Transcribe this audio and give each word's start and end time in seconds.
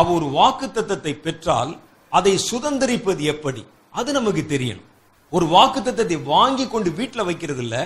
அவ 0.00 0.12
ஒரு 0.12 0.26
வாக்கு 0.38 0.66
தத்தத்தை 0.66 1.12
பெற்றால் 1.26 1.72
அதை 2.12 2.32
சுதந்திரிப்பது 2.50 3.22
எப்படி? 3.34 3.62
அது 3.90 4.10
நமக்கு 4.12 4.42
தெரியணும். 4.48 4.86
ஒரு 5.30 5.46
வாக்கு 5.46 5.80
தத்தத்தை 5.80 6.16
வாங்கி 6.22 6.64
கொண்டு 6.68 6.90
வீட்டில் 6.90 7.28
வைக்கிறது 7.28 7.62
இல்ல 7.62 7.76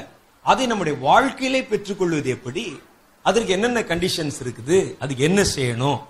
அதை 0.43 0.65
நம்முடைய 0.67 0.99
வாழ்க்கையிலே 0.99 1.61
பெற்றுக்கொள்வது 1.65 2.29
எப்படி? 2.31 2.65
அதற்கு 3.23 3.53
என்னென்ன 3.53 3.81
கண்டிஷன்ஸ் 3.81 4.39
இருக்குது? 4.45 4.79
அதுக்கு 4.99 5.23
என்ன 5.23 5.41
செய்யணும்? 5.57 6.01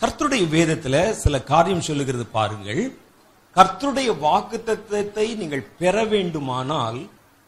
கர்த்தருடைய 0.00 0.44
வேதத்துல 0.56 1.10
சில 1.24 1.42
காரியம் 1.42 1.86
சொல்லுகிறது 1.88 2.26
பாருங்கள். 2.26 2.82
கர்த்தருடைய 3.56 4.10
வாக்கு 4.18 4.58
தத்தத்தை 4.66 5.26
நீங்கள் 5.36 5.68
பெற 5.78 6.04
வேண்டுமானால் 6.04 7.00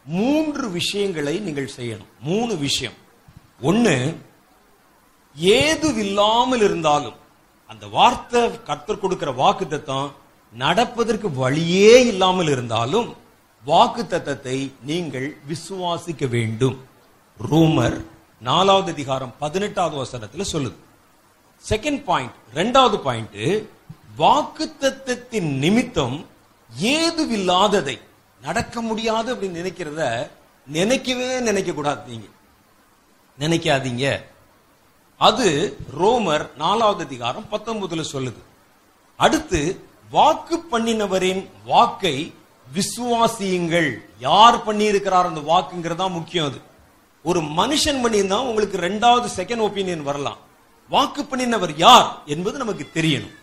மூன்று 0.05 0.65
விஷயங்களை 0.69 1.35
நீங்கள் 1.39 1.75
செய்யணும். 1.77 2.11
மூணு 2.21 2.53
விஷயம். 2.57 2.97
ஒன்னு 3.61 3.95
ஏதுவில்லாமல் 5.41 6.63
இருந்தாலும் 6.69 7.19
அந்த 7.71 7.87
வார்த்தை 7.87 8.41
கர்த்தர் 8.69 8.99
கொடுக்கிற 8.99 9.31
வாக்கு 9.41 9.67
தத்தம் 9.67 10.11
நடப்பதற்கு 10.53 11.27
வழியே 11.31 12.05
இல்லாமல் 12.07 12.49
இருந்தாலும் 12.55 13.07
வாக்கு 13.65 14.03
தத்தத்தை 14.03 14.57
நீங்கள் 14.89 15.27
விசுவாசிக்க 15.49 16.27
வேண்டும். 16.35 16.77
ரூமர் 17.51 17.97
நாலாவது 18.39 18.91
அதிகாரம் 18.91 19.33
பதினெட்டாவது 19.39 19.95
வசனத்தில் 19.95 20.51
சொல்லுது. 20.53 20.77
செகண்ட் 21.69 22.03
பாயிண்ட் 22.03 22.35
ரெண்டாவது 22.53 22.97
பாயிண்ட் 23.07 23.67
வாக்கு 24.15 24.65
தத்தத்தின் 24.81 25.49
நிமித்தம் 25.63 26.17
ஏதுவில்லாததை 26.93 27.97
நடக்க 28.41 28.81
முடியாது 28.81 29.29
அப்படின்னு 29.35 29.61
நினைக்கிறத 29.61 30.31
நினைக்கவே 30.67 31.39
நினைக்க 31.39 31.71
கூடாது 31.71 32.01
நீங்க. 32.11 32.27
நினைக்காதீங்க. 33.39 34.05
அது 35.17 35.77
ரோமர் 35.99 36.55
நாலாவது 36.55 37.03
அதிகாரம் 37.03 37.45
பத்தொன்பதுல 37.51 38.03
சொல்லுது. 38.11 38.41
அடுத்து 39.17 39.85
வாக்கு 40.11 40.63
பண்ணினவரின் 40.71 41.49
வாக்கை 41.65 42.33
விசுவாசியுங்கள். 42.73 43.95
யார் 44.19 44.63
பண்ணி 44.63 44.83
இருக்கிறார் 44.83 45.25
அந்த 45.25 45.39
வாக்குங்கிறதா 45.39 46.09
முக்கியம் 46.09 46.45
அது. 46.45 46.61
ஒரு 47.23 47.39
மனுஷன் 47.39 48.03
பண்ணியிருந்தா 48.03 48.39
உங்களுக்கு 48.39 48.77
ரெண்டாவது 48.77 49.27
செகண்ட் 49.35 49.61
ஒப்பீனியன் 49.61 50.01
வரலாம். 50.01 50.37
வாக்கு 50.89 51.23
பண்ணினவர் 51.23 51.73
யார் 51.77 52.21
என்பது 52.25 52.57
நமக்கு 52.57 52.89
தெரியணும். 52.93 53.35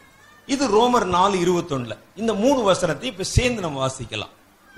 இது 0.46 0.68
ரோமர் 0.68 1.04
நாலு 1.04 1.36
இருபத்தொன்னுல. 1.36 1.98
இந்த 2.16 2.34
மூணு 2.34 2.62
வசனத்தை 2.62 3.08
இப்ப 3.08 3.22
சேர்ந்து 3.22 3.60
நம்ம 3.60 3.86
வாசிக்கலாம். 3.86 4.28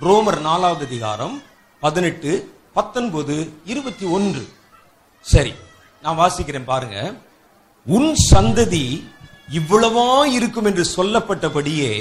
ரோமர் 0.00 0.40
நாலாவது 0.40 0.86
அதிகாரம் 0.86 1.42
பதினெட்டு 1.80 2.54
பத்தொன்பது 2.72 3.52
இருபத்தி 3.64 4.06
ஒன்று. 4.06 4.48
சரி. 5.20 5.54
நான் 6.04 6.18
வாசிக்கிறேன் 6.20 6.70
பாருங்க. 6.70 6.98
உன் 7.86 8.10
சந்ததி 8.30 8.86
இவ்வளவா 9.58 10.08
இருக்கும் 10.36 10.66
என்று 10.70 10.84
சொல்லப்பட்டபடியே 10.96 11.92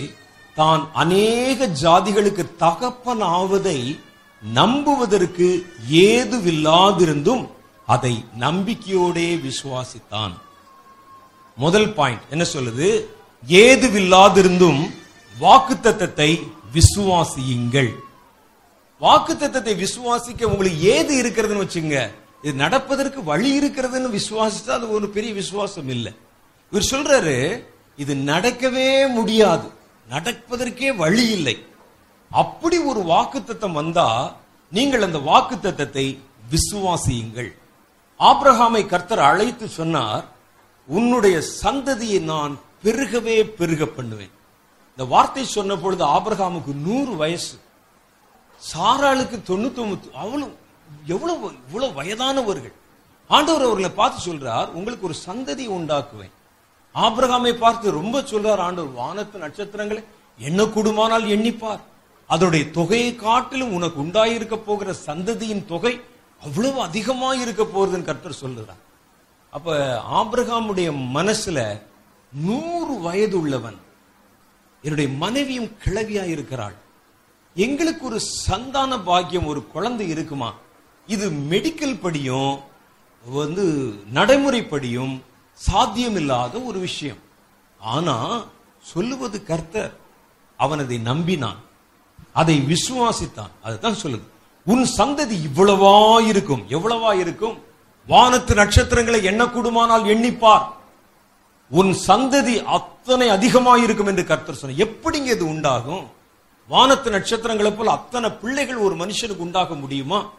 தான் 0.57 0.81
அநேக 1.01 1.67
ஜாதிகளுக்கு 1.81 2.43
தகப்பன் 2.63 3.23
ஆவதை 3.37 3.79
நம்புவதற்கு 4.43 5.47
ஏதுவில்லாதிருந்தும் 6.07 7.43
அதை 7.93 8.13
நம்பிக்கையோடே 8.39 9.29
விசுவாசித்தான். 9.47 10.33
முதல் 11.57 11.89
பாயிண்ட் 11.97 12.25
என்ன 12.29 12.45
சொல்லுது? 12.53 12.89
ஏதுவில்லாதிருந்தும் 13.47 14.81
வாக்குத்தத்தத்தை 15.35 16.29
விசுவாசியுங்கள். 16.73 17.91
வாக்குத்தத்தத்தை 19.01 19.73
விசுவாசிக்க 19.83 20.51
உங்களுக்கு 20.51 20.81
ஏது 20.95 21.13
இருக்கிறதுன்னு 21.21 21.65
வச்சுங்க 21.65 21.97
இது 22.43 22.53
நடப்பதற்கு 22.63 23.19
வழி 23.31 23.49
இருக்கிறதுன்னு 23.59 24.09
விசுவாசிச்சா 24.17 24.71
அது 24.77 24.87
ஒரு 24.97 25.07
பெரிய 25.15 25.31
விசுவாசம் 25.41 25.89
இல்லை. 25.95 26.11
இவர் 26.71 26.89
சொல்றாரு 26.93 27.37
இது 28.03 28.13
நடக்கவே 28.31 28.87
முடியாது. 29.17 29.67
நடப்பதற்கே 30.13 30.89
வழி 31.03 31.25
இல்லை. 31.37 31.55
அப்படி 32.31 32.77
ஒரு 32.91 33.01
வாக்குத்தத்தம் 33.13 33.77
வந்தா 33.81 34.07
நீங்கள் 34.71 35.05
அந்த 35.07 35.19
வாக்குத்தத்தத்தை 35.31 36.05
விசுவாசியுங்கள். 36.53 37.51
ஆப்ரஹாமை 38.29 38.81
கர்த்தர் 38.93 39.27
அழைத்து 39.29 39.67
சொன்னார் 39.79 40.25
உன்னுடைய 40.97 41.37
சந்ததியை 41.63 42.19
நான் 42.31 42.53
பெருகவே 42.83 43.37
பெருக 43.59 43.83
பண்ணுவேன். 43.97 44.33
இந்த 44.91 45.03
வார்த்தை 45.13 45.43
சொன்ன 45.57 45.77
பொழுது 45.83 46.03
ஆபிரகாமுக்கு 46.15 46.73
நூறு 46.87 47.13
வயசு. 47.21 47.55
சாராளுக்கு 48.61 49.37
தொண்ணூத்தி 49.49 49.81
ஒன்பது 49.85 50.51
எவ்வளவு 51.13 51.45
இவ்வளவு 51.67 51.97
வயதானவர்கள். 51.99 52.75
ஆண்டவர் 53.29 53.65
அவர்களை 53.67 53.91
பார்த்து 53.99 54.19
சொல்றார் 54.27 54.69
உங்களுக்கு 54.77 55.07
ஒரு 55.09 55.15
சந்ததி 55.27 55.65
உண்டாக்குவேன். 55.77 56.33
ஆபிரகாமை 56.95 57.53
பார்த்து 57.63 57.97
ரொம்ப 57.99 58.15
சொல்றார் 58.31 58.61
ஆண்டவர் 58.67 58.99
வானத்து 59.01 59.37
நட்சத்திரங்களை 59.43 60.01
என்ன 60.39 60.61
கூடுமானால் 60.75 61.25
எண்ணிப்பார். 61.35 61.81
அதனுடைய 62.29 62.63
தொகையை 62.77 63.11
காட்டிலும் 63.15 63.73
உனக்கு 63.77 63.97
உண்டாயிருக்க 64.03 64.55
போகிற 64.67 64.89
சந்ததியின் 65.07 65.65
தொகை 65.71 65.93
அவ்வளவு 66.41 66.79
அதிகமாக 66.87 67.41
இருக்க 67.43 67.63
போகுதுன்னு 67.63 68.09
கர்த்தர் 68.09 68.41
சொல்லுறார். 68.43 68.81
அப்ப 69.53 69.77
ஆபிரகாமுடைய 70.19 70.89
மனசுல 71.17 71.59
நூறு 72.33 72.93
வயது 73.05 73.35
உள்ளவன் 73.41 73.79
என்னுடைய 74.83 75.09
மனைவியும் 75.23 75.69
கிளவியா 75.83 76.23
இருக்கிறாள் 76.35 76.77
எங்களுக்கு 77.55 78.03
ஒரு 78.09 78.19
சந்தான 78.45 78.91
பாக்கியம் 79.09 79.49
ஒரு 79.51 79.61
குழந்தை 79.73 80.07
இருக்குமா? 80.13 80.49
இது 81.07 81.29
மெடிக்கல் 81.29 81.99
படியும் 81.99 82.59
வந்து 83.29 83.93
நடைமுறைப்படியும் 84.13 85.21
சாத்தியமில்லாத 85.71 86.65
ஒரு 86.65 86.79
விஷயம். 86.79 87.17
ஆனா 87.79 88.43
சொல்லுவது 88.81 89.43
கர்த்தர் 89.43 89.97
அவன் 90.57 90.79
அதை 90.79 90.99
நம்பினான். 91.05 91.55
அதை 92.33 92.59
விசுவாசித்தான். 92.59 93.51
அதுதான் 93.63 93.93
சொல்லுது. 93.93 94.21
உன் 94.65 94.87
சந்ததி 94.97 95.37
இவ்வளவா 95.53 96.25
இருக்கும் 96.25 96.65
எவ்வளவா 96.69 97.19
இருக்கும்? 97.19 97.63
வானத்து 98.07 98.55
நட்சத்திரங்களை 98.55 99.27
எண்ணக்கூடுமானால் 99.27 100.07
எண்ணிப்பார். 100.13 100.65
உன் 101.69 101.97
சந்ததி 102.07 102.63
அத்தனை 102.63 103.29
அதிகமாக 103.29 103.79
இருக்கும் 103.79 104.07
என்று 104.07 104.25
கர்த்தர் 104.25 104.55
சொன்ன 104.55 104.85
எப்படிங்க 104.85 105.25
இது 105.25 105.47
உண்டாகும்? 105.47 106.05
வானத்து 106.67 107.11
நட்சத்திரங்களை 107.11 107.71
போல 107.71 107.91
அத்தனை 107.91 108.29
பிள்ளைகள் 108.29 108.75
ஒரு 108.75 108.95
மனுஷனுக்கு 108.95 109.37
உண்டாக 109.37 109.73
முடியுமா? 109.73 110.29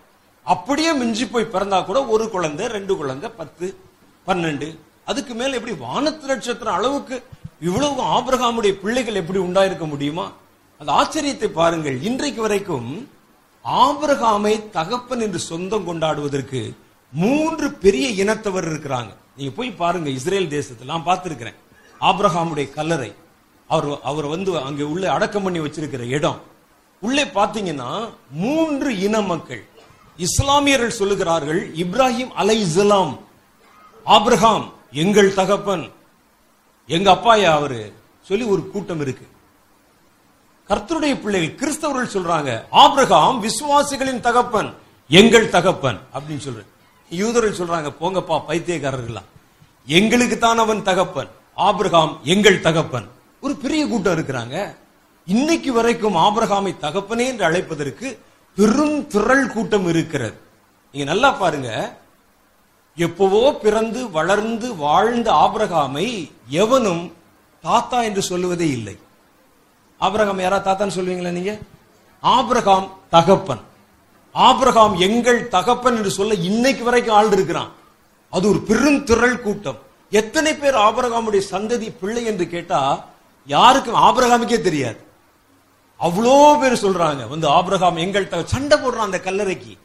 அப்படியே 0.53 0.93
மிஞ்சி 0.93 1.27
போய் 1.27 1.53
பிறந்தா 1.53 1.85
கூட 1.85 1.99
ஒரு 2.15 2.31
குழந்தை 2.31 2.67
ரெண்டு 2.67 2.97
குழந்தை 2.97 3.31
பத்து 3.31 3.67
பன்னெண்டு. 4.27 4.69
அதுக்கு 5.05 5.35
மேல 5.35 5.57
எப்படி 5.59 5.75
வானத்து 5.85 6.27
நட்சத்திரம் 6.27 6.75
அளவுக்கு 6.75 7.17
இவ்வளவு 7.61 8.03
ஆபிரகாமுடைய 8.17 8.73
பிள்ளைகள் 8.83 9.21
எப்படி 9.23 9.39
உண்டாயிருக்க 9.39 9.87
முடியுமா? 9.89 10.33
அந்த 10.79 10.93
ஆச்சரியத்தை 10.93 11.49
பாருங்கள். 11.49 12.03
இன்றைக்கு 12.03 12.41
வரைக்கும் 12.43 13.09
ஆபிரகாமை 13.65 14.71
தகப்பன் 14.71 15.21
என்று 15.21 15.39
சொந்தம் 15.39 15.87
கொண்டாடுவதற்கு 15.89 16.77
மூன்று 17.13 17.73
பெரிய 17.85 18.25
இனத்தவர் 18.25 18.67
இருக்கிறாங்க. 18.71 19.13
நீங்க 19.37 19.53
போய் 19.57 19.71
பாருங்க 19.71 20.11
இஸ்ரேல் 20.11 20.49
தேசத்தில். 20.49 20.87
நான் 20.87 21.09
பார்த்திருக்கிறேன். 21.11 21.59
ஆபிரகாமுடைய 22.01 22.71
கல்லறை. 22.71 23.13
அவர் 23.69 23.87
அவர் 24.03 24.27
வந்து 24.27 24.51
அங்கே 24.59 24.83
உள்ள 24.83 25.13
அடக்கம் 25.13 25.43
பண்ணி 25.43 25.61
வச்சிருக்கிற 25.61 26.03
இடம். 26.19 26.41
உள்ளே 27.01 27.25
பார்த்தீங்கன்னா 27.25 27.91
மூன்று 28.43 28.91
இன 29.01 29.21
மக்கள். 29.21 29.63
இஸ்லாமியர்கள் 30.19 30.99
சொல்லுகிறார்கள் 30.99 31.73
இப்ராஹிம் 31.75 32.33
அலை 32.35 32.61
இஸ்லாம் 32.61 33.19
ஆப்ரஹாம் 34.07 34.71
எங்கள் 34.93 35.35
தகப்பன் 35.35 35.91
எங்க 36.87 37.11
அப்பாயா 37.13 37.45
அவரு? 37.45 37.93
சொல்லி 38.23 38.45
ஒரு 38.45 38.69
கூட்டம் 38.69 39.01
இருக்கு. 39.01 39.25
கர்த்தருடைய 40.69 41.21
பிள்ளைகள் 41.21 41.55
கிறிஸ்தவர்கள் 41.55 42.15
சொல்றாங்க 42.15 42.65
ஆப்ரஹாம் 42.73 43.41
விசுவாசிகளின் 43.41 44.21
தகப்பன் 44.21 44.75
எங்கள் 45.09 45.51
தகப்பன் 45.51 45.99
அப்படின்னு 46.15 46.45
சொல்ற 46.45 46.65
யூதர்கள் 47.11 47.67
சொல்றாங்க 47.67 47.93
போங்கப்பா 48.01 48.43
பைத்தியக்காரர்களா 48.49 49.23
எங்களுக்கு 49.89 50.39
தான் 50.39 50.59
அவன் 50.59 50.83
தகப்பன் 50.83 51.29
ஆப்ரஹாம் 51.59 52.21
எங்கள் 52.23 52.61
தகப்பன். 52.61 53.09
ஒரு 53.41 53.57
பெரிய 53.57 53.87
கூட்டம் 53.87 54.19
இருக்கிறாங்க. 54.19 54.75
இன்னைக்கு 55.25 55.73
வரைக்கும் 55.73 56.17
ஆபிரகாமை 56.17 56.75
தகப்பனே 56.81 57.27
என்று 57.27 57.45
அழைப்பதற்கு 57.45 58.19
பெரும் 58.57 59.07
திரள் 59.07 59.47
கூட்டம் 59.47 59.89
இருக்கிறது. 59.89 60.41
நீங்க 60.93 61.13
நல்லா 61.13 61.31
பாருங்க. 61.31 61.99
எப்பவோ 62.97 63.55
பிறந்து 63.55 64.11
வளர்ந்து 64.11 64.77
வாழ்ந்த 64.77 65.33
ஆபிரகாமை 65.33 66.31
எவனும் 66.49 67.13
தாத்தா 67.63 68.03
என்று 68.03 68.23
சொல்லுவதே 68.23 68.71
இல்லை. 68.71 68.99
ஆபிரகாம் 69.99 70.41
யாரா 70.41 70.57
தாத்தான்னு 70.57 70.97
சொல்லுவீங்களா 70.97 71.31
நீங்க? 71.31 71.59
ஆபிரகாம் 72.21 72.93
தகப்பன். 73.11 73.61
ஆபிரகாம் 74.33 74.99
எங்கள் 74.99 75.49
தகப்பன் 75.49 75.97
என்று 75.97 76.11
சொல்ல 76.11 76.35
இன்னைக்கு 76.35 76.85
வரைக்கும் 76.85 77.15
ஆள் 77.15 77.33
இருக்கிறான். 77.33 77.73
அது 78.31 78.49
ஒரு 78.49 78.59
பெரும் 78.59 79.05
திரள் 79.05 79.41
கூட்டம். 79.41 79.79
எத்தனை 80.11 80.55
பேர் 80.55 80.75
ஆபரகாமுடைய 80.75 81.43
சந்ததி 81.51 81.95
பிள்ளை 82.01 82.25
என்று 82.25 82.49
கேட்டா 82.49 83.05
யாருக்கும் 83.47 83.95
ஆபரகாமுக்கே 83.95 84.61
தெரியாது. 84.61 85.04
அவ்வளோ 86.01 86.61
பேர் 86.61 86.85
சொல்றாங்க 86.85 87.29
வந்து 87.29 87.47
ஆபிரகாம் 87.49 87.97
எங்கள் 87.97 88.45
சண்டை 88.45 88.79
போடுறான் 88.79 89.09
அந்த 89.09 89.21
கல்லறைக்கு. 89.25 89.77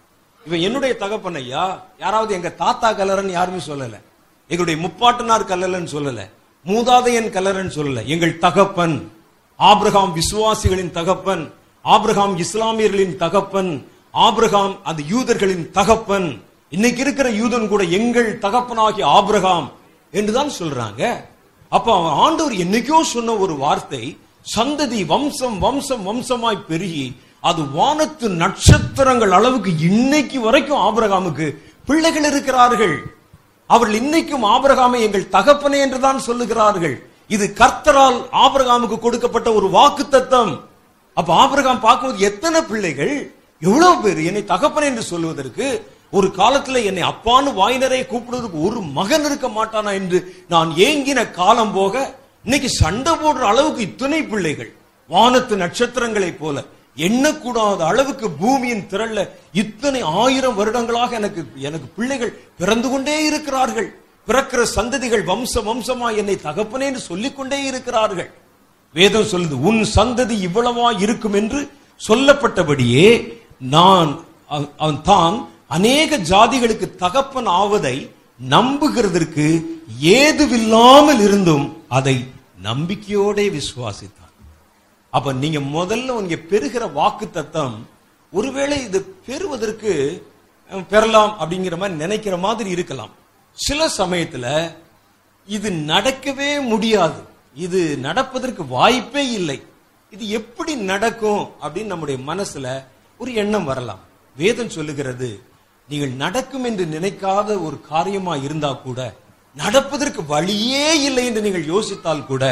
இவன் 0.46 0.60
என்னுடைய 0.60 0.96
தகப்பன் 0.96 1.36
ஐயா. 1.36 1.84
யாராவது 2.00 2.34
எங்க 2.34 2.50
தாத்தா 2.50 2.92
கல்லறன்னு 2.92 3.32
யாருமே 3.32 3.62
சொல்லல. 3.68 4.02
எங்களுடைய 4.48 4.88
முப்பாட்டனார் 4.88 5.50
கல்லறைன்னு 5.52 5.88
சொல்லல. 5.94 6.30
மூதாதையன் 6.66 7.32
கல்லறன்னு 7.36 7.72
சொல்லல. 7.76 8.06
எங்கள் 8.06 8.38
தகப்பன். 8.38 9.12
ஆபிரகாம் 9.56 10.16
விசுவாசிகளின் 10.16 10.92
தகப்பன். 10.92 11.54
ஆபிரகாம் 11.82 12.38
இஸ்லாமியர்களின் 12.38 13.16
தகப்பன். 13.16 13.88
ஆபிரகாம் 14.12 14.84
அந்த 14.84 15.04
யூதர்களின் 15.10 15.72
தகப்பன். 15.72 16.44
இன்னைக்கு 16.70 17.02
இருக்கிற 17.02 17.30
யூதன் 17.30 17.68
கூட 17.68 17.84
எங்கள் 17.84 18.38
தகப்பனாகிய 18.38 19.06
ஆபிரகாம் 19.06 19.72
என்றுதான் 20.12 20.52
சொல்றாங்க. 20.60 21.26
அப்ப 21.70 21.96
அவன் 21.96 22.12
ஆண்டவர் 22.12 22.54
என்னைக்கோ 22.54 23.02
சொன்ன 23.02 23.36
ஒரு 23.36 23.56
வார்த்தை 23.56 24.18
சந்ததி 24.46 25.00
வம்சம் 25.12 25.58
வம்சம் 25.64 26.04
வம்சமாய் 26.08 26.66
பெருகி 26.70 27.06
அது 27.50 27.62
வானத்து 27.78 28.28
நட்சத்திரங்கள் 28.42 29.34
அளவுக்கு 29.38 29.72
இன்னைக்கு 29.90 30.38
வரைக்கும் 30.46 30.82
ஆபரகாமுக்கு 30.88 31.48
பிள்ளைகள் 31.88 32.28
இருக்கிறார்கள். 32.30 32.96
அவர்கள் 33.70 34.00
இன்னைக்கும் 34.02 34.46
ஆபரகாமை 34.54 35.00
எங்கள் 35.08 35.32
தகப்பனே 35.36 35.78
என்றுதான் 35.86 36.20
சொல்லுகிறார்கள். 36.28 36.96
இது 37.36 37.46
கர்த்தரால் 37.62 38.20
ஆபரகாமுக்கு 38.44 38.98
கொடுக்கப்பட்ட 39.06 39.50
ஒரு 39.60 39.68
வாக்கு 39.78 40.06
தத்தம் 40.16 40.54
அப்ப 41.18 41.30
ஆபிரகாம் 41.44 41.86
பார்க்கும்போது 41.86 42.28
எத்தனை 42.30 42.60
பிள்ளைகள்? 42.72 43.16
எவ்வளவு 43.62 43.96
பேர்? 44.04 44.20
என்னை 44.30 44.44
தகப்பன் 44.54 44.88
என்று 44.90 45.04
சொல்லுவதற்கு 45.12 45.68
ஒரு 46.18 46.28
காலத்துல 46.40 46.82
என்னை 46.90 47.04
அப்பான்னு 47.12 47.50
வாயினரை 47.60 48.00
கூப்பிடுவதற்கு 48.12 48.60
ஒரு 48.68 48.80
மகன் 48.98 49.26
இருக்க 49.30 49.48
மாட்டானா 49.58 49.92
என்று 50.00 50.20
நான் 50.54 50.70
ஏங்கின 50.88 51.20
காலம் 51.40 51.74
போக 51.78 51.96
இன்னைக்கு 52.46 52.70
சண்டை 52.82 53.14
போடுற 53.22 53.44
அளவுக்கு 53.52 53.82
இத்தனை 53.90 54.20
பிள்ளைகள் 54.32 54.72
வானத்து 55.10 55.54
நட்சத்திரங்களைப் 55.64 56.40
போல 56.42 56.58
எண்ணக்கூடாத 57.08 57.80
அளவுக்கு 57.92 58.28
பூமியின் 58.42 58.86
திரள்ல 58.92 59.20
இத்தனை 59.62 60.02
ஆயிரம் 60.22 60.58
வருடங்களாக 60.60 61.16
எனக்கு 61.20 61.42
எனக்கு 61.68 61.88
பிள்ளைகள் 61.98 62.38
பிறந்து 62.60 62.88
கொண்டே 62.90 63.16
இருக்கிறார்கள். 63.30 63.90
பிறக்கிற 64.28 64.62
சந்ததிகள் 64.78 65.24
வம்ச 65.30 65.54
வம்சமா 65.68 66.08
என்னை 66.22 66.36
தகப்பனேன்னு 66.48 67.02
சொல்லிக் 67.10 67.38
கொண்டே 67.38 67.60
இருக்கிறார்கள். 67.70 68.30
வேதம் 68.96 69.30
சொல்லுது 69.32 69.56
உன் 69.70 69.82
சந்ததி 69.98 70.36
இவ்வளவா 70.48 70.90
இருக்கும் 71.06 71.38
என்று 71.42 71.60
சொல்லப்பட்டபடியே 72.02 73.08
நான் 73.76 74.12
அவன் 74.80 75.02
தான் 75.12 75.36
அநேக 75.78 76.18
ஜாதிகளுக்கு 76.32 76.88
தகப்பன் 77.04 77.50
ஆவதை 77.62 77.96
நம்புகிறதற்கு 78.48 79.66
ஏதுவில்லாமல் 80.02 81.20
இருந்தும் 81.20 81.84
அதை 81.88 82.26
நம்பிக்கையோட 82.64 83.38
விசுவாசித்தான். 83.58 84.34
அப்ப 85.10 85.34
நீங்க 85.34 85.60
முதல்ல 85.60 86.08
உங்க 86.08 86.36
பெறுகிற 86.36 86.86
வாக்கு 86.88 87.30
தத்தம் 87.30 87.88
ஒருவேளை 88.32 88.84
இது 88.84 89.02
பெறுவதற்கு 89.02 89.94
பெறலாம் 90.90 91.32
அப்படிங்கிற 91.40 91.78
மாதிரி 91.78 91.98
நினைக்கிற 91.98 92.38
மாதிரி 92.38 92.70
இருக்கலாம். 92.70 93.10
சில 93.54 93.90
சமயத்துல 93.98 94.76
இது 95.48 95.70
நடக்கவே 95.70 96.52
முடியாது. 96.62 97.22
இது 97.56 97.98
நடப்பதற்கு 97.98 98.68
வாய்ப்பே 98.68 99.32
இல்லை. 99.32 99.62
இது 100.12 100.30
எப்படி 100.30 100.76
நடக்கும் 100.76 101.50
அப்படின்னு 101.62 101.86
நம்முடைய 101.86 102.22
மனசுல 102.34 102.84
ஒரு 103.18 103.34
எண்ணம் 103.34 103.66
வரலாம். 103.66 104.00
வேதம் 104.36 104.70
சொல்லுகிறது 104.70 105.44
நீங்கள் 105.90 106.14
நடக்கும் 106.24 106.64
என்று 106.64 106.86
நினைக்காத 106.86 107.50
ஒரு 107.66 107.78
காரியமா 107.82 108.36
இருந்தா 108.36 108.72
கூட 108.74 109.00
நடப்பதற்கு 109.56 110.22
வழியே 110.26 111.04
இல்லை 111.04 111.26
என்று 111.26 111.42
நீங்கள் 111.42 111.70
யோசித்தால் 111.74 112.26
கூட 112.26 112.44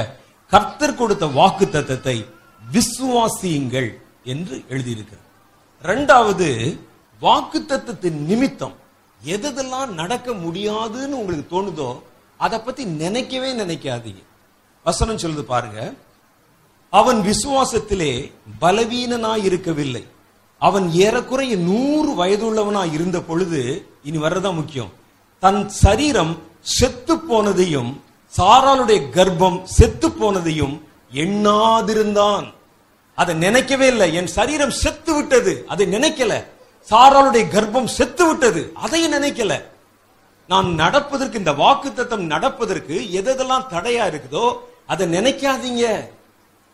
கர்த்தர் 0.51 0.95
கொடுத்த 0.95 1.25
வாக்கு 1.39 1.65
தத்தத்தை 1.65 2.17
விசுவாசியுங்கள் 2.73 3.89
என்று 4.23 4.55
எழுதியிருக்கிறார். 4.69 5.25
இரண்டாவது 5.83 6.47
வாக்கு 7.19 7.59
தத்தத்தின் 7.61 8.19
நிமித்தம் 8.29 8.75
எதெல்லாம் 9.25 9.91
நடக்க 10.01 10.33
முடியாதுன்னு 10.33 11.19
உங்களுக்கு 11.19 11.45
தோணுதோ 11.53 11.89
அதை 12.37 12.59
பத்தி 12.59 12.83
நினைக்கவே 12.85 13.49
நினைக்காதீங்க. 13.53 14.23
வசனம் 14.85 15.17
சொல்லுது 15.17 15.43
பாருங்க. 15.53 15.93
அவன் 16.89 17.19
விசுவாசத்திலே 17.21 18.11
பலவீனனாய் 18.61 19.43
இருக்கவில்லை 19.43 20.03
அவன் 20.59 20.91
ஏறக்குறைய 20.91 21.55
நூறு 21.55 22.25
வயதுள்ளவனா 22.25 22.93
இருந்த 22.93 23.21
பொழுது 23.21 23.87
இனி 24.03 24.17
வர்றதா 24.17 24.53
முக்கியம். 24.53 24.91
தன் 25.39 25.69
சரீரம் 25.69 26.41
செத்து 26.61 27.15
போனதையும் 27.15 28.01
சாராளுடைய 28.37 29.01
கர்ப்பம் 29.13 29.63
செத்து 29.63 30.09
போனதையும் 30.09 30.81
எண்ணாதிருந்தான். 31.13 32.53
அதை 33.15 33.35
நினைக்கவே 33.35 33.87
இல்லை. 33.87 34.13
என் 34.13 34.27
சரீரம் 34.27 34.71
செத்து 34.71 35.15
விட்டது. 35.15 35.65
அதை 35.67 35.85
நினைக்கல. 35.85 36.43
சாராளுடைய 36.89 37.45
கர்ப்பம் 37.51 37.85
செத்து 37.85 38.27
விட்டது. 38.27 38.71
அதையும் 38.73 39.13
நினைக்கல. 39.13 39.63
நான் 40.47 40.73
நடப்பதற்கு 40.73 41.37
இந்த 41.37 41.51
வாக்குத்தத்தம் 41.51 42.25
நடப்பதற்கு 42.25 43.09
எதெல்லாம் 43.11 43.65
தடையா 43.69 44.05
இருக்குதோ 44.07 44.57
அதை 44.87 45.07
நினைக்காதீங்க. 45.07 46.09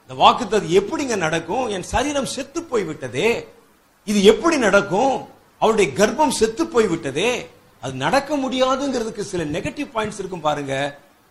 இந்த 0.07 0.13
வாக்குத்தத்தம் 0.17 0.81
எப்படிங்க 0.81 1.15
நடக்கும்? 1.15 1.67
என் 1.67 1.83
சரீரம் 1.83 2.25
செத்து 2.25 2.63
போய் 2.63 2.83
விட்டதே 2.83 3.47
இது 4.09 4.19
எப்படி 4.31 4.57
நடக்கும்? 4.57 5.15
அவருடைய 5.61 5.89
கர்ப்பம் 5.99 6.37
செத்து 6.39 6.63
போய் 6.67 6.87
விட்டதே 6.93 7.29
அது 7.83 7.93
நடக்க 8.05 8.35
முடியாதுங்கிறதுக்கு 8.43 9.23
சில 9.31 9.43
நெகட்டிவ் 9.55 9.89
பாயிண்ட்ஸ் 9.95 10.19
இருக்கும் 10.21 10.45
பாருங்க. 10.47 10.73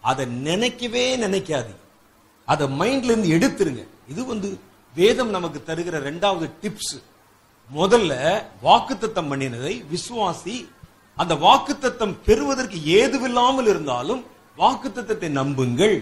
அதை 0.03 0.25
நினைக்கவே 0.49 1.05
நினைக்காது 1.25 1.73
அதை 2.49 2.67
மைண்ட்ல 2.81 3.13
இருந்து 3.13 3.35
எடுத்துருங்க. 3.37 3.83
இது 4.13 4.21
வந்து 4.33 4.49
வேதம் 4.95 5.31
நமக்கு 5.37 5.59
தருகிற 5.69 5.99
ரெண்டாவது 6.09 6.47
டிப்ஸ் 6.63 6.97
முதல்ல 7.71 8.13
வாக்குத்தத்தம் 8.67 9.31
பண்ணினதை 9.33 9.75
விசுவாசி 9.93 10.57
அந்த 11.17 11.35
வாக்குத்தத்தம் 11.47 12.15
பெறுவதற்கு 12.27 12.79
ஏதுவில்லாமல் 12.99 13.69
இருந்தாலும் 13.73 14.23
வாக்குத்தத்தத்தை 14.59 15.29
நம்புங்கள். 15.41 15.97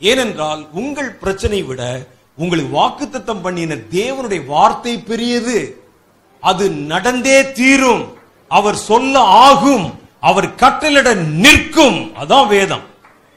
ஏனென்றால் 0.00 0.62
உங்கள் 0.80 1.10
பிரச்சனை 1.22 1.60
விட 1.68 1.82
உங்களுக்கு 2.38 2.72
வாக்குத்தத்தம் 2.80 3.44
பண்ணின 3.44 3.78
தேவனுடைய 3.98 4.42
வார்த்தை 4.54 4.94
பெரியது. 5.10 5.58
அது 6.42 6.70
நடந்தே 6.70 7.52
தீரும். 7.52 8.16
அவர் 8.48 8.76
சொல்ல 8.76 9.20
ஆகும். 9.20 9.98
அவர் 10.20 10.54
கட்டளிட 10.54 11.14
நிற்கும். 11.14 12.14
அதான் 12.14 12.48
வேதம். 12.48 12.80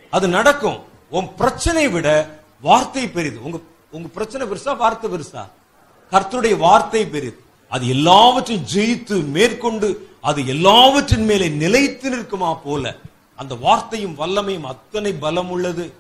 அது 0.10 0.28
நடக்கும். 0.28 0.80
உன் 1.10 1.28
பிரச்சனை 1.38 1.88
விட 1.88 2.08
வார்த்தை 2.62 3.08
பெரிது. 3.08 3.44
உங்க 3.44 3.58
உங்க 3.92 4.08
பிரச்சனை 4.08 4.48
பெருசா 4.48 4.78
வார்த்தை 4.78 5.12
பெருசா? 5.12 5.50
கர்த்தருடைய 6.12 6.58
வார்த்தை 6.58 7.06
பெரிது. 7.06 7.40
அது 7.70 7.90
எல்லாவற்றையும் 7.90 8.66
ஜெயித்து 8.74 9.28
மேற்கொண்டு 9.28 10.10
அது 10.22 10.48
எல்லாவற்றின் 10.48 11.26
மேலே 11.26 11.48
நிலைத்து 11.50 12.10
நிற்குமா 12.16 12.58
போல. 12.64 12.96
அந்த 13.36 13.56
வார்த்தையும் 13.56 14.18
வல்லமையும் 14.20 14.64
அத்தனை 14.64 15.14
பலம் 15.14 15.50
உள்ளது 15.50 15.94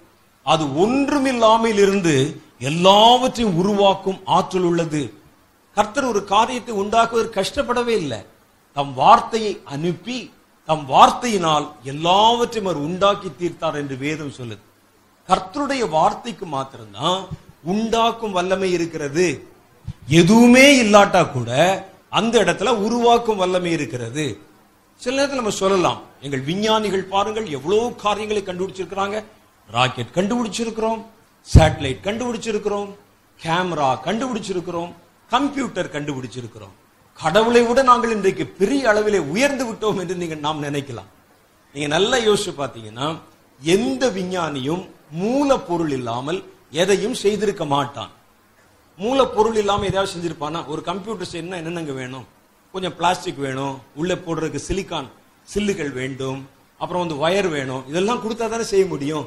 அது 0.44 0.78
ஒன்றுமில்லாமல் 0.80 1.78
இருந்து 1.78 2.42
எல்லாவற்றையும் 2.60 3.58
உருவாக்கும் 3.58 4.20
ஆற்றல் 4.26 4.62
உள்ளது. 4.62 5.14
கர்த்தர் 5.78 6.12
ஒரு 6.12 6.22
காரியத்தை 6.34 6.74
உண்டாக்குவதற்கு 6.82 7.40
கஷ்டப்படவே 7.40 7.94
இல்லை. 8.04 8.20
தம் 8.76 8.94
வார்த்தையை 9.02 9.54
அனுப்பி 9.76 10.18
தம் 10.70 10.86
வார்த்தையினால் 10.90 11.66
எல்லாவற்றையும் 11.92 12.70
அவர் 12.70 12.86
உண்டாக்கி 12.88 13.30
தீர்த்தார் 13.40 13.80
என்று 13.82 13.96
வேதம் 14.06 14.38
சொல்லுது. 14.38 14.64
கர்த்தருடைய 15.30 15.84
வார்த்தைக்கு 15.98 16.46
மாத்திரம்தான் 16.56 17.22
உண்டாக்கும் 17.74 18.36
வல்லமை 18.38 18.70
இருக்கிறது. 18.78 19.28
எதுவுமே 20.22 20.66
இல்லாட்டா 20.84 21.22
கூட 21.32 21.52
அந்த 22.10 22.36
இடத்துல 22.44 22.74
உருவாக்கும் 22.86 23.42
வல்லமை 23.44 23.72
இருக்கிறது. 23.78 24.26
சில 25.02 25.16
நேரத்தில் 25.16 25.42
நம்ம 25.42 25.56
சொல்லலாம் 25.64 26.02
எங்கள் 26.26 26.44
விஞ்ஞானிகள் 26.50 27.10
பாருங்கள் 27.14 27.48
எவ்வளவு 27.58 27.96
காரியங்களை 28.04 28.42
கண்டுபிடிச்சிருக்கிறாங்க. 28.46 29.18
ராக்கெட் 29.70 30.16
கண்டுபிடிச்சிருக்கிறோம் 30.18 31.02
சேட்டலைட் 31.48 32.06
கண்டுபிடிச்சிருக்கிறோம் 32.08 32.90
கேமரா 33.40 33.90
கண்டுபிடிச்சிருக்கிறோம் 34.08 34.92
கம்ப்யூட்டர் 35.34 35.94
கண்டுபிடிச்சிருக்கிறோம். 35.96 36.74
கடவுளை 37.20 37.62
விட 37.68 37.80
நாங்கள் 37.90 38.14
இன்றைக்கு 38.16 38.46
பெரிய 38.60 38.82
அளவிலே 38.92 39.20
உயர்ந்து 39.34 39.64
விட்டோம் 39.70 40.00
என்று 40.02 40.16
நீங்கள் 40.22 40.44
நாம் 40.46 40.66
நினைக்கலாம். 40.68 41.10
நீங்க 41.76 41.88
நல்லா 41.96 42.18
யோசிச்சு 42.28 42.54
பார்த்தீங்கன்னா 42.60 43.08
எந்த 43.62 44.04
விஞ்ஞானியும் 44.18 44.84
மூலப்பொருள் 45.22 45.94
இல்லாமல் 45.98 46.40
எதையும் 46.82 47.18
செய்திருக்க 47.24 47.64
மாட்டான். 47.74 48.12
மூலப்பொருள் 48.98 49.58
இல்லாமல் 49.62 49.90
எதாவது 49.92 50.12
செஞ்சிருப்பானா? 50.14 50.60
ஒரு 50.72 50.82
கம்ப்யூட்டர் 50.90 51.32
செய்யணும்னா 51.32 51.60
என்னென்னங்க 51.62 51.94
வேணும்? 52.02 52.26
கொஞ்சம் 52.74 52.96
பிளாஸ்டிக் 53.00 53.42
வேணும் 53.46 53.76
உள்ளே 54.00 54.16
போடுறதுக்கு 54.26 54.68
சிலிக்கான் 54.68 55.10
சில்லுகள் 55.54 55.92
வேண்டும் 56.00 56.40
அப்புறம் 56.82 57.04
வந்து 57.04 57.18
ஒயர் 57.26 57.50
வேணும் 57.58 57.84
இதெல்லாம் 57.92 58.22
கொடுத்தா 58.24 58.46
தானே 58.54 58.66
செய்ய 58.72 58.86
முடியும்? 58.94 59.26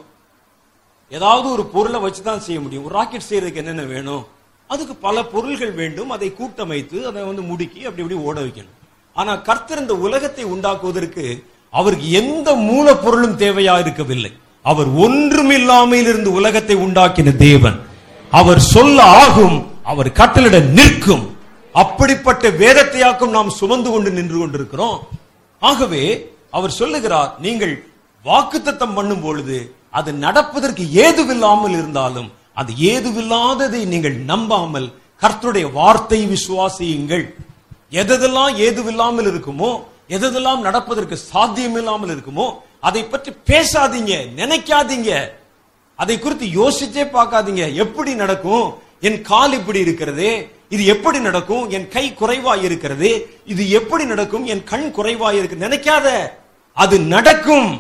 ஏதாவது 1.12 1.46
ஒரு 1.56 1.64
பொருளை 1.74 1.98
வச்சு 2.06 2.22
தான் 2.22 2.44
செய்ய 2.46 2.58
முடியும். 2.64 2.84
ஒரு 2.86 2.94
ராக்கெட் 2.98 3.28
செய்யறதுக்கு 3.28 3.62
என்னென்ன 3.62 3.84
வேணும்? 3.94 4.24
அதுக்கு 4.72 4.94
பல 5.06 5.16
பொருள்கள் 5.34 5.74
வேண்டும். 5.80 6.10
அதை 6.16 6.28
கூட்டமைத்து 6.40 6.98
அதை 7.10 7.22
வந்து 7.28 7.42
முடுக்கி 7.50 7.80
அப்படி 7.86 8.02
இப்படி 8.04 8.18
ஓட 8.28 8.36
வைக்கணும். 8.44 8.76
ஆனா 9.16 9.32
கர்த்தர் 9.48 9.82
இந்த 9.84 9.94
உலகத்தை 10.06 10.44
உண்டாக்குவதற்கு 10.54 11.24
அவருக்கு 11.74 12.06
எந்த 12.20 12.48
மூலப்பொருளும் 12.68 13.38
தேவையா 13.44 13.74
இருக்கவில்லை. 13.84 14.32
அவர் 14.64 14.90
ஒன்றுமில்லாமல் 15.04 16.08
இருந்து 16.10 16.30
உலகத்தை 16.38 16.76
உண்டாக்கின 16.86 17.34
தேவன். 17.46 17.76
அவர் 18.40 18.60
சொல்ல 18.74 18.98
ஆகும் 19.22 19.58
அவர் 19.90 20.10
கட்டளிட 20.20 20.56
நிற்கும். 20.78 21.24
அப்படிப்பட்ட 21.74 22.44
வேதத்தையாக்கும் 22.62 23.34
நாம் 23.36 23.56
சுமந்து 23.58 23.88
கொண்டு 23.90 24.10
நின்று 24.18 24.38
கொண்டிருக்கிறோம். 24.38 24.98
ஆகவே 25.62 26.02
அவர் 26.56 26.78
சொல்லுகிறார் 26.80 27.30
நீங்கள் 27.44 27.74
வாக்குத்தத்தம் 28.24 28.94
பண்ணும் 28.96 29.22
பொழுது 29.26 29.58
அது 29.98 30.10
நடப்பதற்கு 30.24 30.84
ஏதுவில்லாமல் 31.04 31.74
இருந்தாலும் 31.78 32.28
அது 32.60 32.72
ஏதுவில்லாததை 32.92 33.80
நீங்கள் 33.92 34.16
நம்பாமல் 34.30 34.88
கர்த்தருடைய 35.22 35.66
வார்த்தை 35.78 36.20
விசுவாசியுங்கள். 36.34 37.24
எதெல்லாம் 38.00 38.52
ஏதுவில்லாமல் 38.66 39.28
இருக்குமோ 39.32 39.70
எதெல்லாம் 40.16 40.60
நடப்பதற்கு 40.66 41.16
சாத்தியம் 41.30 41.76
இல்லாமல் 41.80 42.12
இருக்குமோ 42.14 42.46
அதை 42.88 43.02
பற்றி 43.04 43.30
பேசாதீங்க 43.50 44.14
நினைக்காதீங்க. 44.40 45.10
அதை 45.98 46.16
குறித்து 46.18 46.46
யோசிச்சே 46.60 47.04
பார்க்காதீங்க. 47.16 47.64
எப்படி 47.84 48.12
நடக்கும்? 48.22 48.66
என் 49.08 49.20
கால் 49.30 49.54
இப்படி 49.58 49.80
இருக்கிறது 49.86 50.28
இது 50.74 50.82
எப்படி 50.94 51.18
நடக்கும்? 51.28 51.64
என் 51.76 51.88
கை 51.88 52.04
குறைவா 52.20 52.54
இருக்கிறது 52.66 53.10
இது 53.52 53.62
எப்படி 53.78 54.04
நடக்கும்? 54.12 54.44
என் 54.52 54.64
கண் 54.72 54.88
குறைவா 54.96 55.28
இருக்கு. 55.38 55.64
நினைக்காத. 55.66 56.08
அது 56.76 56.96
நடக்கும். 57.14 57.70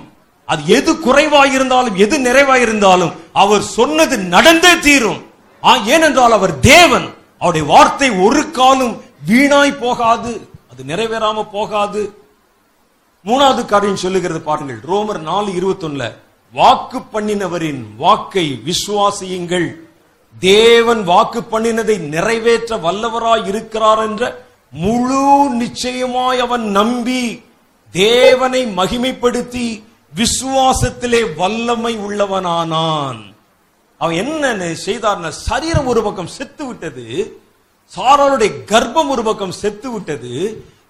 அது 0.48 0.62
எது 0.66 1.00
குறைவாக 1.00 1.46
இருந்தாலும் 1.46 1.96
எது 1.96 2.18
நிறைவாக 2.18 2.60
இருந்தாலும் 2.60 3.12
அவர் 3.32 3.62
சொன்னது 3.62 4.18
நடந்தே 4.18 4.78
தீரும். 4.78 5.22
ஆ, 5.64 5.76
ஏனென்றால் 5.76 6.32
அவர் 6.32 6.60
தேவன். 6.60 7.14
அவருடைய 7.38 7.74
வார்த்தை 7.74 8.10
ஒரு 8.10 8.50
காலும் 8.50 9.02
வீணாய் 9.28 9.78
போகாது 9.80 10.48
அது 10.70 10.82
நிறைவேறாம 10.86 11.46
போகாது. 11.52 12.14
மூணாவது 13.24 13.64
காரியம் 13.64 13.96
சொல்லுகிறது 13.96 14.40
பாருங்கள். 14.40 14.80
ரோமர் 14.88 15.18
நாலு 15.18 15.48
இருபத்தொன்னுல 15.48 16.12
வாக்கு 16.52 16.98
பண்ணினவரின் 16.98 17.84
வாக்கை 17.96 18.62
விசுவாசியுங்கள். 18.64 19.74
தேவன் 20.40 21.04
வாக்கு 21.04 21.40
பண்ணினதை 21.40 21.98
நிறைவேற்ற 21.98 22.76
வல்லவராய் 22.76 23.46
இருக்கிறார் 23.46 23.98
என்ற 23.98 24.46
முழு 24.72 25.48
நிச்சயமாய் 25.50 26.40
அவன் 26.40 26.70
நம்பி 26.70 27.42
தேவனை 27.92 28.66
மகிமைப்படுத்தி 28.66 29.86
விசுவாசத்திலே 30.12 31.20
வல்லமை 31.40 31.92
உள்ளவனானான். 32.06 33.20
அவன் 34.00 34.18
என்ன 34.22 34.72
செய்தார் 34.86 35.30
சரீரம் 35.48 35.88
ஒரு 35.92 36.00
பக்கம் 36.06 36.34
செத்து 36.38 36.64
விட்டது 36.66 37.06
சாராளுடைய 37.92 38.50
கர்ப்பம் 38.72 39.10
ஒரு 39.14 39.22
பக்கம் 39.28 39.58
செத்து 39.62 39.88
விட்டது 39.92 40.32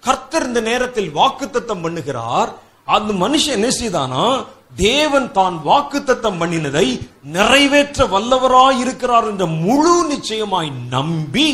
கர்த்தர் 0.06 0.46
இந்த 0.48 0.60
நேரத்தில் 0.70 1.10
வாக்குத்தத்தம் 1.18 1.82
பண்ணுகிறார் 1.84 2.50
அந்த 2.96 3.10
மனுஷன் 3.24 3.56
என்ன 3.58 3.70
செய்தானா 3.80 4.24
தேவன் 4.76 5.28
தான் 5.32 5.56
வாக்குத்தத்தம் 5.68 6.38
பண்ணினதை 6.40 6.86
நிறைவேற்ற 7.36 8.06
வல்லவராய் 8.14 8.78
இருக்கிறார் 8.84 9.28
என்ற 9.30 9.46
முழு 9.46 9.94
நிச்சயமாய் 10.12 10.70
நம்பி 10.96 11.48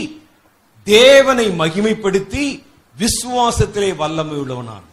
தேவனை 0.86 1.46
மகிமைப்படுத்தி 1.60 2.44
விசுவாசத்திலே 2.96 3.90
வல்லமை 4.02 4.36
உள்ளவனான். 4.42 4.86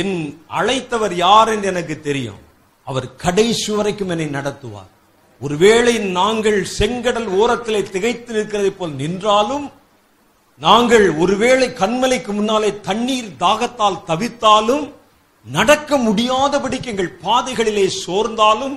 என் 0.00 0.16
அழைத்தவர் 0.58 1.14
யார் 1.26 1.50
என்று 1.54 1.68
எனக்கு 1.72 1.94
தெரியும். 2.08 2.42
அவர் 2.86 3.06
கடைசி 3.24 3.70
வரைக்கும் 3.78 4.12
என்னை 4.14 4.26
நடத்துவார். 4.38 4.90
ஒருவேளை 5.40 5.94
நாங்கள் 6.18 6.58
செங்கடல் 6.78 7.28
ஓரத்திலே 7.40 7.80
திகைத்து 7.94 8.32
நிற்கிறதை 8.36 8.70
போல் 8.76 8.94
நின்றாலும் 9.00 9.66
நாங்கள் 10.60 11.06
ஒருவேளை 11.22 11.68
கண்மலைக்கு 11.80 12.32
முன்னாலே 12.38 12.70
தண்ணீர் 12.88 13.30
தாகத்தால் 13.44 14.02
தவித்தாலும் 14.10 14.84
நடக்க 15.46 15.98
முடியாதபடிக்கு 16.06 16.90
எங்கள் 16.92 17.16
பாதைகளிலே 17.24 17.86
சோர்ந்தாலும் 18.02 18.76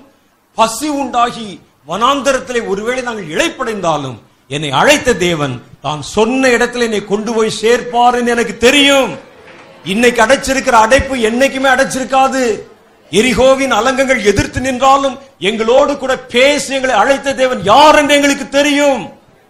பசி 0.58 0.88
உண்டாகி 1.02 1.50
வனாந்தரத்திலே 1.90 2.62
ஒருவேளை 2.72 3.02
நாங்கள் 3.08 3.32
இழைப்படைந்தாலும் 3.34 4.18
என்னை 4.56 4.72
அழைத்த 4.82 5.18
தேவன் 5.28 5.56
தான் 5.86 6.02
சொன்ன 6.16 6.50
இடத்துல 6.58 6.88
என்னை 6.90 7.02
கொண்டு 7.06 7.32
போய் 7.34 7.60
சேர்ப்பார் 7.62 8.18
என்று 8.20 8.34
எனக்கு 8.36 8.56
தெரியும். 8.68 9.12
இன்னைக்கு 9.88 10.22
அடைச்சிருக்கிற 10.22 10.76
அடைப்பு 10.86 11.16
என்னைக்குமே 11.16 11.70
அடைச்சிருக்காது. 11.74 12.62
எரிகோவின் 13.12 13.70
அலங்கங்கள் 13.70 14.24
எதிர்த்து 14.24 14.60
நின்றாலும் 14.62 15.18
எங்களோடு 15.40 15.98
கூட 15.98 16.18
பேசி 16.18 16.74
எங்களை 16.74 16.96
அழைத்த 16.96 17.34
தேவன் 17.34 17.64
யார் 17.64 17.96
என்று 17.96 18.16
எங்களுக்கு 18.16 18.50
தெரியும். 18.50 19.10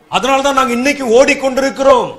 அதனால 0.10 0.41
தான் 0.41 0.53
நாங்க 0.53 0.74
இன்னைக்கு 0.74 1.06
ஓடிக்கொண்டிருக்கிறோம். 1.06 2.12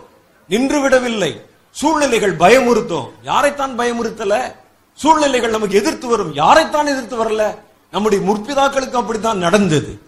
நின்று 0.48 0.80
விடவில்லை 0.80 1.40
சூழ்நிலைகள் 1.70 2.36
பயமுறுத்தும். 2.36 3.08
யாரைத்தான் 3.24 3.74
பயமுறுத்தல? 3.78 4.54
சூழ்நிலைகள் 4.94 5.50
நமக்கு 5.50 5.76
எதிர்த்து 5.76 6.06
வரும். 6.08 6.34
யாரைத்தான் 6.34 6.92
எதிர்த்து 6.92 7.16
வரல? 7.24 7.58
நம்முடைய 7.90 8.24
முற்பிதாக்களுக்கு 8.28 9.00
அப்படித்தான் 9.02 9.38
நடந்தது. 9.38 9.98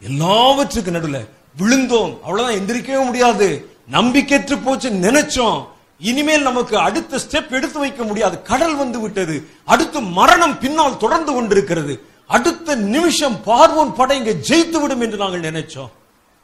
எல்லாவற்றுக்கு 0.00 0.90
நடுவில் 0.90 1.28
விழுந்தோம். 1.58 2.18
அவ்வளவுதான் 2.24 2.60
எந்திரிக்கவே 2.60 3.04
முடியாது. 3.04 3.70
நம்பிக்கையற்று 3.92 4.58
போச்சு 4.64 4.90
நினைச்சோம். 4.90 5.66
இனிமேல் 5.98 6.42
நமக்கு 6.42 6.78
அடுத்த 6.78 7.18
ஸ்டெப் 7.30 7.50
எடுத்து 7.50 7.78
வைக்க 7.78 8.02
முடியாது. 8.02 8.42
கடல் 8.42 8.76
வந்து 8.76 9.00
விட்டது. 9.00 9.48
அடுத்து 9.64 10.00
மரணம் 10.00 10.58
பின்னால் 10.58 10.98
தொடர்ந்து 10.98 11.32
கொண்டிருக்கிறது. 11.32 12.04
அடுத்த 12.26 12.74
நிமிஷம் 12.74 13.36
பார்வோன் 13.46 13.94
படை 13.94 14.18
இங்க 14.18 14.30
ஜெயித்து 14.30 14.80
விடும் 14.80 15.00
என்று 15.00 15.16
நாங்கள் 15.16 15.40
நினைச்சோம். 15.40 15.90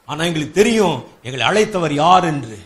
ஆனா 0.05 0.23
எங்களுக்கு 0.23 0.51
தெரியும் 0.51 1.03
எங்களை 1.23 1.45
அழைத்தவர் 1.47 1.91
யார் 1.91 2.23
என்று. 2.23 2.59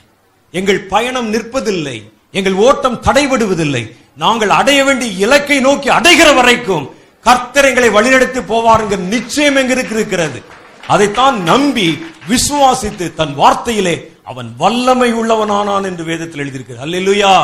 எங்கள் 0.51 0.79
பயணம் 0.79 1.33
நிற்பதில்லை. 1.33 2.11
எங்கள் 2.31 2.53
ஓட்டம் 2.53 3.01
தடைபடுவதில்லை. 3.01 3.95
நாங்கள் 4.17 4.49
அடைய 4.49 4.83
வேண்டிய 4.83 5.11
இலக்கை 5.11 5.59
நோக்கி 5.59 5.89
அடைகிற 5.89 6.35
வரைக்கும் 6.35 6.95
கர்த்தர் 7.23 7.65
எங்களை 7.65 7.89
வழிநடத்தி 7.89 8.41
போவாருங்கிற 8.41 8.97
நிச்சயம் 8.97 9.55
எங்களுக்கு 9.55 9.95
இருக்கிறது 9.95 10.41
அதைத்தான் 10.87 11.43
நம்பி 11.43 12.05
விசுவாசித்து 12.29 13.13
தன் 13.13 13.37
வார்த்தையிலே 13.37 14.16
அவன் 14.27 14.49
வல்லமை 14.57 15.09
உள்ளவனானான் 15.13 15.83
என்று 15.83 16.03
வேதத்தில் 16.03 16.41
எழுதியிருக்கிறது. 16.43 16.85
அல்லா 16.85 17.35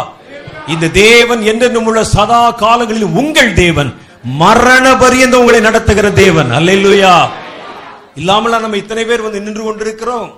இந்த 0.68 0.90
தேவன் 0.90 1.42
என்றென்றும் 1.42 1.86
உள்ள 1.86 2.02
சதா 2.04 2.52
காலங்களில் 2.52 3.16
உங்கள் 3.22 3.54
தேவன் 3.54 3.92
மரண 4.24 4.86
பரியந்த 4.94 5.34
உங்களை 5.34 5.60
நடத்துகிற 5.60 6.12
தேவன். 6.12 6.52
அல்லா 6.52 7.14
இல்லாமல 8.16 8.60
நம்ம 8.60 8.78
இத்தனை 8.78 9.06
பேர் 9.06 9.22
வந்து 9.22 9.42
நின்று 9.42 9.64
கொண்டிருக்கிறோம். 9.64 10.30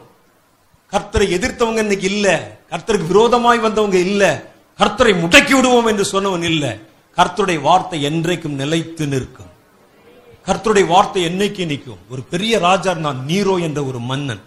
கர்த்தரை 0.91 1.27
எதிர்த்தவங்க 1.37 1.77
இன்னைக்கு 1.77 2.07
இல்ல. 2.13 2.27
கர்த்தருக்கு 2.71 3.07
விரோதமாய் 3.07 3.59
வந்தவங்க 3.59 3.97
இல்ல. 3.97 4.23
கர்த்தரை 4.79 5.13
முடக்கி 5.23 5.53
விடுவோம் 5.55 5.85
என்று 5.85 6.05
சொன்னவன் 6.11 6.43
இல்ல. 6.43 6.65
கர்த்தருடைய 7.17 7.59
வார்த்தை 7.61 7.99
என்றைக்கும் 8.05 8.59
நிலைத்து 8.61 9.05
நிற்கும். 9.07 9.51
கர்த்தருடைய 10.47 10.85
வார்த்தை 10.87 11.21
என்னைக்கு 11.25 11.65
நிற்கும்? 11.65 12.01
ஒரு 12.09 12.21
பெரிய 12.21 12.53
ராஜா 12.59 12.93
நான் 12.93 13.19
நீரோ 13.27 13.55
என்ற 13.61 13.79
ஒரு 13.83 13.99
மன்னன். 13.99 14.43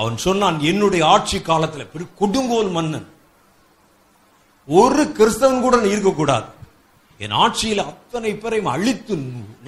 அவன் 0.00 0.16
சொன்னான் 0.26 0.56
என்னுடைய 0.70 1.02
ஆட்சி 1.14 1.38
காலத்துல 1.38 1.84
கொடுங்கோல் 2.20 2.70
மன்னன். 2.76 3.08
ஒரு 4.68 5.02
கிறிஸ்தவன் 5.18 5.64
கூட 5.66 5.76
இருக்கக்கூடாது. 5.92 6.48
என் 7.20 7.36
ஆட்சியில் 7.44 7.82
அத்தனை 7.90 8.32
பேரையும் 8.42 8.72
அழித்து 8.74 9.14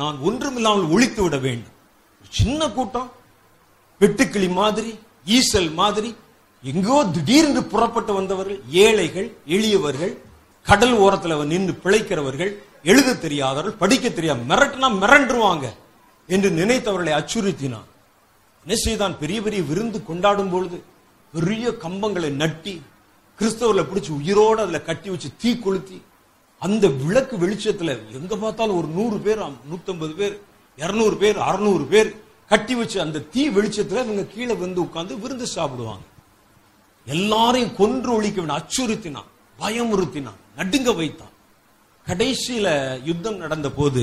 நான் 0.00 0.16
ஒன்றுமில்லாமல் 0.28 0.90
ஒழித்து 0.94 1.20
விட 1.24 1.36
வேண்டும். 1.46 1.76
சின்ன 2.40 2.68
கூட்டம். 2.76 3.08
வெட்டுக்கிளி 4.00 4.48
மாதிரி 4.60 4.92
ஈசல் 5.36 5.70
மாதிரி 5.80 6.10
எங்கோ 6.64 6.96
திடீரென்று 7.14 7.62
புறப்பட்டு 7.72 8.12
வந்தவர்கள் 8.18 8.60
ஏழைகள் 8.86 9.28
எளியவர்கள் 9.56 10.14
கடல் 10.66 10.96
ஓரத்துல 11.04 11.42
நின்று 11.52 11.74
பிழைக்கிறவர்கள் 11.84 12.52
எழுத 12.90 13.18
தெரியாதவர்கள் 13.24 13.80
படிக்க 13.82 14.06
தெரியாது 14.08 14.42
மிரட்டினா 14.50 14.88
மிரண்டுருவாங்க 15.02 15.66
என்று 16.34 16.50
நினைத்தவர்களை 16.60 17.12
அச்சுறுத்தினான். 17.20 17.88
என்ன 18.64 18.74
செய்தான் 18.74 19.18
பெரிய 19.18 19.38
பெரிய 19.42 19.62
விருந்து 19.62 19.98
கொண்டாடும் 20.02 20.50
பொழுது 20.50 20.78
பெரிய 21.32 21.68
கம்பங்களை 21.84 22.30
நட்டி 22.42 22.74
கிறிஸ்தவர்களை 23.38 23.84
பிடிச்சு 23.88 24.10
உயிரோட 24.20 24.58
அதுல 24.64 24.80
கட்டி 24.80 25.10
வச்சு 25.10 25.28
தீ 25.36 25.50
கொளுத்தி 25.58 25.98
அந்த 26.62 26.88
விளக்கு 26.88 27.36
வெளிச்சத்துல 27.36 27.92
எங்க 28.12 28.36
பார்த்தாலும் 28.36 28.76
ஒரு 28.76 28.88
நூறு 28.88 29.18
பேர் 29.18 29.40
நூத்தம்பது 29.70 30.14
பேர் 30.14 30.34
இருநூறு 30.78 31.16
பேர் 31.16 31.38
அறுநூறு 31.38 31.84
பேர் 31.84 32.10
கட்டி 32.48 32.74
வச்சு 32.74 33.00
அந்த 33.00 33.24
தீ 33.32 33.42
வெளிச்சத்துல 33.48 34.02
இவங்க 34.04 34.24
கீழே 34.24 34.54
வந்து 34.54 34.80
உட்கார்ந்து 34.80 35.18
விருந்து 35.18 35.46
சாப்பிடுவாங்க. 35.46 36.04
எல்லாரையும் 37.06 37.76
கொன்று 37.76 38.10
ஒழிக்க 38.12 38.38
வேண்டும் 38.40 38.60
அச்சுறுத்தினான் 38.60 39.30
பயமுறுத்தினான் 39.58 40.40
நடுங்க 40.56 40.92
வைத்தான். 40.92 41.34
கடைசியில 42.06 42.68
யுத்தம் 43.04 43.36
நடந்த 43.36 43.70
போது 43.70 44.02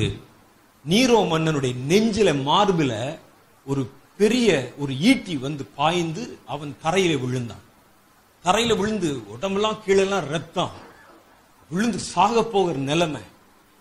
நீரோ 0.86 1.20
மன்னனுடைய 1.32 1.74
நெஞ்சில 1.90 2.30
மார்பில 2.50 2.94
ஒரு 3.66 3.82
பெரிய 4.18 4.74
ஒரு 4.78 5.00
ஈட்டி 5.00 5.38
வந்து 5.38 5.66
பாய்ந்து 5.66 6.38
அவன் 6.46 6.78
தரையில 6.84 7.20
விழுந்தான். 7.20 7.64
தரையில 8.44 8.78
விழுந்து 8.78 9.28
உடம்பெல்லாம் 9.28 9.80
கீழெல்லாம் 9.88 10.28
ரத்தம். 10.28 10.72
விழுந்து 11.70 12.00
சாக 12.00 12.44
போகிற 12.44 12.78
நிலைமை. 12.78 13.22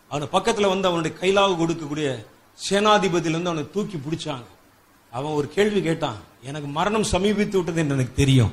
அவனை 0.09 0.29
பக்கத்துல 0.33 0.69
வந்து 0.69 0.89
அவனுடைய 0.89 1.17
கைலாக 1.21 1.55
கொடுக்கக்கூடிய 1.55 2.27
சேனாதிபதியில 2.69 3.29
இருந்து 3.29 3.51
அவனை 3.51 3.71
தூக்கி 3.73 3.97
பிடிச்சாங்க. 3.97 4.45
அவன் 5.11 5.33
ஒரு 5.33 5.49
கேள்வி 5.49 5.83
கேட்டான் 5.83 6.17
எனக்கு 6.43 6.69
மரணம் 6.69 7.05
சமீபித்து 7.05 7.57
விட்டது 7.57 7.81
என்று 7.81 7.95
எனக்கு 7.95 8.13
தெரியும். 8.15 8.53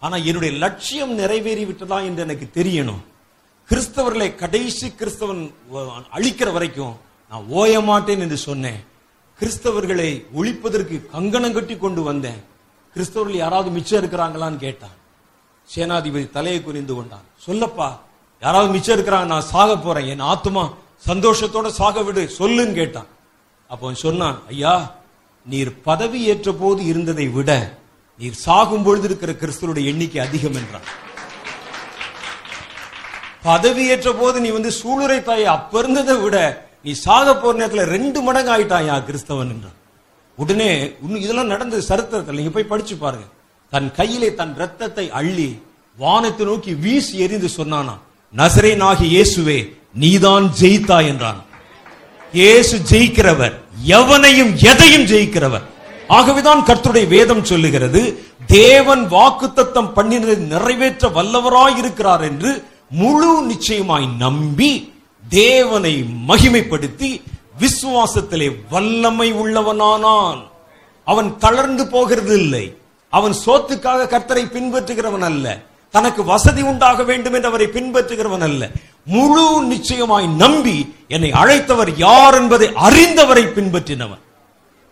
ஆனா 0.00 0.16
என்னுடைய 0.16 0.56
லட்சியம் 0.58 1.14
நிறைவேறி 1.14 1.64
விட்டதா 1.64 2.00
என்று 2.00 2.22
எனக்கு 2.22 2.62
தெரியணும். 2.62 3.02
கிறிஸ்தவர்களை 3.68 4.34
கடைசி 4.34 4.88
கிறிஸ்தவன் 4.88 5.54
அழிக்கிற 6.12 6.52
வரைக்கும் 6.52 6.96
நான் 7.30 7.44
ஓய 7.48 7.80
மாட்டேன் 7.80 8.20
என்று 8.20 8.36
சொன்னேன். 8.36 8.96
கிறிஸ்தவர்களை 9.40 10.10
ஒழிப்பதற்கு 10.38 10.96
கங்கணம் 11.14 11.56
கட்டி 11.56 11.74
கொண்டு 11.76 12.02
வந்தேன். 12.08 12.40
கிறிஸ்தவர்கள் 12.94 13.42
யாராவது 13.44 13.70
மிச்சம் 13.76 14.00
இருக்கிறாங்களான்னு 14.00 14.58
கேட்டான். 14.66 14.96
சேனாதிபதி 15.68 16.26
தலையை 16.36 16.60
குறிந்து 16.62 16.94
கொண்டான். 16.94 17.26
சொல்லப்பா 17.46 17.88
யாராவது 18.42 18.70
மிச்சம் 18.74 18.96
இருக்கிறாங்க 18.96 19.28
நான் 19.34 19.50
சாக 19.54 19.70
போறேன். 19.78 20.08
என் 20.12 20.26
ஆத்துமா 20.32 20.64
சந்தோஷத்தோட 21.08 21.68
சாக 21.80 22.02
விடு 22.02 22.22
சொல்லுன்னு 22.38 22.74
கேட்டான். 22.80 23.10
அப்போ 23.70 23.94
சொன்னான் 24.04 24.38
ஐயா 24.52 24.74
நீர் 25.46 25.72
பதவி 25.88 26.20
ஏற்ற 26.30 26.52
போது 26.62 26.80
இருந்ததை 26.92 27.26
விட 27.36 27.50
நீர் 28.20 28.40
சாகும் 28.46 28.84
பொழுது 28.86 29.06
இருக்கிற 29.08 29.32
கிறிஸ்தவருடைய 29.32 29.90
எண்ணிக்கை 29.92 30.20
அதிகம் 30.28 30.56
என்றான். 30.60 30.88
பதவி 33.42 33.82
ஏற்ற 33.92 34.08
போது 34.12 34.36
நீ 34.44 34.48
வந்து 34.56 34.70
சூளுரை 34.80 35.18
தாயை 35.22 35.46
அப்ப 35.56 35.78
இருந்ததை 35.78 36.16
விட 36.24 36.36
நீ 36.84 36.92
சாக 37.04 37.28
போற 37.34 37.52
நேரத்தில் 37.60 37.90
ரெண்டு 37.94 38.18
மடங்கு 38.26 38.50
ஆயிட்டாயா 38.54 38.96
கிறிஸ்தவன் 39.08 39.52
என்றான் 39.54 39.76
உடனே 40.38 40.70
இன்னும் 41.04 41.22
இதெல்லாம் 41.24 41.52
நடந்தது 41.52 41.82
சரித்திரத்தில். 41.90 42.38
நீங்க 42.38 42.52
போய் 42.56 42.70
படிச்சு 42.72 42.94
பாருங்க. 42.96 43.26
தன் 43.72 43.88
கையிலே 43.98 44.28
தன் 44.40 44.52
ரத்தத்தை 44.62 45.06
அள்ளி 45.20 45.48
வானத்தை 45.98 46.44
நோக்கி 46.50 46.72
வீசி 46.84 47.14
எறிந்து 47.24 47.48
சொன்னானா 47.58 47.94
நசரேனாகி 48.34 49.06
இயேசுவே 49.16 49.58
நீதான் 50.02 50.46
ஜெயித்தா 50.60 50.98
என்றான். 51.10 51.40
இயேசு 52.34 52.76
ஜெயிக்கிறவர் 52.90 53.54
எவனையும் 53.98 54.52
எதையும் 54.70 55.06
ஜெயிக்கிறவர். 55.12 55.66
ஆகவேதான் 56.16 56.62
கர்த்தருடைய 56.68 57.06
வேதம் 57.14 57.44
சொல்லுகிறது 57.50 58.00
தேவன் 58.58 59.02
வாக்குத்தத்தம் 59.16 59.90
பண்ணினதை 59.96 60.36
நிறைவேற்ற 60.52 61.08
வல்லவராய் 61.16 61.78
இருக்கிறார் 61.82 62.24
என்று 62.30 62.50
முழு 63.00 63.32
நிச்சயமாய் 63.50 64.06
நம்பி 64.24 64.70
தேவனை 65.28 66.04
மகிமைப்படுத்தி 66.28 67.22
விசுவாசத்திலே 67.58 68.56
வல்லமை 68.70 69.32
உள்ளவனானான். 69.32 70.50
அவன் 71.04 71.38
தளர்ந்து 71.38 71.86
போகிறது 71.86 72.40
இல்லை. 72.40 72.76
அவன் 73.10 73.34
சோத்துக்காக 73.46 74.06
கர்த்தரை 74.06 74.44
பின்பற்றுகிறவன் 74.44 75.20
அல்ல. 75.20 75.62
தனக்கு 75.90 76.24
வசதி 76.24 76.62
உண்டாக 76.62 77.02
வேண்டும் 77.02 77.32
என்று 77.32 77.48
அவரை 77.48 77.66
பின்பற்றுகிறவன் 77.66 78.40
அல்ல. 78.40 78.70
முழு 79.04 79.62
நிச்சயமாய் 79.62 80.26
நம்பி 80.26 80.94
என்னை 81.08 81.30
அழைத்தவர் 81.30 81.92
யார் 81.96 82.34
என்பதை 82.34 82.68
அறிந்தவரை 82.68 83.44
பின்பற்றினவன். 83.44 84.18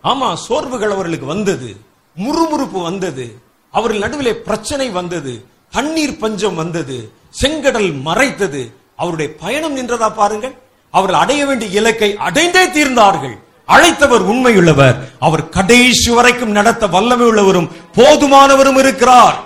ஆமா 0.03 0.33
சோர்வுகள் 0.33 0.91
அவர்களுக்கு 0.91 1.25
வந்தது. 1.25 1.75
முறுமுறுப்பு 2.15 2.81
வந்தது. 2.81 3.41
அவர்கள் 3.71 3.99
நடுவிலே 3.99 4.35
பிரச்சனை 4.35 4.89
வந்தது. 4.89 5.45
தண்ணீர் 5.71 6.17
பஞ்சம் 6.17 6.55
வந்தது. 6.55 7.11
செங்கடல் 7.41 8.01
மறைத்தது. 8.01 8.73
அவருடைய 8.97 9.35
பயணம் 9.35 9.77
நின்றதா 9.77 10.13
பாருங்கள். 10.13 10.57
அவர்கள் 10.91 11.19
அடைய 11.19 11.45
வேண்டிய 11.45 11.79
இலக்கை 11.79 12.15
அடைந்தே 12.15 12.67
தீர்ந்தார்கள். 12.67 13.37
அழைத்தவர் 13.67 14.25
உண்மையுள்ளவர். 14.25 14.95
அவர் 15.19 15.49
கடைசி 15.49 16.11
வரைக்கும் 16.11 16.51
நடத்த 16.51 16.87
வல்லமை 16.87 17.27
உள்ளவரும் 17.27 17.71
போதுமானவரும் 17.95 18.77
இருக்கிறார். 18.77 19.43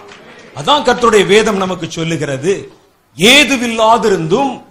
அதான் 0.55 0.83
கர்த்தருடைய 0.83 1.25
வேதம் 1.25 1.57
நமக்கு 1.57 1.91
சொல்லுகிறது. 1.91 2.71
ஏதுவில்லாதிருந்தும் 3.17 4.63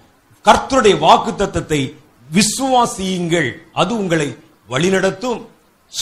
கர்த்தருடைய 0.45 0.99
வாக்கு 0.99 1.45
தத்தத்தை 1.45 1.95
விசுவாசியுங்கள். 2.35 3.53
அது 3.73 3.99
உங்களை 3.99 4.37
வழிநடத்தும். 4.69 5.47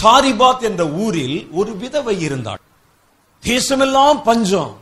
சாரிபாத் 0.02 0.60
என்ற 0.60 0.86
ஊரில் 0.86 1.48
ஒரு 1.52 1.76
விதவை 1.76 2.20
இருந்தாள். 2.20 2.58
தேசமெல்லாம் 3.44 4.22
பஞ்சம். 4.22 4.76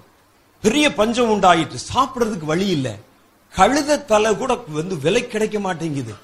பெரிய 0.62 0.94
பஞ்சம் 0.94 1.30
உண்டாயிட்டு 1.30 1.78
சாப்பிடுறதுக்கு 1.94 2.44
வழி 2.44 2.66
இல்ல. 2.66 2.94
கழுத 3.56 4.04
தலை 4.04 4.36
கூட 4.36 4.54
வந்து 4.78 4.98
விலை 4.98 5.26
கிடைக்க 5.26 5.60
மாட்டேங்குது. 5.60 6.14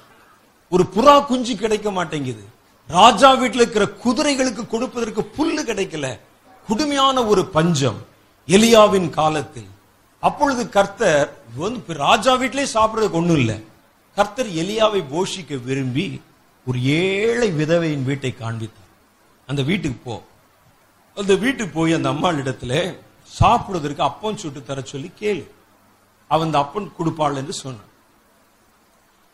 ஒரு 0.69 0.83
புறா 0.95 1.25
குஞ்சு 1.25 1.55
கிடைக்க 1.55 1.91
மாட்டேங்குது. 1.91 2.43
ராஜா 2.87 3.33
வீட்டில் 3.33 3.61
இருக்கிற 3.61 3.85
குதிரைகளுக்கு 4.03 4.67
கொடுப்பதற்கு 4.67 5.21
புல்லு 5.37 5.61
கிடைக்கல. 5.65 6.19
கொடுமையான 6.67 7.25
ஒரு 7.25 7.45
பஞ்சம் 7.45 7.99
எலியாவின் 8.47 9.09
காலத்தில். 9.09 9.69
அப்பொழுது 10.19 10.69
கர்த்தர் 10.69 11.33
வந்து 11.55 11.93
ராஜா 11.93 12.35
வீட்டிலே 12.35 12.67
சாப்பிடுறதுக்கு 12.73 13.19
ஒண்ணும் 13.21 13.37
இல்லை. 13.37 13.63
கர்த்தர் 14.15 14.47
எலியாவை 14.47 15.01
போஷிக்க 15.13 15.63
விரும்பி 15.63 16.21
ஒரு 16.67 16.83
ஏழை 16.83 17.51
விதவையின் 17.51 18.03
வீட்டை 18.03 18.33
காண்பித்தார். 18.33 18.91
அந்த 19.47 19.61
வீட்டுக்கு 19.61 19.97
போ. 20.03 20.23
அந்த 21.15 21.35
வீட்டுக்கு 21.35 21.79
போய் 21.79 21.93
அந்த 21.93 22.09
அம்மாள் 22.09 22.43
இடத்துல 22.43 22.97
சாப்பிடுவதற்கு 23.25 24.03
அப்பம் 24.03 24.37
சுட்டு 24.37 24.63
தர 24.63 24.81
சொல்லி 24.81 25.11
கேளு. 25.19 25.43
அவன் 26.33 26.53
அப்பன் 26.61 26.87
கொடுப்பாள் 26.97 27.39
என்று 27.41 27.53
சொன்னான். 27.63 27.91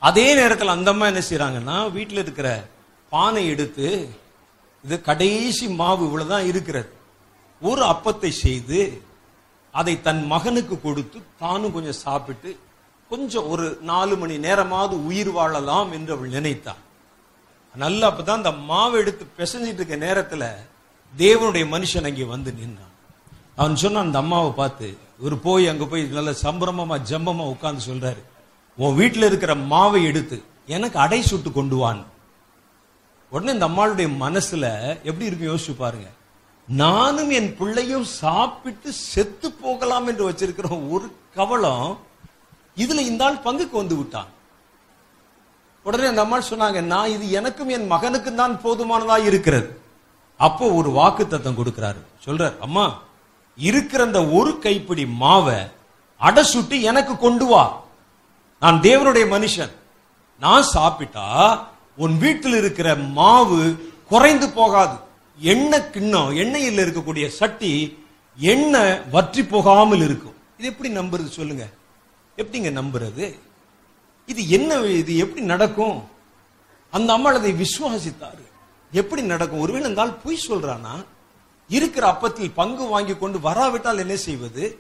அதே 0.02 0.28
நேரத்தில் 0.40 0.76
அந்த 0.76 0.90
அம்மா 0.94 1.06
என்ன 1.12 1.22
செய்யறாங்கன்னா 1.30 1.78
வீட்டில் 1.98 2.24
இருக்கிற 2.24 2.50
பானை 3.12 3.44
எடுத்து 3.54 3.88
இது 4.84 4.96
கடைசி 5.10 5.66
மாவு 5.80 6.02
இவ்வளவுதான் 6.08 6.50
இருக்கிறது. 6.52 6.90
ஒரு 7.62 7.82
அப்பத்தை 7.94 8.32
செய்து 8.46 8.82
அதை 9.74 9.94
தன் 10.08 10.22
மகனுக்கு 10.34 10.76
கொடுத்து 10.86 11.18
தானும் 11.42 11.74
கொஞ்சம் 11.76 12.02
சாப்பிட்டு 12.06 12.52
கொஞ்சம் 13.12 13.48
ஒரு 13.54 13.66
நாலு 13.90 14.14
மணி 14.22 14.36
நேரமாவது 14.46 14.96
உயிர் 15.10 15.32
வாழலாம் 15.38 15.92
என்று 15.98 16.12
அவள் 16.16 16.36
நினைத்தாள். 16.38 16.82
நல்ல 17.76 18.02
அப்பதான் 18.10 18.42
அந்த 18.42 18.54
மாவை 18.70 18.98
எடுத்து 19.02 19.24
பிசைஞ்சிட்டு 19.38 19.82
இருக்க 19.82 19.96
நேரத்துல 20.06 20.44
தேவனுடைய 21.14 21.66
மனுஷன் 21.74 22.08
அங்கே 22.10 22.26
வந்து 22.34 22.52
நின்றான் 22.60 22.96
அவன் 23.60 23.82
சொன்னான் 23.84 24.08
அந்த 24.08 24.20
அம்மாவை 24.24 24.52
பார்த்து 24.62 24.90
இவர் 25.20 25.36
போய் 25.48 25.66
அங்க 25.72 25.86
போய் 25.86 26.04
நல்ல 26.18 26.32
சம்பிரமமா 26.44 26.98
ஜம்பமா 27.10 27.46
உட்கார்ந்து 27.54 27.84
சொல்றாரு. 27.90 28.22
உன் 28.78 28.98
வீட்டில் 29.00 29.28
இருக்கிற 29.30 29.54
மாவை 29.72 30.02
எடுத்து 30.10 30.38
எனக்கு 30.76 30.98
அடை 31.06 31.20
சுட்டு 31.30 31.50
கொண்டு 31.52 31.78
வான் 31.82 32.02
உடனே 33.32 33.52
இந்த 33.56 33.68
அம்மாளுடைய 33.70 34.10
மனசுல 34.26 34.66
எப்படி 35.10 35.28
இருக்கு 35.30 35.50
யோசிச்சு 35.50 35.74
பாருங்க. 35.82 36.08
நானும் 36.68 37.32
என் 37.40 37.52
பிள்ளையும் 37.60 38.08
சாப்பிட்டு 38.22 38.90
செத்து 38.94 39.48
போகலாம் 39.64 40.08
என்று 40.12 40.24
வச்சிருக்கிற 40.30 40.68
ஒரு 40.94 41.08
கவலம் 41.38 41.90
இதுல 42.84 43.04
இந்த 43.12 43.24
ஆள் 43.28 43.44
பங்குக்கு 43.46 43.76
வந்து 43.82 43.96
விட்டான். 44.00 44.30
உடனே 45.86 46.08
அந்த 46.12 46.24
அம்மா 46.26 46.38
சொன்னாங்க 46.52 46.80
நான் 46.94 47.14
இது 47.16 47.26
எனக்கும் 47.40 47.74
என் 47.76 47.92
மகனுக்கும் 47.94 48.42
தான் 48.42 48.56
போதுமானதா 48.64 49.18
இருக்கிறது. 49.30 49.70
அப்போ 50.40 50.66
ஒரு 50.80 50.90
வாக்கு 50.98 51.24
தத்தம் 51.28 51.60
கொடுக்கிறாரு. 51.60 52.02
சொல்றார் 52.26 52.58
அம்மா 52.68 52.86
இருக்கிற 53.68 54.04
அந்த 54.04 54.26
ஒரு 54.38 54.60
கைப்பிடி 54.60 55.06
மாவை 55.22 55.60
அடை 56.18 56.44
சுட்டு 56.44 56.82
எனக்கு 56.82 57.18
கொண்டு 57.18 57.46
வா. 57.46 57.84
நான் 58.60 58.82
தேவனுடைய 58.82 59.26
மனுஷன். 59.36 59.74
நான் 60.40 60.64
சாப்பிட்டா 60.64 61.28
உன் 61.98 62.18
வீட்டில் 62.18 62.56
இருக்கிற 62.56 62.96
மாவு 62.96 63.92
குறைந்து 64.08 64.50
போகாது. 64.50 64.98
எண்ணெய் 65.38 65.90
கிண்ணம் 65.90 66.36
எண்ணெயில் 66.36 66.80
இருக்கக்கூடிய 66.86 67.28
சட்டி 67.28 68.04
எண்ணெய் 68.38 69.02
வற்றி 69.12 69.46
போகாமல் 69.46 70.02
இருக்கும். 70.02 70.36
இது 70.58 70.68
எப்படி 70.70 70.90
நம்புறது 70.98 71.28
சொல்லுங்க. 71.28 71.66
எப்படிங்க 72.38 72.70
நம்புறது? 72.82 73.40
இது 74.26 74.50
என்ன 74.50 74.76
இது 74.76 75.18
எப்படி 75.18 75.46
நடக்கும்? 75.46 75.98
அந்த 76.92 77.14
அம்மாள் 77.14 77.36
அதை 77.36 77.52
விசுவாசித்தாரு. 77.54 78.46
எப்படி 78.92 79.22
நடக்கும்? 79.22 79.60
ஒருவேளை 79.60 79.86
இருந்தால் 79.86 80.18
பொய் 80.24 80.46
சொல்றானா? 80.48 80.94
இருக்கிற 81.70 82.04
அப்பத்தில் 82.12 82.52
பங்கு 82.56 82.86
வாங்கி 82.88 83.16
கொண்டு 83.16 83.40
வராவிட்டால் 83.40 83.98
என்ன 83.98 84.16
செய்வது? 84.16 84.80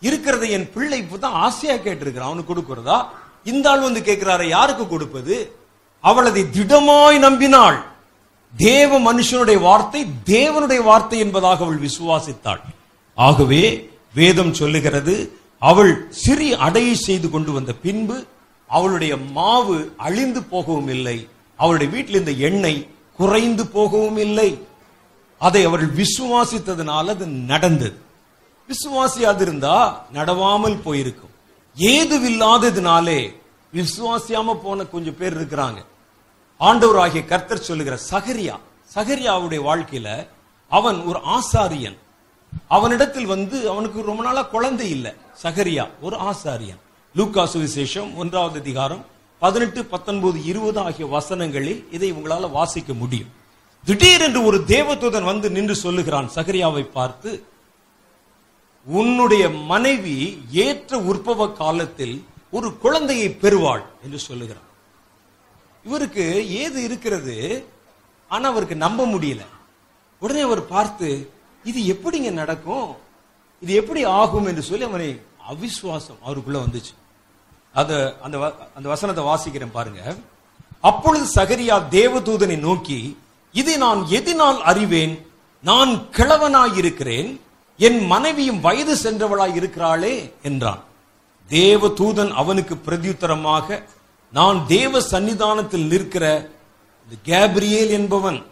இருக்கிறதை 0.00 0.50
என் 0.50 0.72
பிள்ளை 0.72 1.02
இப்பதான் 1.02 1.38
ஆசையா 1.46 1.74
கேட்டிருக்கிறான். 1.74 2.30
அவனுக்கு 2.30 2.54
கொடுக்கிறதா? 2.54 3.06
இந்த 3.44 3.70
ஆள் 3.70 3.80
வந்து 3.80 4.00
கேட்கிறாரு 4.00 4.48
யாருக்கு 4.48 4.88
கொடுப்பது? 4.88 5.56
அவளதை 6.00 6.42
திடமாய் 6.42 7.18
நம்பினாள். 7.18 7.78
தேவ 8.56 9.00
மனுஷனுடைய 9.00 9.60
வார்த்தை 9.60 10.06
தேவனுடைய 10.26 10.82
வார்த்தை 10.82 11.18
என்பதாக 11.18 11.64
அவள் 11.64 11.80
விசுவாசித்தாள். 11.80 12.60
ஆகவே 13.14 13.90
வேதம் 14.14 14.54
சொல்லுகிறது 14.54 15.38
அவள் 15.58 16.06
சிறிய 16.10 16.56
அடையை 16.56 16.94
செய்து 16.94 17.30
கொண்டு 17.30 17.52
வந்த 17.52 17.72
பின்பு 17.72 18.24
அவளுடைய 18.66 19.16
மாவு 19.16 19.92
அழிந்து 19.96 20.42
போகவும் 20.42 20.88
இல்லை. 20.88 21.28
அவளுடைய 21.56 21.92
வீட்டில் 21.92 22.14
இருந்த 22.14 22.30
எண்ணெய் 22.30 22.88
குறைந்து 23.16 23.66
போகவும் 23.66 24.16
இல்லை. 24.16 24.67
அதை 25.38 25.64
அவர்கள் 25.64 26.04
விசுவாசித்ததுனால 26.04 27.06
அது 27.06 27.26
நடந்தது. 27.26 28.00
விசுவாசியாது 28.68 29.40
இருந்தா 29.40 30.04
நடவாமல் 30.12 30.82
போயிருக்கும். 30.82 31.34
ஏதுவில்லாததுனாலே 31.76 33.34
விசுவாசியாம 33.74 34.54
போன 34.62 34.84
கொஞ்சம் 34.84 35.18
பேர் 35.18 35.38
இருக்கிறாங்க. 35.40 35.84
ஆண்டவர் 36.56 36.96
ஆகிய 36.96 37.24
கர்த்தர் 37.24 37.66
சொல்லுகிற 37.68 37.98
சகரியா 38.10 38.56
சகரியாவுடைய 38.94 39.60
வாழ்க்கையில 39.70 40.26
அவன் 40.68 41.02
ஒரு 41.02 41.20
ஆசாரியன். 41.36 41.96
அவனிடத்தில் 42.68 43.26
வந்து 43.26 43.70
அவனுக்கு 43.70 44.02
ரொம்ப 44.02 44.22
நாளா 44.22 44.42
குழந்தை 44.42 44.90
இல்லை 44.90 45.12
சகரியா 45.42 45.88
ஒரு 46.00 46.16
ஆசாரியன். 46.16 46.80
லூக்கா 47.14 47.44
சுவிசேஷம் 47.44 48.14
ஒன்றாவது 48.14 48.60
அதிகாரம் 48.60 49.06
பதினெட்டு 49.38 49.84
பத்தொன்பது 49.84 50.44
இருபது 50.44 50.80
ஆகிய 50.80 51.06
வசனங்களில் 51.06 51.84
இதை 51.90 52.12
உங்களால 52.12 52.50
வாசிக்க 52.50 52.92
முடியும். 52.92 53.28
திடீரென்று 53.84 54.44
ஒரு 54.44 54.58
தேவதூதன் 54.58 55.22
வந்து 55.22 55.50
நின்று 55.50 55.74
சொல்லுகிறான். 55.74 56.30
சகரியாவை 56.34 56.82
பார்த்து 56.82 57.44
உன்னுடைய 58.84 59.50
மனைவி 59.50 60.42
ஏற்ற 60.50 60.98
உற்பவ 60.98 61.52
காலத்தில் 61.52 62.24
ஒரு 62.50 62.78
குழந்தையை 62.78 63.30
பெறுவாள் 63.30 63.84
என்று 64.02 64.18
சொல்லுகிறான். 64.18 64.62
இவருக்கு 65.84 66.50
ஏது 66.50 66.82
இருக்கிறது? 66.82 67.66
ஆனா 68.28 68.48
அவருக்கு 68.48 68.76
நம்ப 68.76 69.06
முடியல. 69.06 69.40
உடனே 70.20 70.40
அவர் 70.40 70.66
பார்த்து 70.66 71.30
இது 71.64 72.00
எப்படிங்க 72.00 72.30
நடக்கும்? 72.30 72.96
இது 73.60 73.72
எப்படி 73.72 74.04
ஆகும்? 74.04 74.46
என்று 74.46 74.62
சொல்லி 74.62 74.84
அவனை 74.84 75.20
அவிசுவாசம் 75.50 76.18
அவருக்குள்ள 76.22 76.58
வந்துச்சு. 76.58 76.94
அது 77.74 78.14
அந்த 78.22 78.38
வ- 78.38 78.54
அந்த 78.74 78.88
வசனத்தை 78.88 79.24
வாசிக்கிறேன் 79.24 79.70
பாருங்க. 79.72 80.16
அப்பொழுது 80.80 81.42
சகரியா 81.42 81.82
தேவதூதனை 81.90 82.58
நோக்கி 82.58 83.18
இதை 83.52 83.76
நான் 83.76 84.00
எதினால் 84.10 84.58
அறிவேன்? 84.60 85.26
நான் 85.62 85.92
கிழவனாயிருக்கிறேன். 86.12 87.40
என் 87.78 88.06
மனைவியும் 88.06 88.60
வயது 88.60 88.94
சென்றவளாய் 88.94 89.54
இருக்கிறாளே 89.54 90.32
என்றான். 90.42 90.82
தேவதூதன் 91.48 92.30
அவனுக்கு 92.30 92.74
பிரதியுத்தரமாக 92.74 93.82
நான் 94.32 94.66
தேவ 94.66 95.00
சன்னிதானத்தில் 95.00 95.86
நிற்கிற 95.86 96.50
கேப்ரியேல் 97.24 97.90
என்பவன் 97.90 98.44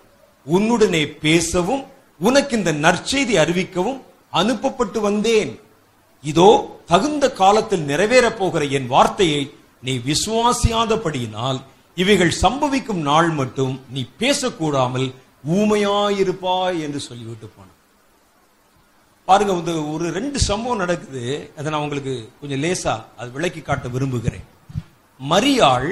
உன்னுடனே 0.47 1.07
பேசவும் 1.21 1.85
உனக்கு 2.19 2.57
இந்த 2.57 2.73
நற்செய்தி 2.73 3.35
அறிவிக்கவும் 3.45 4.01
அனுப்பப்பட்டு 4.31 5.01
வந்தேன். 5.01 5.61
இதோ 6.23 6.79
தகுந்த 6.87 7.33
காலத்தில் 7.33 7.87
நிறைவேறப் 7.87 8.39
போகிற 8.39 8.65
என் 8.65 8.87
வார்த்தையை 8.87 9.53
நீ 9.83 10.01
விசுவாசியாதபடியினால் 10.11 11.61
இவைகள் 11.97 12.33
சம்பவிக்கும் 12.43 13.03
நாள் 13.11 13.31
மட்டும் 13.31 13.75
நீ 13.91 14.01
பேசக்கூடாமல் 14.19 15.07
ஊமையாயிருப்பாய் 15.57 16.79
என்று 16.81 17.01
சொல்லிவிட்டு 17.01 17.47
போனான். 17.47 17.75
பாருங்க 19.29 19.53
வந்து 19.53 19.75
ஒரு 19.93 20.13
ரெண்டு 20.13 20.39
சம்பவம் 20.39 20.83
நடக்குது. 20.85 21.23
அதை 21.57 21.73
நான் 21.73 21.81
உங்களுக்கு 21.81 22.15
கொஞ்சம் 22.41 22.63
லேசா 22.63 22.95
அது 23.17 23.31
விளக்கி 23.31 23.61
காட்ட 23.61 23.89
விரும்புகிறேன். 23.89 24.47
மரியாள் 25.21 25.89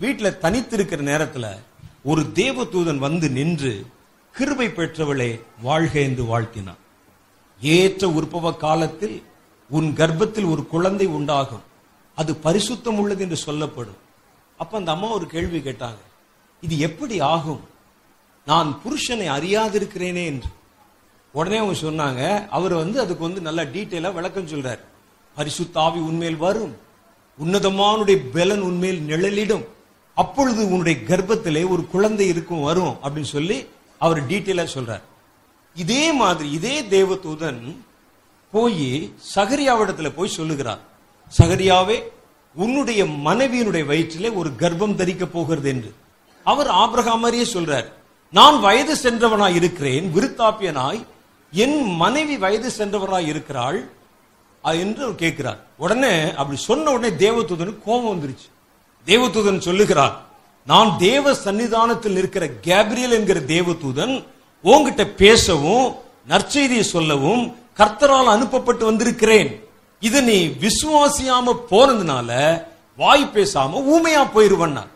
வீட்டில் 0.00 0.38
தனித்திருக்கிற 0.42 1.02
நேரத்துல 1.12 1.46
ஒரு 2.02 2.22
தேவதூதன் 2.34 3.04
வந்து 3.06 3.30
நின்று 3.30 3.86
கிருபை 4.34 4.68
பெற்றவளே 4.68 5.30
வாழ்க 5.62 5.94
என்று 6.00 6.24
வாழ்த்தினான். 6.24 6.82
ஏற்ற 7.60 8.08
உற்பவ 8.08 8.56
காலத்தில் 8.56 9.16
உன் 9.70 9.88
கர்ப்பத்தில் 9.94 10.50
ஒரு 10.50 10.66
குழந்தை 10.66 11.06
உண்டாகும். 11.06 11.64
அது 12.14 12.32
பரிசுத்தம் 12.44 12.98
உள்ளது 13.02 13.22
என்று 13.22 13.36
சொல்லப்படும். 13.36 13.98
அப்ப 14.58 14.78
அந்த 14.78 14.90
அம்மா 14.92 15.08
ஒரு 15.08 15.26
கேள்வி 15.26 15.58
கேட்டாங்க. 15.58 15.96
இது 16.60 16.78
எப்படி 16.78 17.20
ஆகும்? 17.20 17.60
நான் 18.46 18.80
புருஷனை 18.84 19.28
அறியாதிருக்கிறேனே 19.28 20.24
என்று. 20.24 20.48
உடனே 21.32 21.56
அவங்க 21.56 21.78
சொன்னாங்க 21.78 22.48
அவர் 22.48 22.74
வந்து 22.74 23.00
அதுக்கு 23.00 23.24
வந்து 23.24 23.40
நல்லா 23.40 23.62
டீட்டெயிலா 23.62 24.12
விளக்கம் 24.12 24.48
சொல்றாரு. 24.48 24.78
பரிசுத்தாவி 25.36 25.94
உண்மையில் 25.94 26.36
வரும். 26.36 26.76
உன்னதமானுடைய 27.44 28.14
பலன் 28.32 28.60
உண்மையில் 28.60 29.00
நிழலிடும். 29.00 29.64
அப்பொழுது 30.14 30.70
உன்னுடைய 30.70 30.98
கர்ப்பத்திலே 31.06 31.68
ஒரு 31.68 31.86
குழந்தை 31.86 32.26
இருக்கும் 32.26 32.62
வரும் 32.62 32.96
அப்படின்னு 33.04 33.22
சொல்லி 33.22 33.66
அவர் 33.98 34.26
டீட்டெயிலா 34.26 34.66
சொல்றார். 34.74 35.02
இதே 35.74 36.12
மாதிரி 36.12 36.50
இதே 36.50 36.82
தேவதூதன் 36.82 37.76
போய் 38.52 39.12
சகரியாவிடத்துல 39.34 40.10
போய் 40.10 40.28
சொல்லுகிறார். 40.28 40.80
சகரியாவே 41.38 42.02
உன்னுடைய 42.54 43.04
மனைவியினுடைய 43.04 43.84
வயிற்றிலே 43.84 44.30
ஒரு 44.30 44.50
கர்ப்பம் 44.50 44.94
தரிக்க 44.94 45.26
போகிறது 45.26 45.68
என்று. 45.68 45.94
அவர் 46.44 46.66
ஆபிரகாமரியே 46.66 47.44
சொல்றார் 47.52 47.84
நான் 48.32 48.60
வயது 48.60 48.94
சென்றவனாய் 48.94 49.54
இருக்கிறேன் 49.54 50.12
விருத்தாப்பியனாய். 50.14 51.04
என் 51.52 51.94
மனைவி 51.94 52.36
வயது 52.36 52.70
சென்றவராய் 52.78 53.26
இருக்கிறாள். 53.26 53.96
என்று 54.62 55.02
அவர் 55.02 55.14
கேட்கிறார். 55.14 55.66
உடனே 55.76 56.34
அப்படி 56.34 56.58
சொன்ன 56.58 56.90
உடனே 56.90 57.30
தேவதூதனுக்கு 57.30 57.78
கோபம் 57.84 58.22
வந்துருச்சு. 58.22 58.48
தேவதூதன் 59.06 59.58
சொல்லுகிறார் 59.58 60.20
நான் 60.66 60.98
தேவ 60.98 61.32
சன்னிதானத்தில் 61.32 62.16
இருக்கிற 62.16 62.48
கேப்ரியல் 62.60 63.10
என்கிற 63.10 63.40
தேவதூதன் 63.40 64.24
உன்கிட்ட 64.64 65.04
பேசவும் 65.04 65.94
நற்செய்தியை 66.28 66.80
சொல்லவும் 66.80 67.56
கர்த்தரால் 67.76 68.24
அனுப்பப்பட்டு 68.24 68.84
வந்திருக்கிறேன். 68.84 69.67
இது 70.00 70.22
நீ 70.22 70.46
விசுவாசியாம 70.46 71.54
போனதுனால 71.70 72.62
வாய் 72.96 73.30
பேசாம 73.34 73.82
ஊமையா 73.94 74.22
போயிருவன்னார் 74.34 74.88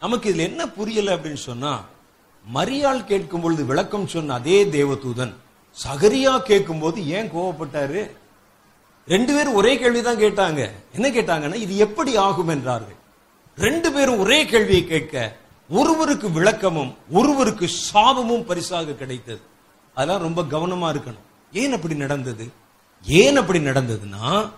நமக்கு 0.00 0.34
இதுல 0.34 0.38
என்ன 0.38 0.68
புரியல 0.68 1.16
அப்படின்னு 1.16 1.42
சொன்னா 1.48 1.84
மரியாள் 2.54 3.04
கேட்கும் 3.04 3.40
பொழுது 3.40 3.64
விளக்கம் 3.64 4.06
சொன்ன 4.06 4.34
அதே 4.34 4.64
தேவதூதன் 4.64 5.34
சகரியா 5.86 6.38
கேட்கும் 6.38 6.78
போது 6.78 7.06
ஏன் 7.06 7.30
கோவப்பட்டாரு? 7.30 8.10
ரெண்டு 9.06 9.34
பேரும் 9.34 9.54
ஒரே 9.54 9.78
கேள்விதான் 9.78 10.18
கேட்டாங்க. 10.18 10.70
என்ன 10.92 11.08
கேட்டாங்கன்னா 11.08 11.54
இது 11.54 11.76
எப்படி 11.76 12.16
ஆகும் 12.16 12.48
என்றார்கள். 12.48 12.94
ரெண்டு 13.56 13.92
பேரும் 13.92 14.18
ஒரே 14.18 14.46
கேள்வியை 14.46 14.84
கேட்க 14.84 15.36
ஒருவருக்கு 15.68 16.30
விளக்கமும் 16.30 16.96
ஒருவருக்கு 17.10 17.70
சாபமும் 17.92 18.44
பரிசாக 18.44 18.92
கிடைத்தது. 18.92 19.40
அதெல்லாம் 19.94 20.22
ரொம்ப 20.22 20.42
கவனமா 20.42 20.96
இருக்கணும். 20.96 21.24
ஏன் 21.52 21.72
அப்படி 21.72 21.94
நடந்தது? 21.94 22.50
ஏன் 23.06 23.36
அப்படி 23.36 23.58
நடந்ததுன்னா 23.58 24.50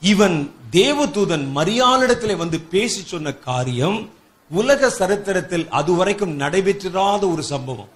இவன் 0.00 0.54
தேவதூதன் 0.72 1.46
மரியாளிடத்திலே 1.54 2.36
வந்து 2.36 2.60
பேசி 2.60 3.02
சொன்ன 3.06 3.32
காரியம் 3.32 4.10
உலக 4.50 4.90
சரித்திரத்தில் 4.90 5.68
அதுவரைக்கும் 5.68 6.40
நடைபெற்றிராத 6.40 7.32
ஒரு 7.32 7.42
சம்பவம். 7.42 7.88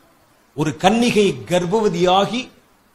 ஒரு 0.55 0.77
கன்னிகை 0.79 1.35
கர்ப்பவதியாகி 1.49 2.49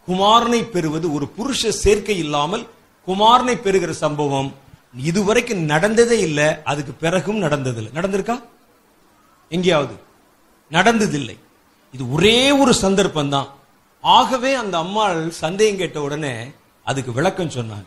குமாரனை 0.08 0.70
பெறுவது 0.70 1.13
ஒரு 1.13 1.28
புருஷ 1.28 1.70
சேர்க்கை 1.70 2.18
இல்லாமல் 2.18 2.68
குமாரனை 3.08 3.62
பெறுகிற 3.62 3.94
சம்பவம் 3.94 4.54
இதுவரைக்கும் 5.04 5.63
நடந்ததே 5.63 6.20
இல்லை 6.20 6.63
அதுக்கு 6.63 6.94
பிறகும் 6.94 7.41
நடந்ததில்லை. 7.41 7.91
நடந்திருக்கா? 7.94 8.44
எங்கேயாவது? 9.50 9.94
நடந்ததில்லை. 10.72 11.38
இது 11.94 12.12
ஒரே 12.12 12.52
ஒரு 12.52 12.74
சந்தர்ப்பம் 12.74 13.30
தான் 13.30 13.48
ஆகவே 14.02 14.54
அந்த 14.54 14.78
அம்மாள் 14.78 15.32
சந்தேகம் 15.32 15.78
கேட்ட 15.78 16.02
உடனே 16.02 16.52
அதுக்கு 16.86 17.12
விளக்கம் 17.12 17.50
சொன்னாங்க 17.50 17.86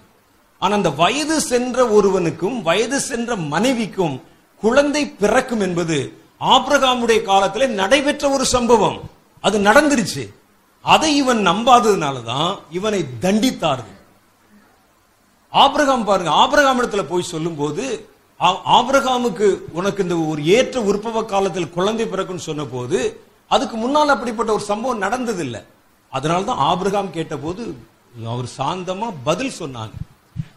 ஆனா 0.58 0.74
அந்த 0.74 0.90
வயது 0.90 1.40
சென்ற 1.40 1.88
ஒருவனுக்கும் 1.88 2.62
வயது 2.62 3.00
சென்ற 3.00 3.37
மனைவிக்கும் 3.37 4.22
குழந்தை 4.61 5.08
பிறக்கும் 5.08 5.61
என்பது 5.61 6.12
ஆப்ரகாமுடைய 6.40 7.22
காலத்தில் 7.22 7.70
நடைபெற்ற 7.70 8.30
ஒரு 8.30 8.44
சம்பவம். 8.44 9.00
அது 9.40 9.58
நடந்துருச்சு. 9.58 10.34
அதை 10.82 11.16
இவன் 11.16 11.48
நம்பாததுனாலதான் 11.48 12.58
இவனை 12.70 13.04
தண்டித்தார்கள். 13.20 13.96
ஆபிரகாம் 15.50 16.04
பாருங்க 16.04 16.30
ஆபிரகாம் 16.30 16.82
இடத்துல 16.82 17.02
போய் 17.02 17.22
சொல்லும்போது 17.22 18.08
ஆ- 18.40 18.80
ஆபிரகாமுக்கு 18.80 19.58
உனக்கு 19.72 20.02
இந்த 20.02 20.16
ஒரு 20.16 20.46
ஏற்ற 20.46 20.80
உற்பவ 20.80 21.24
காலத்தில் 21.24 21.70
குழந்தை 21.70 22.06
பிறக்கும்னு 22.06 22.37
சொன்ன 22.37 22.64
போது 22.64 23.20
அதுக்கு 23.48 23.76
முன்னால் 23.76 24.08
அப்படிப்பட்ட 24.08 24.52
ஒரு 24.52 24.62
சம்பவம் 24.62 25.02
நடந்ததில்லை. 25.02 25.64
அதனால்தான் 26.11 26.56
ஆபிரகாம் 26.56 27.12
கேட்டபோது 27.12 27.76
அவர் 28.26 28.48
சாந்தமா 28.59 29.14
பதில் 29.24 29.59
சொன்னாங்க. 29.59 29.90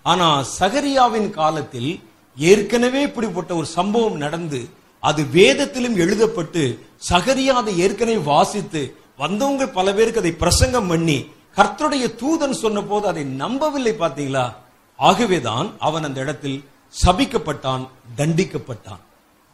ஆனா 0.03 0.45
சகரியாவின் 0.59 1.29
காலத்தில் 1.29 2.03
ஏற்கனவே 2.37 3.01
இப்படிப்பட்ட 3.01 3.55
ஒரு 3.55 3.65
சம்பவம் 3.65 4.17
நடந்து 4.17 4.69
அது 4.99 5.23
வேதத்திலும் 5.23 5.97
எழுதப்பட்டு 5.97 6.79
சகரியா 7.09 7.45
அதை 7.45 7.79
ஏற்கனவே 7.79 8.17
வாசித்து 8.17 8.95
வந்தவங்க 9.17 9.67
பல 9.67 9.93
பேருக்கு 9.93 10.19
அதை 10.19 10.31
பிரசங்கம் 10.31 10.87
பண்ணி 10.87 11.31
கர்த்தருடைய 11.55 12.15
தூதன் 12.21 12.51
சொன்ன 12.51 12.81
போது 12.81 13.07
அதை 13.07 13.23
நம்பவில்லை 13.23 13.93
பாத்தீங்களா 13.93 14.53
ஆகவேதான் 14.95 15.71
அவன் 15.79 16.03
அந்த 16.03 16.19
இடத்தில் 16.19 16.63
சபிக்கப்பட்டான் 17.05 17.87
தண்டிக்கப்பட்டான். 18.17 18.99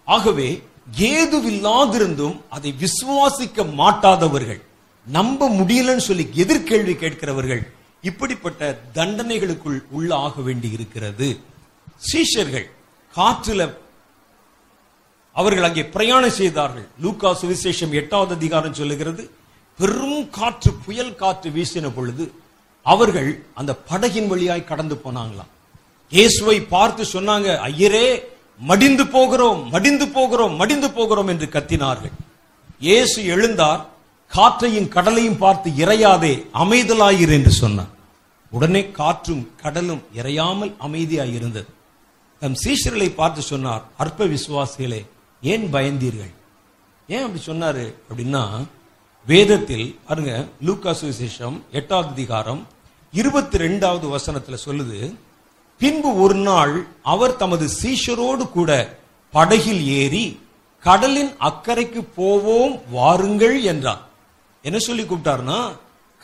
ஆகவே 0.06 0.63
ஏதுவில்லாதிருந்தும் 0.98 2.38
அதை 2.50 2.76
விசுவாசிக்க 2.80 3.74
மாட்டாதவர்கள் 3.76 4.62
நம்ப 5.06 5.50
முடியலன்னு 5.50 5.98
சொல்லி 5.98 6.30
எதிர்கேள்வி 6.36 6.96
கேட்கிறவர்கள் 6.96 7.76
இப்படிப்பட்ட 8.10 8.62
தண்டனைகளுக்குள் 8.98 9.80
உள்ள 9.98 10.10
ஆக 10.28 10.36
வேண்டி 10.48 10.70
இருக்கிறது 10.78 11.28
சீஷர்கள் 12.10 12.67
காற்றுல 13.13 13.62
அவர்கள் 15.36 15.67
அங்கே 15.67 15.84
பிரயாணம் 15.96 16.38
செய்தார்கள். 16.39 16.86
லூக்கா 17.04 17.30
சுவிசேஷம் 17.41 17.96
எட்டாவது 18.00 18.32
அதிகாரம் 18.39 18.78
சொல்லுகிறது 18.80 19.24
பெரும் 19.80 20.22
காற்று 20.38 20.72
புயல் 20.86 21.17
காற்று 21.22 21.50
வீசின 21.58 21.88
பொழுது 21.98 22.26
அவர்கள் 22.86 23.30
அந்த 23.60 23.72
படகின் 23.89 24.30
வழியாய் 24.32 24.70
கடந்து 24.70 24.96
போனாங்களாம். 25.04 25.52
இயேசுவை 26.12 26.58
பார்த்து 26.74 27.04
சொன்னாங்க 27.15 27.48
ஐயரே 27.70 28.08
மடிந்து 28.70 29.06
போகிறோம் 29.15 29.60
மடிந்து 29.74 30.06
போகிறோம் 30.15 30.56
மடிந்து 30.62 30.89
போகிறோம் 30.98 31.30
என்று 31.34 31.48
கத்தினார்கள். 31.56 32.15
இயேசு 32.88 33.20
எழுந்தார் 33.34 33.84
காற்றையும் 34.32 34.89
கடலையும் 34.96 35.41
பார்த்து 35.43 35.70
இறையாதே 35.84 36.34
அமைதலாயிரு 36.63 37.34
என்று 37.39 37.54
சொன்னார். 37.62 37.91
உடனே 38.58 38.82
காற்றும் 38.91 39.43
கடலும் 39.62 40.04
இறையாமல் 40.15 40.74
அமைதியாய் 40.80 41.34
இருந்தது 41.34 41.70
தம் 42.41 42.58
சீஷர்களை 42.63 43.15
பார்த்து 43.15 43.41
சொன்னார் 43.41 43.84
அற்ப 43.98 44.26
விசுவாசிகளே 44.26 45.02
ஏன் 45.41 45.65
பயந்தீர்கள்? 45.74 46.34
ஏன் 47.08 47.24
அப்படி 47.24 47.41
சொன்னாரு? 47.46 47.86
அப்படின்னா 48.10 48.43
வேதத்தில் 49.28 49.88
பாருங்க 50.08 50.34
லூக்கா 50.62 50.91
சுவிசேஷம் 50.91 51.58
எட்டாவது 51.72 52.10
அதிகாரம் 52.10 52.67
இருபத்தி 53.13 53.58
ரெண்டாவது 53.58 54.06
வசனத்துல 54.15 54.58
சொல்லுது 54.65 55.00
பின்பு 55.82 56.10
ஒரு 56.22 56.36
நாள் 56.36 56.88
அவர் 57.04 57.36
தமது 57.36 57.70
சீஷரோடு 57.82 58.50
கூட 58.50 58.72
படகில் 59.34 59.84
ஏறி 59.88 60.26
கடலின் 60.84 61.32
அக்கறைக்கு 61.39 62.02
போவோம் 62.15 62.76
வாருங்கள் 62.91 63.62
என்றார். 63.62 64.04
என்ன 64.62 64.78
சொல்லி 64.80 65.04
கூப்பிட்டாருன்னா 65.04 65.60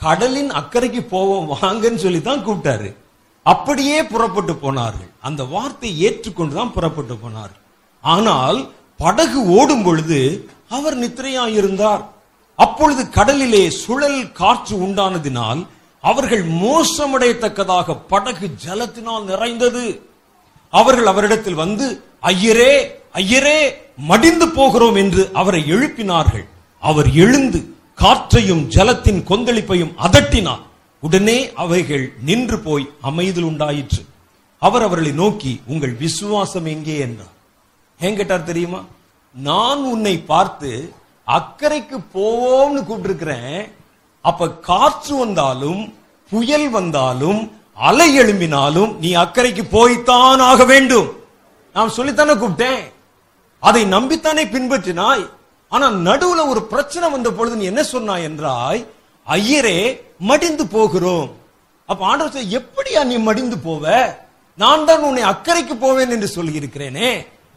கடலின் 0.04 0.52
அக்கறைக்கு 0.60 1.02
போவோம் 1.13 1.50
வாங்கன்னு 1.54 2.04
சொல்லி 2.06 2.22
தான் 2.28 2.46
கூப்பிட்டாரு. 2.46 2.89
அப்படியே 3.46 3.98
புறப்பட்டு 4.12 4.54
போனார்கள். 4.63 5.12
அந்த 5.28 5.42
வார்த்தை 5.54 5.89
ஏற்றுக்கொண்டு 6.08 6.54
தான் 6.60 6.74
புறப்பட்டு 6.76 7.16
போனார் 7.24 7.54
ஆனால் 8.04 8.60
படகு 9.04 9.39
ஓடும் 9.58 9.84
பொழுது 9.86 10.20
அவர் 10.78 10.96
நித்திரையாயிருந்தார். 11.04 12.04
அப்பொழுது 12.60 13.02
கடலிலே 13.18 13.63
சுழல் 13.84 14.22
காற்று 14.39 14.76
உண்டானதினால் 14.86 15.62
அவர்கள் 16.04 16.44
மோசமடையத்தக்கதாக 16.63 17.96
படகு 18.12 18.48
ஜலத்தினால் 18.63 19.26
நிறைந்தது. 19.32 19.86
அவர்கள் 20.74 21.10
அவரிடத்தில் 21.12 21.62
வந்து 21.63 21.86
ஐயரே 22.32 22.74
ஐயரே 23.22 23.60
மடிந்து 24.10 24.48
போகிறோம் 24.58 24.98
என்று 25.04 25.24
அவரை 25.42 25.62
எழுப்பினார்கள். 25.76 26.46
அவர் 26.84 27.10
எழுந்து 27.24 27.60
காற்றையும் 28.04 28.70
ஜலத்தின் 28.70 29.24
கொந்தளிப்பையும் 29.28 29.94
அதட்டினார் 30.04 30.62
உடனே 31.02 31.54
அவைகள் 31.54 32.13
நின்று 32.26 32.60
போய் 32.60 32.89
அமைதல் 33.02 33.44
உண்டாயிற்று. 33.44 34.06
அவர் 34.60 34.82
அவர்களை 34.82 35.12
நோக்கி 35.12 35.62
உங்கள் 35.68 35.94
விசுவாசம் 35.94 36.66
எங்கே? 36.66 36.98
என்றார். 36.98 37.32
ஏன் 38.00 38.16
கேட்டார் 38.16 38.44
தெரியுமா? 38.44 38.84
நான் 39.32 39.78
உன்னை 39.78 40.18
பார்த்து 40.18 40.94
அக்கறைக்கு 41.28 42.04
போவோம்னு 42.13 42.84
கூப்பிட்டுருக்கிறேன். 42.89 43.72
அப்ப 44.22 44.52
காற்று 44.52 45.16
வந்தாலும் 45.16 45.94
புயல் 46.30 46.70
வந்தாலும் 46.70 47.52
அலை 47.74 48.20
எழும்பினாலும் 48.20 48.96
நீ 48.96 49.16
அக்கறைக்கு 49.16 49.63
போய்த்தான் 49.70 50.39
ஆக 50.39 50.66
வேண்டும். 50.66 51.12
நான் 51.74 51.92
சொல்லித்தானே 51.98 52.36
கூப்பிட்டேன். 52.36 52.92
அதை 53.60 53.86
நம்பித்தானே 53.86 54.46
பின்பற்றினாய்? 54.46 55.30
ஆனா 55.74 55.88
நடுவுல 56.08 56.42
ஒரு 56.48 56.62
பிரச்சனை 56.72 57.06
வந்த 57.10 57.30
பொழுது 57.32 57.56
நீ 57.56 57.66
என்ன 57.72 57.84
சொன்னாய் 57.84 58.28
என்றாய் 58.30 58.82
ஐயரே 59.28 59.78
மடிந்து 60.30 60.64
போகிறோம். 60.68 61.30
அப்ப 61.90 62.02
ஆண்டவர் 62.06 62.52
எப்படியா 62.60 63.02
நீ 63.12 63.16
மடிந்து 63.28 63.58
போவ? 63.66 63.84
நான் 64.58 64.86
தான் 64.86 65.06
உன்னை 65.10 65.24
அக்கறைக்கு 65.24 65.76
போவேன் 65.80 66.14
என்று 66.16 66.28
சொல்லி 66.28 66.54
இருக்கிறேனே 66.60 67.10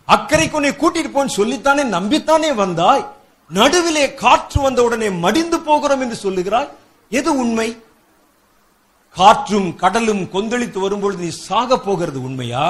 அக்கறைக்கு 0.08 0.58
உன்னை 0.58 0.72
கூட்டிட்டு 0.82 1.10
போன்னு 1.14 1.36
சொல்லித்தானே 1.38 1.82
நம்பித்தானே 1.96 2.50
வந்தாய். 2.62 3.04
நடுவிலே 3.50 4.04
காற்று 4.22 4.58
வந்த 4.60 4.80
உடனே 4.82 5.08
மடிந்து 5.24 5.58
போகிறோம் 5.60 6.02
என்று 6.04 6.16
சொல்லுகிறாய். 6.24 6.70
எது 7.12 7.30
உண்மை? 7.42 7.68
காற்றும் 9.16 9.68
கடலும் 9.82 10.24
கொந்தளித்து 10.34 10.78
வரும்பொழுது 10.78 11.22
நீ 11.22 11.30
சாக 11.48 11.78
போகிறது 11.78 12.18
உண்மையா? 12.22 12.66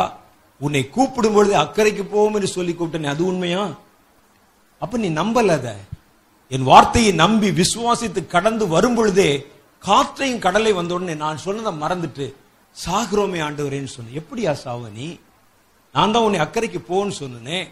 உன்னை 0.61 0.83
கூப்பிடும் 0.89 1.37
பொழுது 1.37 1.55
அக்கறைக்கு 1.65 2.05
போவோம் 2.13 2.35
என்று 2.35 2.51
சொல்லி 2.57 2.73
கூப்பிட்டனே 2.73 3.09
அது 3.15 3.25
உண்மையா? 3.27 3.63
அப்ப 4.83 4.99
நீ 5.05 5.09
நம்பல 5.21 5.55
அத. 5.59 5.69
என் 6.55 6.67
வார்த்தையை 6.71 7.12
நம்பி 7.23 7.49
விசுவாசித்து 7.61 8.21
கடந்து 8.35 8.65
வரும் 8.75 8.97
பொழுதே 8.97 9.31
காற்றையும் 9.83 10.43
கடலை 10.47 10.73
வந்த 10.73 10.95
உடனே 10.95 11.15
நான் 11.23 11.43
சொன்னதை 11.45 11.73
மறந்துட்டு 11.83 12.27
சாகுறோமே 12.77 13.41
ஆண்டவரேன்னு 13.47 13.93
சொன்னேன். 13.95 14.19
எப்படியா 14.21 14.53
சாவ 14.65 14.89
நீ 14.99 15.09
நான் 15.95 16.12
தான் 16.15 16.27
உன்னை 16.27 16.41
அக்கறைக்கு 16.45 16.81
போன்னு 16.89 17.15
சொன்னேன். 17.23 17.67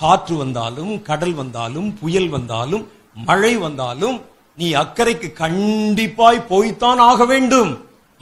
காற்று 0.00 0.34
வந்தாலும் 0.36 0.92
கடல் 1.08 1.34
வந்தாலும் 1.34 1.88
புயல் 2.00 2.28
வந்தாலும் 2.28 2.84
மழை 3.28 3.52
வந்தாலும் 3.66 4.16
நீ 4.58 4.68
அக்கறைக்கு 4.82 5.28
கண்டிப்பாய் 5.42 6.40
போய்த்தான் 6.52 7.00
ஆக 7.10 7.24
வேண்டும். 7.32 7.70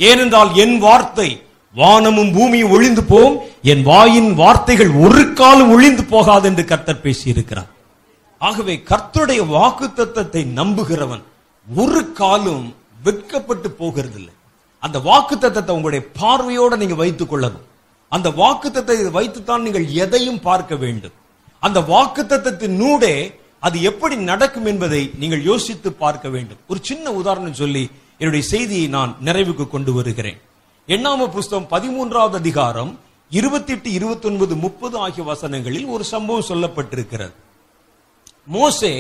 ஏனென்றால் 0.00 0.50
என் 0.64 0.76
வார்த்தை 0.78 1.28
வானமும் 1.74 2.32
பூமியும் 2.36 2.72
ஒழிந்து 2.74 3.02
போம். 3.12 3.34
என் 3.72 3.82
வாயின் 3.90 4.30
வார்த்தைகள் 4.42 4.92
ஒரு 5.04 5.22
காலம் 5.40 5.72
ஒழிந்து 5.76 6.04
போகாது 6.12 6.48
என்று 6.50 6.64
கர்த்தர் 6.64 7.04
பேசியிருக்கிறார். 7.06 7.70
ஆகவே 8.38 8.82
கர்த்தருடைய 8.90 9.46
வாக்கு 9.46 9.86
தத்தத்தை 9.86 10.42
நம்புகிறவன் 10.60 11.22
ஒரு 11.66 12.12
காலும் 12.12 12.74
வெட்கப்பட்டு 13.02 13.68
போகிறதில்லை. 13.78 14.34
அந்த 14.78 14.98
வாக்கு 14.98 15.36
தத்தத்தை 15.36 15.70
உங்களுடைய 15.70 16.06
பார்வையோட 16.20 16.76
நீங்க 16.76 16.94
வைத்துக் 16.94 17.32
கொள்ளணும். 17.32 17.66
அந்த 18.08 18.30
வாக்கு 18.30 18.68
தத்தத்தை 18.68 19.10
வைத்துத்தான் 19.10 19.62
நீங்கள் 19.62 19.86
எதையும் 19.88 20.40
பார்க்க 20.40 20.76
வேண்டும். 20.76 21.12
அந்த 21.58 21.80
வாக்கு 21.80 22.22
தத்தத்தின் 22.22 22.76
நூடே 22.82 23.34
அது 23.58 23.82
எப்படி 23.82 24.16
நடக்கும் 24.16 24.66
என்பதை 24.66 25.10
நீங்கள் 25.18 25.42
யோசித்து 25.42 25.92
பார்க்க 25.92 26.28
வேண்டும். 26.28 26.58
ஒரு 26.68 26.80
சின்ன 26.82 27.12
உதாரணம் 27.12 27.54
சொல்லி 27.54 27.90
என்னுடைய 28.18 28.46
செய்தியை 28.46 28.86
நான் 28.88 29.16
நிறைவுக்கு 29.24 29.68
கொண்டு 29.68 29.92
வருகிறேன். 29.92 30.38
எண்ணாம 30.88 31.28
புஸ்தகம் 31.28 31.70
பதிமூன்றாவது 31.70 32.34
அதிகாரம் 32.34 32.98
இருபத்தி 33.30 33.72
எட்டு 33.72 33.92
இருபத்தி 33.92 34.28
ஒன்பது 34.28 34.56
முப்பது 34.56 34.98
ஆகிய 34.98 35.24
வசனங்களில் 35.32 35.86
ஒரு 35.86 36.04
சம்பவம் 36.04 36.48
சொல்லப்பட்டிருக்கிறது. 36.48 37.34
மோசே 38.46 38.92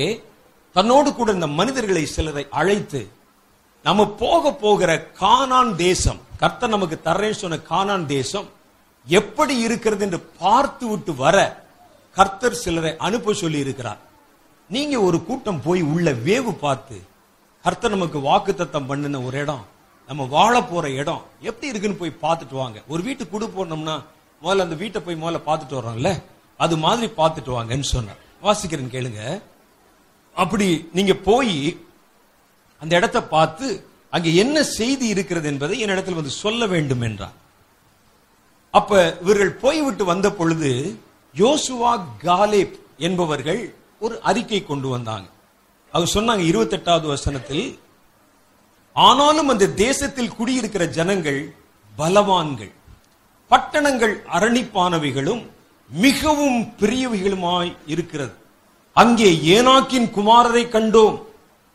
தன்னோடு 0.76 1.14
கூட 1.14 1.32
இந்த 1.32 1.46
மனிதர்களை 1.46 2.06
சிலரை 2.06 2.46
அழைத்து 2.50 3.02
நம்ம 3.84 4.06
போக 4.22 4.52
போகிற 4.52 4.90
கானான் 5.20 5.74
தேசம் 5.76 6.20
கர்த்தர் 6.36 6.68
நமக்கு 6.68 6.96
தர்றேன்னு 7.04 7.40
சொன்ன 7.42 7.60
கானான் 7.70 8.06
தேசம் 8.06 8.48
எப்படி 9.06 9.54
இருக்கிறது 9.58 10.04
என்று 10.04 10.20
பார்த்து 10.38 10.88
விட்டு 10.88 11.14
வர 11.14 11.36
கர்த்தர் 12.16 12.60
சிலரை 12.62 12.92
அனுப்ப 12.96 13.32
சொல்லி 13.32 13.58
இருக்கிறார் 13.58 14.00
நீங்க 14.70 15.00
ஒரு 15.00 15.18
கூட்டம் 15.22 15.62
போய் 15.62 15.82
உள்ள 15.82 16.10
வேவு 16.26 16.52
பார்த்து 16.58 16.96
கர்த்தர் 17.64 17.90
நமக்கு 17.90 18.18
வாக்குத்தத்தம் 18.18 18.86
பண்ணின 18.86 19.20
ஒரு 19.20 19.38
இடம் 19.38 19.64
நம்ம 20.08 20.24
வாழ 20.24 20.54
போற 20.62 20.90
இடம் 20.90 21.22
எப்படி 21.40 21.68
இருக்குன்னு 21.68 22.00
போய் 22.00 22.20
பார்த்துட்டு 22.22 22.54
வாங்க. 22.54 22.78
ஒரு 22.88 23.02
வீட்டுக்கு 23.02 23.32
கூட 23.32 23.46
போனோம்னா 23.46 23.96
முதல்ல 24.42 24.66
அந்த 24.66 24.74
வீட்டை 24.74 25.00
போய் 25.00 25.22
முதல்ல 25.22 25.40
பார்த்துட்டு 25.46 25.78
வர்றோம்ல 25.78 26.10
அது 26.60 26.76
மாதிரி 26.76 27.06
பார்த்துட்டு 27.16 27.50
வாங்கன்னு 27.56 27.88
சொன்னார். 27.94 28.20
வாசிக்கிறேன் 28.42 28.94
கேளுங்க. 28.94 29.42
அப்படி 30.34 30.88
நீங்க 30.92 31.14
போய் 31.14 31.76
அந்த 32.78 32.96
இடத்தை 32.96 33.22
பார்த்து 33.22 33.66
அங்க 34.10 34.28
என்ன 34.28 34.62
செய்தி 34.62 35.06
இருக்கிறது 35.06 35.48
என்பதை 35.48 35.80
என்னிடத்தில் 35.80 36.14
வந்து 36.14 36.30
சொல்ல 36.30 36.66
வேண்டும் 36.66 37.00
என்றார். 37.00 37.36
அப்ப 38.70 39.18
இவர்கள் 39.22 39.52
போய்விட்டு 39.52 40.04
வந்த 40.04 40.32
பொழுது 40.32 40.98
யோசுவா 41.34 42.00
காலேப் 42.22 42.76
என்பவர்கள் 42.98 43.74
ஒரு 43.98 44.20
அறிக்கை 44.20 44.64
கொண்டு 44.64 44.88
வந்தாங்க. 44.88 45.28
அவங்க 45.92 46.08
சொன்னாங்க 46.12 46.44
இருபத்தெட்டாவது 46.50 47.06
வசனத்தில் 47.06 47.78
ஆனாலும் 48.92 49.48
அந்த 49.48 49.68
தேசத்தில் 49.68 50.34
குடியிருக்கிற 50.34 50.84
ஜனங்கள் 50.86 51.54
பலவான்கள் 51.98 52.72
பட்டணங்கள் 53.50 54.14
அரணிப்பானவைகளும் 54.36 55.42
மிகவும் 55.88 56.74
பெரியவைகளுமாய் 56.78 57.76
இருக்கிறது. 57.86 58.32
அங்கே 58.92 59.32
ஏனாக்கின் 59.32 60.10
குமாரரை 60.16 60.64
கண்டோம். 60.68 61.22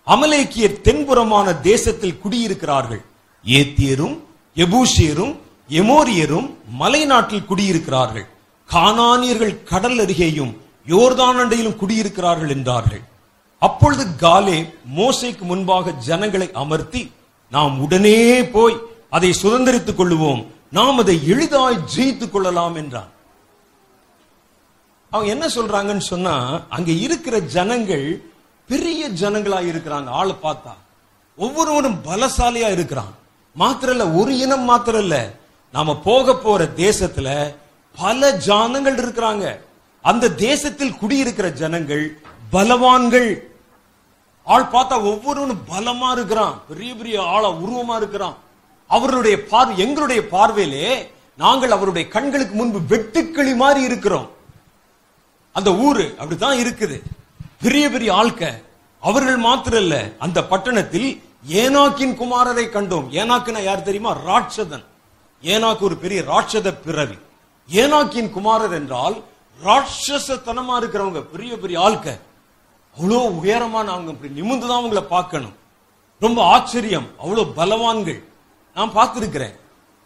அமலேக்கியர் 0.08 0.82
தென்புறமான 0.84 1.60
தேசத்தில் 1.60 2.20
குடியிருக்கிறார்கள். 2.24 3.02
ஏத்தியரும் 3.46 4.20
எபூசியரும் 4.56 5.36
எமோரியரும் 5.70 6.50
மலைநாட்டில் 6.80 7.48
குடியிருக்கிறார்கள். 7.50 8.28
கானானியர்கள் 8.70 9.64
கடல் 9.64 9.98
அருகேயும் 9.98 10.58
யோர்தான் 10.88 11.38
அண்டையிலும் 11.38 11.76
குடியிருக்கிறார்கள் 11.76 12.50
என்றார்கள். 12.50 13.02
அப்பொழுது 13.60 14.16
காலே 14.16 14.74
மோசைக்கு 14.96 15.42
முன்பாக 15.42 15.92
ஜனங்களை 15.92 16.52
அமர்த்தி 16.54 17.12
நாம் 17.50 17.80
உடனே 17.80 18.44
போய் 18.44 18.78
அதை 19.10 19.34
சுதந்திரித்துக் 19.42 20.00
கொள்ளுவோம். 20.00 20.46
நாம் 20.72 20.98
அதை 20.98 21.28
எளிதாய் 21.28 21.84
ஜெயித்துக் 21.96 22.32
கொள்ளலாம் 22.32 22.76
என்றான். 22.76 23.10
அவங்க 25.12 25.32
என்ன 25.32 25.48
சொல்றாங்கன்னு 25.48 25.98
சொன்னா 25.98 26.62
அங்க 26.70 26.92
இருக்கிற 26.92 27.40
ஜனங்கள் 27.40 28.24
பெரிய 28.68 29.10
ஜனங்களா 29.10 29.60
இருக்கிறாங்க. 29.72 30.10
ஆளை 30.10 30.36
பார்த்தா. 30.44 30.74
ஒவ்வொருவரும் 31.36 32.00
பலசாலியா 32.06 32.72
இருக்கிறான். 32.72 33.14
மாத்திரம் 33.54 33.98
இல்ல 33.98 34.10
ஒரு 34.12 34.38
இனம் 34.38 34.62
மாத்திரம் 34.62 35.02
இல்ல 35.02 35.34
நாம 35.72 35.98
போக 35.98 36.36
போற 36.36 36.64
தேசத்துல 36.64 37.56
பல 37.96 38.32
ஜானங்கள் 38.32 39.02
இருக்கிறாங்க. 39.02 39.60
அந்த 40.02 40.32
தேசத்தில் 40.32 40.96
குடியிருக்கிற 40.96 41.52
ஜனங்கள் 41.52 42.22
பலவான்கள். 42.52 43.40
ஆள் 44.44 44.70
பார்த்தா 44.72 45.04
ஒவ்வொருவனும் 45.04 45.66
பலமா 45.70 46.12
இருக்கிறான். 46.12 46.62
பெரிய 46.68 46.96
பெரிய 46.96 47.24
ஆளா 47.24 47.52
உருவமா 47.52 47.96
இருக்கிறான். 47.96 48.38
அவருடைய 48.88 49.46
பார்வை 49.46 49.78
எங்களுடைய 49.78 50.28
பார்வையிலே 50.28 51.12
நாங்கள் 51.38 51.72
அவருடைய 51.72 52.08
கண்களுக்கு 52.08 52.56
முன்பு 52.56 52.80
வெட்டுக்கிளி 52.80 53.56
மாதிரி 53.56 53.86
இருக்கிறோம். 53.86 54.40
அந்த 55.54 55.76
ஊரு 55.76 56.06
அப்படித்தான் 56.12 56.58
இருக்குது. 56.58 57.02
பெரிய 57.62 57.90
பெரிய 57.90 58.14
ஆள்க. 58.14 58.64
அவர்கள் 59.00 59.38
மாத்திரம் 59.38 59.82
இல்ல 59.82 60.12
அந்த 60.20 60.44
பட்டணத்தில் 60.44 61.24
ஏனாக்கின் 61.50 62.16
குமாரரை 62.18 62.66
கண்டோம். 62.66 63.08
ஏனாக்குனா 63.10 63.64
யார் 63.64 63.82
தெரியுமா? 63.82 64.18
ராட்சதன். 64.18 64.84
ஏனாக்கு 65.44 65.80
ஒரு 65.80 65.96
பெரிய 65.98 66.22
ராட்சத 66.22 66.74
பிறவி. 66.86 67.18
ஏனாக்கின் 67.72 68.30
குமாரர் 68.30 68.74
என்றால் 68.74 69.24
ராட்சசத்தனமா 69.64 70.76
இருக்கிறவங்க. 70.82 71.22
பெரிய 71.22 71.58
பெரிய 71.58 71.80
ஆள்க. 71.80 72.20
அவ்வளோ 73.00 73.20
உயரமான 73.40 73.92
அவங்க. 73.92 74.12
இப்படி 74.12 74.42
நிமிந்துதான் 74.42 74.82
அவங்கள 74.82 75.02
பார்க்கணும். 75.02 75.56
ரொம்ப 76.20 76.44
ஆச்சரியம். 76.44 77.08
அவ்வளோ 77.26 77.52
பலவான்கள். 77.56 78.24
நான் 78.76 78.96
பார்த்துருக்கிறேன். 78.96 79.56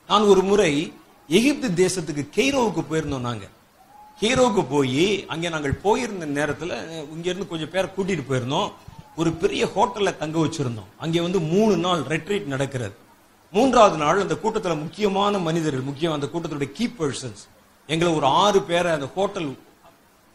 நான் 0.08 0.22
ஒரு 0.22 0.44
முறை 0.44 0.94
எகிப்து 1.28 1.68
தேசத்துக்கு 1.86 2.40
கெய்ரோவுக்கு 2.40 2.84
போயிருந்தோம் 2.90 3.28
நாங்கள் 3.28 3.50
ஹீரோக்கு 4.22 4.62
போய் 4.74 5.06
அங்கே 5.34 5.48
நாங்கள் 5.54 5.74
போயிருந்த 5.86 6.26
நேரத்தில் 6.36 6.74
இங்கேருந்து 7.16 7.48
கொஞ்சம் 7.48 7.72
பேரை 7.74 7.88
கூட்டிட்டு 7.96 8.24
போயிருந்தோம். 8.30 8.70
ஒரு 9.20 9.30
பெரிய 9.42 9.64
ஹோட்டலில் 9.74 10.20
தங்க 10.22 10.38
வச்சிருந்தோம். 10.44 10.90
அங்கே 11.04 11.20
வந்து 11.26 11.40
மூணு 11.54 11.74
நாள் 11.86 12.02
ரெட்ரீட் 12.14 12.48
நடக்கிறது. 12.54 12.96
மூன்றாவது 13.56 13.98
நாள் 14.04 14.22
அந்த 14.26 14.36
கூட்டத்தில் 14.44 14.82
முக்கியமான 14.84 15.40
மனிதர்கள் 15.48 15.88
முக்கியம் 15.90 16.16
அந்த 16.18 16.28
கூட்டத்துடைய 16.34 16.70
கீ 16.78 16.86
பர்சன்ஸ் 17.00 17.44
எங்களை 17.90 18.12
ஒரு 18.20 18.28
ஆறு 18.44 18.62
பேரை 18.70 18.92
அந்த 18.98 19.10
ஹோட்டல் 19.16 19.50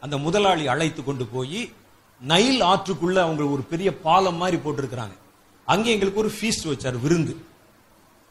அந்த 0.03 0.19
முதலாளி 0.27 0.65
அழைத்து 0.75 1.01
கொண்டு 1.09 1.25
போய் 1.33 1.63
நைல் 2.21 2.61
ஆற்றுக்குள்ள 2.73 3.19
அவங்க 3.27 3.43
ஒரு 3.55 3.63
பெரிய 3.73 3.91
பாலம் 4.05 4.41
மாதிரி 4.43 4.59
போட்டிருக்கிறாங்க. 4.65 5.17
அங்கே 5.73 5.91
எங்களுக்கு 5.95 6.23
ஒரு 6.25 6.33
ஃபீஸ்ட் 6.37 6.71
வச்சார் 6.71 7.03
விருந்து. 7.07 7.35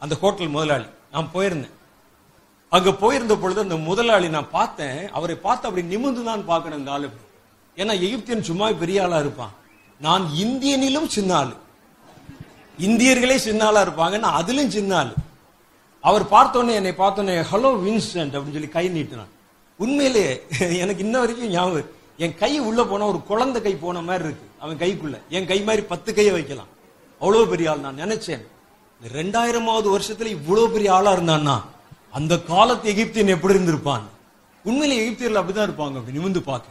அந்த 0.02 0.16
ஹோட்டல் 0.22 0.56
முதலாளி. 0.56 0.88
நான் 1.14 1.34
போயிருந்தேன். 1.36 1.76
அங்க 2.76 2.90
போயிருந்த 3.02 3.36
பொழுது 3.36 3.60
அந்த 3.66 3.76
முதலாளி 3.88 4.28
நான் 4.36 4.54
பார்த்தேன். 4.58 5.00
அவரை 5.18 5.36
பார்த்து 5.46 5.68
அப்படி 5.68 5.84
நிமிந்து 5.94 6.24
தான் 6.24 6.50
பார்க்கணும் 6.52 6.80
இந்த 6.80 6.92
ஆளு. 6.96 7.08
ஏன்னா 7.82 7.94
எகிப்தியன் 8.06 8.48
சும்மா 8.50 8.66
பெரிய 8.84 9.04
ஆளா 9.04 9.20
இருப்பான். 9.20 9.54
நான் 10.06 10.26
இந்தியனிலும் 10.44 11.08
சின்ன 11.16 11.32
ஆளு. 11.36 11.56
இந்தியர்களே 12.88 13.38
சின்ன 13.48 13.62
ஆளா 13.70 13.82
இருப்பாங்க 13.88 14.20
நான் 14.26 14.38
அதிலும் 14.42 14.74
சின்ன 14.78 14.92
ஆளு. 14.98 15.14
அவர் 16.10 16.26
பார்த்தோன்னே 16.36 16.74
என்னை 16.80 16.94
பார்த்தோன்னே 17.04 17.34
ஹலோ 17.52 17.72
வின்சென்ட் 17.86 18.36
அப்படின்னு 18.36 18.58
சொல்லி 18.58 18.72
கை 18.78 18.86
நீட்டினான். 18.98 19.32
உண்மையிலே 19.80 20.26
எனக்கு 20.84 21.04
இன்ன 21.08 21.16
வரைக்கும் 21.20 21.54
ஞாபகம் 21.56 21.98
என் 22.24 22.38
கை 22.44 22.52
உள்ள 22.60 22.84
போனா 22.84 23.06
ஒரு 23.06 23.20
குழந்தை 23.32 23.60
கை 23.62 23.74
போன 23.84 24.02
மாதிரி 24.08 24.24
இருக்கு. 24.28 24.48
அவன் 24.64 24.80
கைக்குள்ள. 24.84 25.18
என் 25.30 25.50
கை 25.52 25.60
மாதிரி 25.68 25.84
பத்து 25.92 26.10
கையை 26.14 26.34
வைக்கலாம். 26.38 26.72
அவ்வளவு 27.20 27.52
பெரிய 27.52 27.70
ஆள் 27.72 27.86
நான் 27.88 28.02
நினைச்சேன். 28.04 28.44
ரெண்டாயிரமாவது 29.18 29.88
வருஷத்துல 29.96 30.34
இவ்வளவு 30.38 30.70
பெரிய 30.70 30.90
ஆளா 30.94 31.12
இருந்தான்னா 31.18 31.58
அந்த 32.12 32.40
காலத்து 32.40 32.94
எகிப்தியன் 32.94 33.28
எப்படி 33.28 33.54
இருந்திருப்பான்? 33.54 34.02
உண்மையில 34.66 34.96
எகிப்தியர்கள் 35.04 35.44
அப்படிதான் 35.44 35.70
இருப்பாங்க 35.70 35.98
அப்படி 35.98 36.18
நிமிந்து 36.18 36.40
பார்க்க. 36.40 36.68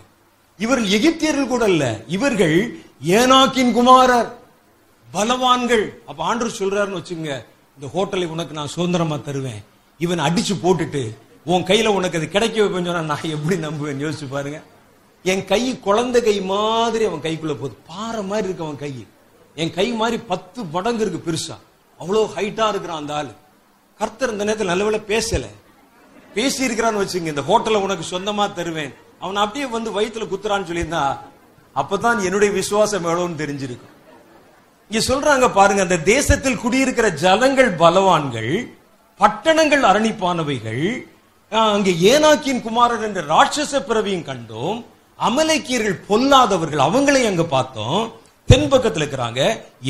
இவர்கள் 0.58 0.88
எகிப்தியர்கள் 0.88 1.46
கூட 1.46 1.68
இல்ல. 1.68 2.00
இவர்கள் 2.06 2.82
ஏனாக்கின் 3.04 3.72
குமாரர் 3.72 4.38
பலவான்கள். 5.12 6.04
அப்ப 6.06 6.24
ஆண்டு 6.24 6.48
சொல்றாருன்னு 6.48 7.00
வச்சுங்க 7.00 7.44
இந்த 7.80 7.86
ஹோட்டலை 7.94 8.26
உனக்கு 8.26 8.54
நான் 8.54 8.66
சுதந்திரமா 8.66 9.16
தருவேன். 9.16 9.64
இவன் 9.98 10.18
அடிச்சு 10.18 10.54
போட்டுட்டு 10.62 11.16
உன் 11.44 11.62
கையில 11.62 11.86
உனக்கு 11.86 12.18
அது 12.18 12.28
கிடைக்க 12.28 12.62
வைப்பேன்னு 12.62 12.84
சொன்னா 12.84 13.00
நான் 13.00 13.22
எப்படி 13.22 13.56
நம்புவேன் 13.56 14.04
யோசிச்சு 14.04 14.28
பாருங்க. 14.30 14.62
என் 15.22 15.44
கை 15.44 15.78
குழந்தை 15.78 16.22
கை 16.22 16.40
மாதிரி 16.40 17.04
அவன் 17.04 17.20
கைக்குள்ள 17.20 17.54
போகுது. 17.54 17.76
பாறை 17.86 18.24
மாதிரி 18.24 18.46
இருக்கு 18.46 18.64
அவன் 18.64 18.78
கை. 18.78 19.06
என் 19.54 19.74
கை 19.74 19.92
மாதிரி 19.92 20.22
பத்து 20.22 20.64
மடங்கு 20.64 21.06
இருக்கு 21.06 21.32
பெருசா. 21.32 21.56
அவ்வளோ 22.00 22.28
ஹைட்டா 22.36 22.68
இருக்கிறான் 22.68 22.98
அந்த 22.98 23.14
ஆளு. 23.14 23.32
கர்த்தர் 24.00 24.32
இந்த 24.34 24.44
நேரத்தில் 24.46 24.70
நல்லவேளை 24.72 25.00
பேசல. 25.12 25.44
பேசி 26.36 26.60
இருக்கிறான்னு 26.66 27.02
வச்சுங்க 27.02 27.30
இந்த 27.34 27.44
ஹோட்டலை 27.50 27.78
உனக்கு 27.86 28.04
சொந்தமா 28.14 28.44
தருவேன். 28.58 28.92
அவன் 29.22 29.42
அப்படியே 29.44 29.66
வந்து 29.76 29.90
வயிற்றுல 29.96 30.26
குத்துறான்னு 30.32 30.68
சொல்லியிருந்தா 30.70 31.04
அப்பதான் 31.76 32.18
என்னுடைய 32.26 32.50
விசுவாசம் 32.58 33.06
எவ்வளவுன்னு 33.06 33.40
தெரிஞ்சிருக்கும். 33.42 33.94
இங்க 34.90 35.00
சொல்றாங்க 35.10 35.46
பாருங்க 35.58 35.82
அந்த 35.86 35.98
தேசத்தில் 36.14 36.60
குடியிருக்கிற 36.64 37.08
ஜனங்கள் 37.24 37.70
பலவான்கள் 37.82 38.52
பட்டணங்கள் 39.20 39.82
அரணிப்பானவைகள் 39.90 40.84
அங்கே 41.52 41.92
ஏனாக்கின் 42.12 42.62
குமாரர் 42.66 43.04
என்ற 43.08 43.20
ராட்சச 43.32 43.80
பிறவியும் 43.88 44.28
கண்டோம் 44.30 44.78
அமலேக்கியர்கள் 45.28 45.98
பொல்லாதவர்கள் 46.08 46.82
அவங்களையும் 46.86 47.32
அங்க 47.32 47.44
பார்த்தோம். 47.56 48.02
தென்பக்கத்தில் 48.48 49.02
இருக்கிறாங்க 49.02 49.40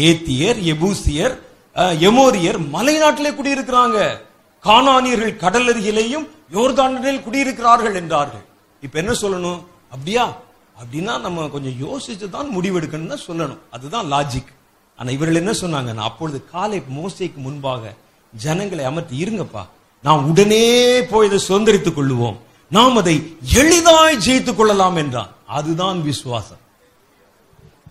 ஏத்தியர் 0.06 0.58
எபூசியர் 0.72 1.34
எமோரியர் 1.78 2.58
மலைநாட்டிலே 2.72 3.30
குடியிருக்கிறாங்க. 3.34 4.18
கானானியர்கள் 4.64 5.36
கடல் 5.36 5.66
அருகிலேயும் 5.66 6.28
யோர்தானில் 6.52 7.22
குடியிருக்கிறார்கள் 7.22 7.94
என்றார்கள். 7.94 8.44
இப்ப 8.80 8.98
என்ன 8.98 9.12
சொல்லணும்? 9.12 9.60
அப்படியா? 9.90 10.36
அப்படின்னா 10.80 11.20
நம்ம 11.20 11.48
கொஞ்சம் 11.48 11.88
யோசிச்சு 11.88 12.30
தான் 12.30 12.60
முடிவெடுக்கணும்னு 12.60 13.06
தான் 13.06 13.26
சொல்லணும். 13.26 13.58
அதுதான் 13.70 14.12
லாஜிக் 14.12 14.56
ஆனா 14.96 15.10
இவர்கள் 15.10 15.36
என்ன 15.36 15.50
சொன்னாங்க 15.50 15.84
நான் 15.84 16.08
அப்பொழுது 16.10 16.44
காலை 16.44 16.82
மோசைக்கு 16.96 17.34
முன்பாக 17.34 17.94
ஜனங்களை 18.36 18.84
அமர்த்தி 18.84 19.24
இருங்கப்பா 19.24 19.66
நாம் 20.02 20.30
உடனே 20.30 21.02
போய் 21.04 21.26
இதை 21.26 21.38
சுதந்திரித்துக் 21.48 21.98
கொள்ளுவோம். 21.98 22.36
நாம் 22.70 22.96
அதை 22.96 23.36
எளிதாய் 23.54 24.16
ஜெயித்துக் 24.16 24.54
கொள்ளலாம் 24.54 24.96
என்றான். 24.96 25.28
அதுதான் 25.46 26.02
விசுவாசம். 26.02 26.56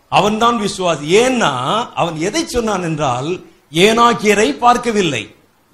அவன்தான் 0.09 0.61
விசுவாசி. 0.61 1.05
ஏன்னா 1.23 1.51
அவன் 1.93 2.19
எதை 2.19 2.47
சொன்னான் 2.47 2.83
என்றால் 2.83 3.41
ஏனாக்கியரை 3.71 4.49
பார்க்கவில்லை 4.65 5.23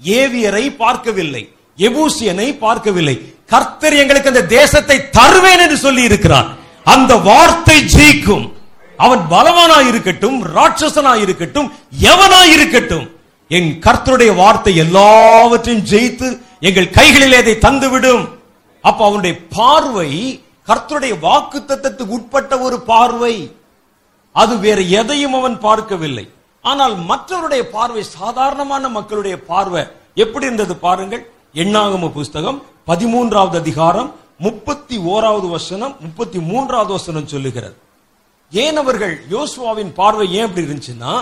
ஏவியரை 0.01 0.65
பார்க்கவில்லை 0.83 1.43
எபூசியனை 1.77 2.47
பார்க்கவில்லை. 2.65 3.15
கர்த்தர் 3.51 3.95
எங்களுக்கு 4.01 4.31
அந்த 4.31 4.43
தேசத்தை 4.57 4.97
தருவேன் 5.17 5.61
என்று 5.65 5.77
சொல்லி 5.85 6.03
இருக்கிறார் 6.09 6.49
அந்த 6.93 7.11
வார்த்தை 7.29 7.77
ஜெயிக்கும். 7.95 8.45
அவன் 8.99 9.21
பலவனா 9.33 9.77
இருக்கட்டும் 9.89 10.37
ராட்சசனா 10.55 11.13
இருக்கட்டும் 11.23 11.69
எவனா 12.11 12.41
இருக்கட்டும் 12.55 13.05
என் 13.51 13.69
கர்த்தருடைய 13.85 14.31
வார்த்தை 14.41 14.73
எல்லாவற்றையும் 14.83 15.85
ஜெயித்து 15.91 16.27
எங்கள் 16.67 16.93
கைகளிலே 16.97 17.37
அதை 17.43 17.55
தந்துவிடும். 17.65 18.23
அப்ப 18.83 18.99
அவனுடைய 19.07 19.35
பார்வை 19.57 20.11
கர்த்தருடைய 20.67 21.13
வாக்கு 21.19 21.59
உட்பட்ட 22.15 22.53
ஒரு 22.59 22.77
பார்வை. 22.91 23.35
அது 24.35 24.53
வேற 24.65 24.79
எதையும் 24.99 25.37
அவன் 25.39 25.57
பார்க்கவில்லை. 25.67 26.25
ஆனால் 26.69 26.95
மற்றவருடைய 27.09 27.63
பார்வை 27.75 28.03
சாதாரணமான 28.17 28.89
மக்களுடைய 28.97 29.35
பார்வை 29.51 29.83
எப்படி 30.23 30.45
இருந்தது 30.49 30.75
பாருங்கள். 30.85 31.23
எண்ணாகம 31.63 32.09
புஸ்தகம் 32.17 32.59
பதிமூன்றாவது 32.89 33.57
அதிகாரம் 33.63 34.09
முப்பத்தி 34.45 34.95
ஓராவது 35.13 35.47
வசனம் 35.55 35.93
முப்பத்தி 36.05 36.39
மூன்றாவது 36.51 36.91
வசனம் 36.97 37.31
சொல்லுகிறது. 37.33 37.75
ஏன் 38.51 38.77
அவர்கள் 38.81 39.13
யோசுவாவின் 39.35 39.91
பார்வை 39.99 40.25
ஏன் 40.37 40.45
அப்படி 40.47 40.65
இருந்துச்சுன்னா 40.65 41.13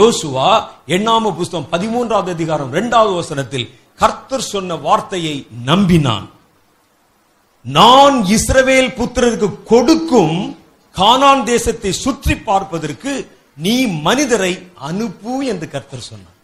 யோசுவா 0.00 0.50
எண்ணாம 0.96 1.32
புஸ்தகம் 1.38 1.70
பதிமூன்றாவது 1.74 2.30
அதிகாரம் 2.36 2.70
இரண்டாவது 2.74 3.14
வசனத்தில் 3.20 3.66
கர்த்தர் 4.00 4.50
சொன்ன 4.52 4.76
வார்த்தையை 4.86 5.34
நம்பினான். 5.70 6.26
நான் 7.64 8.16
இஸ்ரவேல் 8.36 8.96
புத்திரருக்கு 8.98 9.48
கொடுக்கும் 9.72 10.38
கானான் 10.96 11.44
தேசத்தை 11.50 11.92
சுற்றி 12.04 12.34
பார்ப்பதற்கு 12.48 13.12
நீ 13.56 13.86
மனிதரை 13.86 14.52
அனுப்பு 14.74 15.32
என்று 15.46 15.68
கர்த்தர் 15.68 16.08
சொன்னார். 16.10 16.38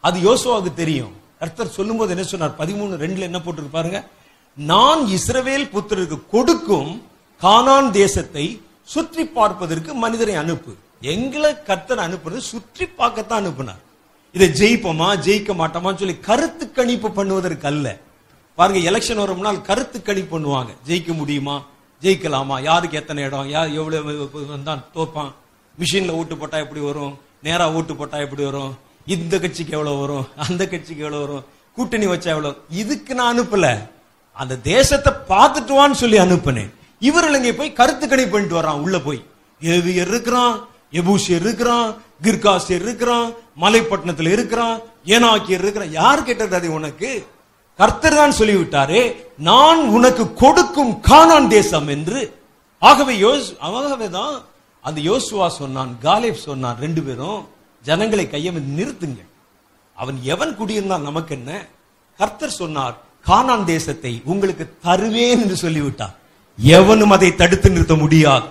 அது 0.00 0.18
யோசுவாவுக்கு 0.28 0.72
தெரியும். 0.74 1.14
கர்த்தர் 1.40 1.76
சொல்லும்போது 1.76 2.10
என்ன 2.10 2.24
சொன்னார்? 2.24 2.58
பதிமூணு 2.58 2.92
ரெண்டுல 3.04 3.28
என்ன 3.30 3.38
போட்டிருக்கு 3.38 3.78
பாருங்க. 3.78 4.08
நான் 4.56 5.02
இஸ்ரவேல் 5.16 5.66
புத்திரருக்கு 5.74 6.18
கொடுக்கும் 6.34 6.92
கானான் 7.42 7.90
தேசத்தை 7.90 8.44
சுற்றி 8.84 9.24
பார்ப்பதற்கு 9.24 9.94
மனிதரை 9.94 10.34
அனுப்பு. 10.34 10.72
எங்களை 11.00 11.62
கர்த்தர் 11.62 12.04
அனுப்புறது 12.06 12.40
சுற்றி 12.52 12.86
பார்க்கத்தான் 12.86 13.40
அனுப்புனார். 13.42 13.82
இதை 14.34 14.48
ஜெயிப்போமா 14.60 15.08
ஜெயிக்க 15.26 15.52
மாட்டோமான்னு 15.60 16.00
சொல்லி 16.02 16.18
கருத்து 16.18 16.72
கணிப்பு 16.72 17.08
பண்ணுவதற்கு 17.08 17.66
அல்ல. 17.66 18.00
பாருங்க 18.54 18.80
எலெக்ஷன் 18.90 19.22
வரும்னால் 19.22 19.60
கருத்து 19.62 20.02
கணிப்பு 20.02 20.38
பண்ணுவாங்க. 20.38 20.72
ஜெயிக்க 20.86 21.12
முடியுமா? 21.14 21.62
ஜெயிக்கலாமா? 22.02 22.62
யாருக்கு 22.62 22.96
எத்தனை 22.96 23.22
இடம்? 23.24 23.48
யார் 23.48 23.70
எவ்வளவு 23.72 24.30
வந்தான் 24.48 24.84
தோப்பான்? 24.94 25.32
மிஷின்ல 25.80 26.10
ஓட்டு 26.10 26.36
போட்டா 26.36 26.58
எப்படி 26.58 26.80
வரும்? 26.80 27.18
நேரா 27.42 27.72
ஓட்டு 27.72 27.96
போட்டா 27.96 28.18
எப்படி 28.18 28.44
வரும்? 28.44 28.72
இந்த 29.06 29.38
கட்சிக்கு 29.38 29.72
எவ்வளவு 29.72 30.00
வரும்? 30.00 30.26
அந்த 30.36 30.62
கட்சிக்கு 30.68 31.04
எவ்வளவு 31.04 31.22
வரும்? 31.26 31.44
கூட்டணி 31.76 32.06
வச்சா 32.06 32.30
எவ்வளவு? 32.34 32.56
இதுக்கு 32.82 33.14
நான் 33.14 33.32
அனுப்பல. 33.34 33.66
அந்த 34.36 34.56
தேசத்தை 34.56 35.12
பார்த்துட்டு 35.32 35.72
வான்னு 35.78 36.00
சொல்லி 36.02 36.18
அனுப்புனேன். 36.18 36.70
இவர்கள் 36.98 37.34
இங்க 37.34 37.52
போய் 37.52 37.72
கருத்து 37.72 38.08
கணிப்பு 38.08 38.30
பண்ணிட்டு 38.30 38.58
வர்றான் 38.60 38.82
உள்ள 38.84 38.98
போய். 38.98 39.20
ஏவியர் 39.60 40.10
இருக்கிறான் 40.14 40.54
எபூசியர் 40.92 41.44
இருக்கிறான் 41.46 41.88
கிர்காசியர் 42.22 42.84
இருக்கிறான் 42.86 43.32
மலைப்பட்டினத்துல 43.60 44.32
இருக்கிறான் 44.36 44.76
ஏனாக்கியர் 45.14 45.64
இருக்கிறான். 45.64 45.90
யார் 45.90 46.26
கேட்டது 46.28 46.56
அது 46.56 46.68
உனக்கு? 46.72 47.10
கர்த்தர் 47.78 48.14
தான் 48.14 48.38
சொல்லிவிட்டாரே 48.38 49.02
நான் 49.48 49.80
உனக்கு 49.88 50.34
கொடுக்கும் 50.34 51.00
காணான் 51.00 51.48
தேசம் 51.48 51.88
என்று. 51.88 52.20
ஆகவே 52.78 53.14
யோஸ் 53.26 53.48
ஆகவே 53.58 54.08
தான் 54.08 54.34
அந்த 54.88 55.00
யோசுவா 55.10 55.48
சொன்னான் 55.60 55.92
காலேப் 56.02 56.44
சொன்னான் 56.48 56.78
ரெண்டு 56.84 57.02
பேரும் 57.06 57.40
ஜனங்களை 57.88 58.24
கையம 58.32 58.60
நிறுத்துங்கள். 58.76 59.30
அவன் 59.96 60.18
எவன் 60.34 60.56
குடியிருந்தான் 60.56 61.08
நமக்கு 61.08 61.32
என்ன? 61.34 61.52
கர்த்தர் 62.18 62.58
சொன்னார் 62.60 62.96
கானான் 63.26 63.64
தேசத்தை 63.64 64.12
உங்களுக்கு 64.24 64.64
தருவேன் 64.82 65.40
என்று 65.42 65.56
சொல்லிவிட்டார். 65.56 66.14
எவனும் 66.58 67.14
அதை 67.16 67.28
தடுத்து 67.34 67.70
நிறுத்த 67.70 67.94
முடியாது. 67.94 68.46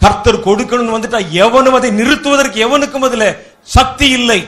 கர்த்தர் 0.00 0.44
கொடுக்கணும்னு 0.46 0.96
வந்துட்டா 0.96 1.20
எவனும் 1.44 1.74
அதை 1.74 1.90
நிறுத்துவதற்கு 1.90 2.58
எவனுக்கும் 2.66 3.06
அதுல 3.08 3.24
சக்தி 3.76 4.08
இல்லை. 4.18 4.40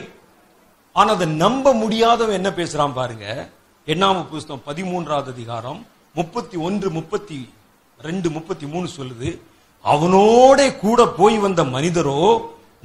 ஆனா 0.93 1.11
அதை 1.13 1.27
நம்ப 1.43 1.73
முடியாதவன் 1.75 2.39
என்ன 2.41 2.51
பேசுறான் 2.51 2.99
பாருங்க. 3.01 3.27
எண்ணாம 3.87 4.29
புஸ்தம் 4.31 4.63
பதிமூன்றாவது 4.67 5.31
அதிகாரம் 5.37 5.81
முப்பத்தி 6.15 6.57
ஒன்று 6.67 6.91
முப்பத்தி 6.99 7.39
ரெண்டு 8.03 8.31
முப்பத்தி 8.31 8.67
மூணு 8.67 8.89
சொல்லுது. 8.99 9.31
அவனோட 9.85 10.61
கூட 10.85 11.01
போய் 11.19 11.39
வந்த 11.39 11.63
மனிதரோ 11.75 12.21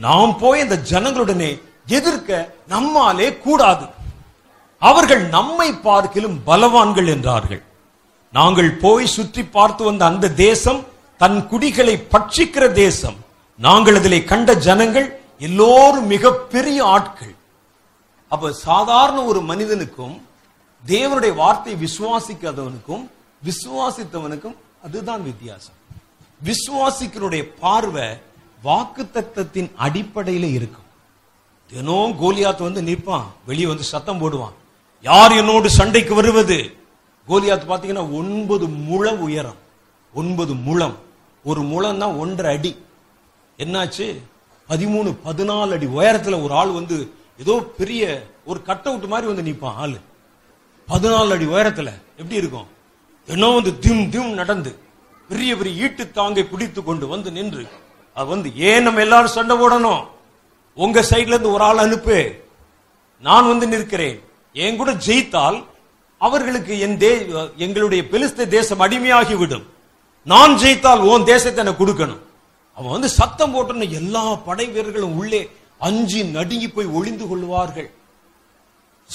நாம் 0.06 0.34
போய் 0.40 0.64
அந்த 0.66 0.78
ஜனங்களுடனே 0.92 1.52
எதிர்க்க 1.98 2.40
நம்மாலே 2.74 3.28
கூடாது. 3.46 3.86
அவர்கள் 4.82 5.24
நம்மை 5.36 5.70
பார்க்கிலும் 5.88 6.38
பலவான்கள் 6.48 7.10
என்றார்கள். 7.16 7.64
நாங்கள் 8.34 8.72
போய் 8.84 9.14
சுற்றி 9.16 9.44
பார்த்து 9.56 9.84
வந்த 9.84 10.04
அந்த 10.06 10.34
தேசம் 10.46 10.82
தன் 11.22 11.40
குடிகளை 11.52 11.96
பட்சிக்கிற 12.14 12.64
தேசம். 12.84 13.18
நாங்கள் 13.60 13.98
அதிலே 14.00 14.20
கண்ட 14.32 14.50
ஜனங்கள் 14.68 15.08
எல்லோரும் 15.48 16.08
மிகப்பெரிய 16.14 16.80
ஆட்கள். 16.96 17.36
அப்ப 18.32 18.52
சாதாரண 18.68 19.18
ஒரு 19.32 19.42
மனிதனுக்கும் 19.42 20.16
தேவனுடைய 20.84 21.34
வார்த்தை 21.42 21.74
விசுவாசிக்காதவனுக்கும் 21.86 23.04
விசுவாசித்தவனுக்கும் 23.46 24.58
அதுதான் 24.86 25.24
வித்தியாசம். 25.30 25.77
விசுவாசிக்கிறோடைய 26.44 27.42
பார்வை 27.60 28.08
வாக்கு 28.64 29.04
தத்தத்தின் 29.04 29.72
அடிப்படையில 29.80 30.52
இருக்கும். 30.52 30.86
தினம் 31.72 32.16
கோலியாத் 32.22 32.62
வந்து 32.62 32.82
நிற்பான். 32.82 33.24
வெளியே 33.46 33.66
வந்து 33.66 33.84
சத்தம் 33.84 34.22
போடுவான். 34.22 34.54
யார் 35.02 35.32
என்னோடு 35.32 35.70
சண்டைக்கு 35.70 36.14
வருவது? 36.14 36.76
கோலியாத் 37.28 37.70
பாத்தீங்கன்னா 37.70 38.14
ஒன்பது 38.14 38.68
முழ 38.68 39.14
உயரம். 39.14 39.56
ஒன்பது 40.14 40.54
முழம். 40.54 40.98
ஒரு 41.44 41.62
முழம் 41.62 42.00
தான் 42.00 42.14
ஒன்றரை 42.14 42.58
அடி. 42.58 42.86
என்னாச்சு? 43.58 44.20
பதிமூணு 44.70 45.16
பதினாலு 45.26 45.72
அடி 45.72 45.86
உயரத்துல 45.86 46.44
ஒரு 46.44 46.54
ஆள் 46.54 46.70
வந்து 46.70 47.12
ஏதோ 47.40 47.74
பெரிய 47.78 48.28
ஒரு 48.46 48.62
கட் 48.62 48.82
அவுட் 48.84 49.04
மாதிரி 49.04 49.34
வந்து 49.34 49.52
நிற்பான் 49.52 49.74
ஆளு. 49.74 50.00
பதினாலு 50.90 51.32
அடி 51.32 51.46
உயரத்துல. 51.46 51.92
எப்படி 52.18 52.36
இருக்கும்? 52.36 52.68
என்ன 53.26 53.48
வந்து 53.48 53.80
திம் 53.80 54.10
திம் 54.10 54.34
நடந்து. 54.34 54.80
பெரிய 55.30 55.52
பெரிய 55.60 55.74
ஈட்டு 55.86 56.04
தாங்கை 56.20 56.44
பிடித்து 56.52 56.82
கொண்டு 56.84 57.06
வந்து 57.14 57.30
நின்று 57.38 57.64
அது 58.18 58.28
வந்து 58.34 58.50
ஏன் 58.70 58.86
நம்ம 58.86 59.02
எல்லாரும் 59.06 59.36
சண்டை 59.38 59.56
போடணும்? 59.62 60.04
உங்க 60.84 61.00
சைட்ல 61.10 61.34
இருந்து 61.34 61.54
ஒரு 61.56 61.64
ஆள் 61.70 61.84
அனுப்பு. 61.86 62.18
நான் 63.24 63.50
வந்து 63.52 63.66
நிற்கிறேன். 63.74 64.18
என் 64.64 64.80
கூட 64.80 64.92
ஜெயித்தால் 65.08 65.58
அவர்களுக்கு 66.22 66.74
என் 66.86 66.98
தே 67.04 67.12
எங்களுடைய 67.66 68.04
பெலிஸ்த 68.12 68.48
தேசம் 68.56 68.84
அடிமையாகிவிடும். 68.86 69.66
நான் 70.32 70.54
ஜெயித்தால் 70.64 71.04
உன் 71.12 71.28
தேசத்தை 71.32 71.62
எனக்கு 71.64 71.82
கொடுக்கணும். 71.84 72.22
அவன் 72.78 72.94
வந்து 72.96 73.10
சத்தம் 73.20 73.54
போட்டன 73.54 73.90
எல்லா 74.00 74.24
படை 74.48 74.66
வீரர்களும் 74.76 75.18
உள்ளே 75.22 75.42
அஞ்சி 75.88 76.20
நடுங்கி 76.38 76.70
போய் 76.70 76.94
ஒளிந்து 76.98 77.26
கொள்வார்கள். 77.28 77.90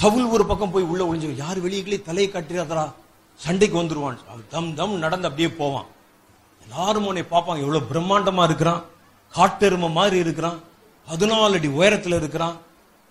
சவுல் 0.01 0.29
ஒரு 0.35 0.45
பக்கம் 0.51 0.75
போய் 0.75 0.91
உள்ள 0.91 1.03
ஒளிஞ்சு 1.09 1.43
யார் 1.45 1.59
வெளியே 1.65 1.99
தலையை 2.09 2.29
காட்டுறாதரா 2.31 2.87
சண்டைக்கு 3.41 3.77
வந்துருவான். 3.83 4.19
அவன் 4.31 4.47
தம் 4.55 4.71
தம் 4.79 4.95
நடந்து 5.05 5.29
அப்படியே 5.29 5.51
போவான். 5.61 5.89
எல்லாரும் 6.63 7.07
உன்னை 7.07 7.23
பார்ப்பாங்க 7.23 7.65
எவ்வளவு 7.65 7.91
பிரம்மாண்டமா 7.93 8.45
இருக்கிறான் 8.45 8.83
காட்டெருமை 9.35 9.91
மாதிரி 9.91 10.17
இருக்கிறான் 10.19 10.59
பதினாலு 11.11 11.53
அடி 11.53 11.69
உயரத்துல 11.69 12.17
இருக்கிறான். 12.17 12.57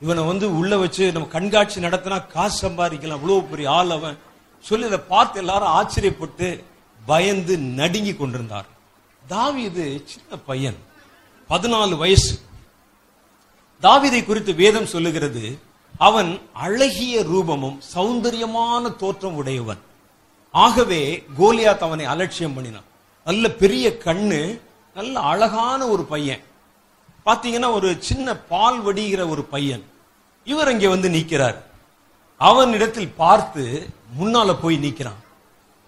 இவனை 0.02 0.24
வந்து 0.24 0.58
உள்ள 0.58 0.78
வச்சு 0.78 1.12
நம்ம 1.12 1.28
கண்காட்சி 1.28 1.82
நடத்தினா 1.82 2.28
காசு 2.28 2.70
சம்பாதிக்கலாம் 2.70 3.20
இவ்வளவு 3.20 3.44
பெரிய 3.44 3.72
ஆள் 3.72 3.90
அவன். 3.90 4.18
சொல்லி 4.60 4.86
இதை 4.86 5.00
பார்த்து 5.00 5.40
எல்லாரும் 5.40 5.74
ஆச்சரியப்பட்டு 5.80 6.64
பயந்து 7.06 7.58
நடுங்கி 7.58 8.14
கொண்டிருந்தார். 8.16 8.66
தாவிது 9.30 9.86
சின்ன 10.04 10.38
பையன் 10.46 10.78
பதினாலு 11.50 11.98
வயசு. 11.98 12.40
தாவிதை 13.82 14.26
குறித்து 14.26 14.54
வேதம் 14.54 14.86
சொல்லுகிறது 14.86 15.60
அவன் 15.98 16.42
அழகிய 16.54 17.22
ரூபமும் 17.22 17.78
சௌந்தரியமான 17.96 18.96
தோற்றம் 18.96 19.36
உடையவன். 19.36 19.82
ஆகவே 20.52 21.24
கோலியாத் 21.40 21.86
அவனை 21.88 22.06
அலட்சியம் 22.06 22.54
பண்ணினான். 22.54 22.90
நல்ல 23.26 23.50
பெரிய 23.62 23.86
கண்ணு 24.06 24.60
நல்ல 24.94 25.20
அழகான 25.20 25.88
ஒரு 25.88 26.04
பையன். 26.04 26.44
பாத்தீங்கன்னா 27.26 27.74
ஒரு 27.74 27.90
சின்ன 28.00 28.38
பால் 28.38 28.80
வடிகிற 28.86 29.30
ஒரு 29.30 29.44
பையன். 29.44 29.84
இவர் 30.44 30.72
இங்க 30.72 30.90
வந்து 30.90 31.10
நிக்கிறார் 31.10 31.58
அவன் 32.38 32.72
இடத்தில் 32.74 33.12
பார்த்து 33.24 33.90
முன்னால 34.20 34.56
போய் 34.62 34.78
நிக்கிறான் 34.78 35.20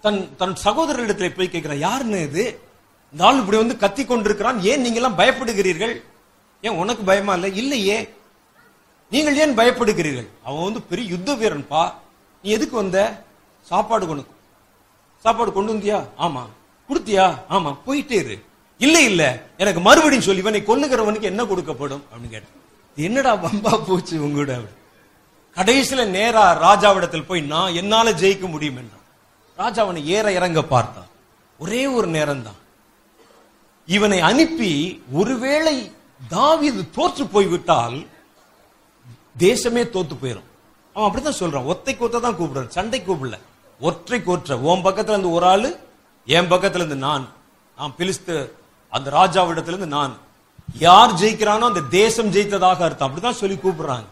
தன் 0.02 0.36
தன் 0.38 0.56
சகோதரரிடத்தில் 0.64 1.36
போய் 1.38 1.52
கேட்கிறான் 1.54 1.84
யாருன்னு 1.88 2.22
இது? 2.22 2.60
இந்த 3.12 3.26
ஆள் 3.26 3.40
இப்படி 3.40 3.58
வந்து 3.58 3.78
கத்தி 3.78 4.06
கொண்டிருக்கிறான். 4.06 4.62
ஏன் 4.62 4.82
நீங்க 4.82 4.96
எல்லாம் 4.96 5.18
பயப்படுகிறீர்கள்? 5.18 5.96
ஏன் 6.62 6.78
உனக்கு 6.78 7.04
பயமா 7.04 7.34
இல்லை? 7.34 7.56
இல்லையே. 7.56 7.98
நீங்கள் 9.10 9.38
ஏன் 9.38 9.58
பயப்படுகிறீர்கள்? 9.58 10.28
அவன் 10.44 10.64
வந்து 10.64 10.82
பெரிய 10.82 11.10
யுத்த 11.10 11.34
வீரன்பா. 11.34 11.94
நீ 12.44 12.50
எதுக்கு 12.50 12.76
வந்த? 12.76 13.24
சாப்பாடு 13.62 14.08
கொண்டு 14.08 14.26
சாப்பாடு 15.24 15.54
கொண்டு 15.54 15.74
வந்தியா? 15.74 16.00
ஆமா. 16.20 16.44
கொடுத்தியா? 16.90 17.38
ஆமா. 17.50 17.78
போயிட்டே 17.88 18.12
இரு. 18.12 18.44
இல்ல 18.78 19.02
இல்ல. 19.02 19.44
எனக்கு 19.58 19.80
மறுபடியும் 19.80 20.24
சொல்லி. 20.24 20.40
இவனை 20.40 20.62
கொல்லுகிறவனுக்கு 20.62 21.22
என்ன 21.22 21.44
கொடுக்கப்படும்? 21.44 22.02
அப்படின்னு 22.02 22.30
கேட்டேன். 22.30 22.62
"இது 22.96 23.06
என்னடா 23.06 23.36
வம்பா 23.36 23.84
போச்சு 23.88 24.20
உங்களோட 24.20 24.68
கடைசியில 25.56 26.06
நேரா 26.06 26.64
ராஜாவிடத்தில் 26.64 27.26
போய் 27.26 27.42
நான் 27.42 27.74
என்னால 27.74 28.12
ஜெயிக்க 28.12 28.50
முடியும் 28.50 28.78
என்றான். 28.78 29.02
ராஜா 29.58 29.84
அவனை 29.84 30.08
ஏற 30.08 30.32
இறங்க 30.32 30.64
பார்த்தான். 30.64 31.06
ஒரே 31.58 31.88
ஒரு 31.88 32.08
நேரம் 32.08 32.44
தான் 32.44 32.54
இவனை 33.86 34.20
அனுப்பி 34.20 35.04
ஒருவேளை 35.12 35.92
தாவீது 36.28 36.90
தோற்று 36.90 37.28
போய்விட்டால் 37.28 38.06
தேசமே 39.40 39.84
தோத்து 39.84 40.16
போயிடும் 40.22 40.44
அவன் 40.94 41.12
அப்படித்தான் 41.12 41.40
சொல்றான். 41.40 41.68
ஒத்தை 41.68 41.98
கோத்த 41.98 42.20
தான் 42.20 42.38
கூப்பிடுறான். 42.40 42.68
சண்டை 42.68 43.04
கூப்பிடல. 43.08 43.40
ஒற்றை 43.80 44.24
கோற்ற. 44.24 44.60
உன் 44.60 44.84
பக்கத்துல 44.84 45.10
இருந்து 45.10 45.32
ஒரு 45.32 45.46
ஆளு 45.46 45.80
என் 46.26 46.50
பக்கத்துல 46.52 46.82
இருந்து 46.82 46.96
நான் 47.08 47.26
நான் 47.78 47.94
பிலிஸ்து 47.98 48.36
அந்த 48.90 49.08
ராஜாவிடத்துல 49.20 49.74
இருந்து 49.74 49.88
நான். 49.98 50.14
யார் 50.88 51.12
ஜெயிக்கிறானோ 51.22 51.66
அந்த 51.72 51.82
தேசம் 52.02 52.32
ஜெயித்ததாக 52.36 52.80
அர்த்தம். 52.88 53.08
அப்படிதான் 53.10 53.40
சொல்லி 53.42 53.58
கூப்பிடுறாங்க. 53.64 54.08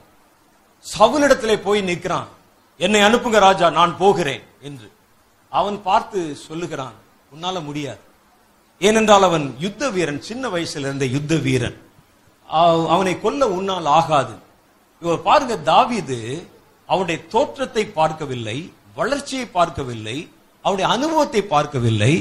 சவுலிடத்திலே 0.85 1.55
போய் 1.67 1.81
நிற்கிறான். 1.89 2.27
என்னை 2.77 3.01
அனுப்புங்க 3.07 3.39
ராஜா 3.47 3.69
நான் 3.79 3.93
போகிறேன் 3.97 4.43
என்று. 4.67 4.87
அவன் 5.51 5.77
பார்த்து 5.89 6.19
சொல்லுகிறான் 6.47 6.95
உன்னால 7.33 7.63
முடியாது. 7.67 8.01
ஏனென்றால் 8.81 9.27
அவன் 9.29 9.45
யுத்த 9.65 9.89
வீரன் 9.95 10.21
சின்ன 10.29 10.43
வயசுல 10.53 10.87
இருந்த 10.87 11.05
யுத்த 11.15 11.35
வீரன். 11.47 11.77
அவனை 12.93 13.13
கொல்ல 13.21 13.47
உன்னால் 13.57 13.89
ஆகாது. 13.97 14.35
இவர் 15.01 15.25
பாருங்க 15.27 15.55
தாவிது 15.71 16.19
அவனுடைய 16.91 17.17
தோற்றத்தை 17.33 17.83
பார்க்கவில்லை 17.99 18.57
வளர்ச்சியை 18.99 19.45
பார்க்கவில்லை 19.57 20.17
அவனுடைய 20.65 20.87
அனுபவத்தை 20.95 21.41
பார்க்கவில்லை. 21.53 22.13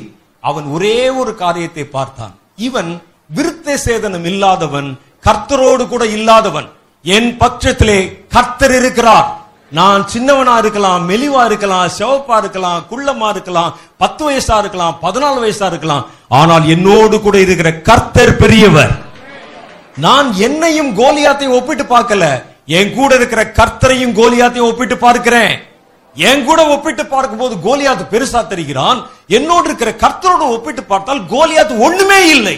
அவன் 0.49 0.67
ஒரே 0.75 0.97
ஒரு 1.21 1.33
காரியத்தை 1.43 1.85
பார்த்தான். 1.97 2.35
இவன் 2.69 2.91
விருத்த 3.37 3.77
சேதனம் 3.87 4.27
இல்லாதவன் 4.31 4.89
கர்த்தரோடு 5.27 5.85
கூட 5.89 6.05
இல்லாதவன். 6.17 6.69
என் 7.05 7.31
பட்சத்திலே 7.43 7.99
கர்த்தர் 8.35 8.75
இருக்கிறார். 8.79 9.29
நான் 9.79 10.03
சின்னவனா 10.13 10.55
இருக்கலாம் 10.63 11.03
மெலிவா 11.11 11.43
இருக்கலாம் 11.51 11.91
சிவப்பா 11.99 12.37
இருக்கலாம் 12.43 12.81
குள்ளமா 12.91 13.29
இருக்கலாம் 13.35 13.75
பத்து 14.03 14.23
வயசா 14.29 14.57
இருக்கலாம் 14.63 14.97
பதினாலு 15.03 15.39
வயசா 15.45 15.67
இருக்கலாம். 15.73 16.07
ஆனால் 16.29 16.65
என்னோடு 16.75 17.17
கூட 17.21 17.37
இருக்கிற 17.47 17.71
கர்த்தர் 17.89 18.35
பெரியவர். 18.43 18.93
நான் 20.07 20.29
என்னையும் 20.47 20.93
கோலியாத்தையும் 21.01 21.57
ஒப்பிட்டு 21.59 21.85
பார்க்கல. 21.95 22.27
என் 22.79 22.95
கூட 22.95 23.11
இருக்கிற 23.21 23.43
கர்த்தரையும் 23.59 24.17
கோலியாத்தையும் 24.21 24.71
ஒப்பிட்டு 24.71 24.99
பார்க்கிறேன். 25.07 25.55
என் 26.15 26.45
கூட 26.45 26.61
ஒப்பிட்டு 26.69 27.07
பார்க்கும்போது 27.07 27.55
கோலியாத்து 27.67 28.05
பெருசா 28.13 28.41
தெரிகிறான். 28.53 28.99
என்னோடு 29.27 29.65
இருக்கிற 29.65 29.91
கர்த்தரோடு 30.03 30.47
ஒப்பிட்டு 30.57 30.85
பார்த்தால் 30.85 31.23
கோலியாத்து 31.35 31.79
ஒண்ணுமே 31.79 32.29
இல்லை. 32.29 32.57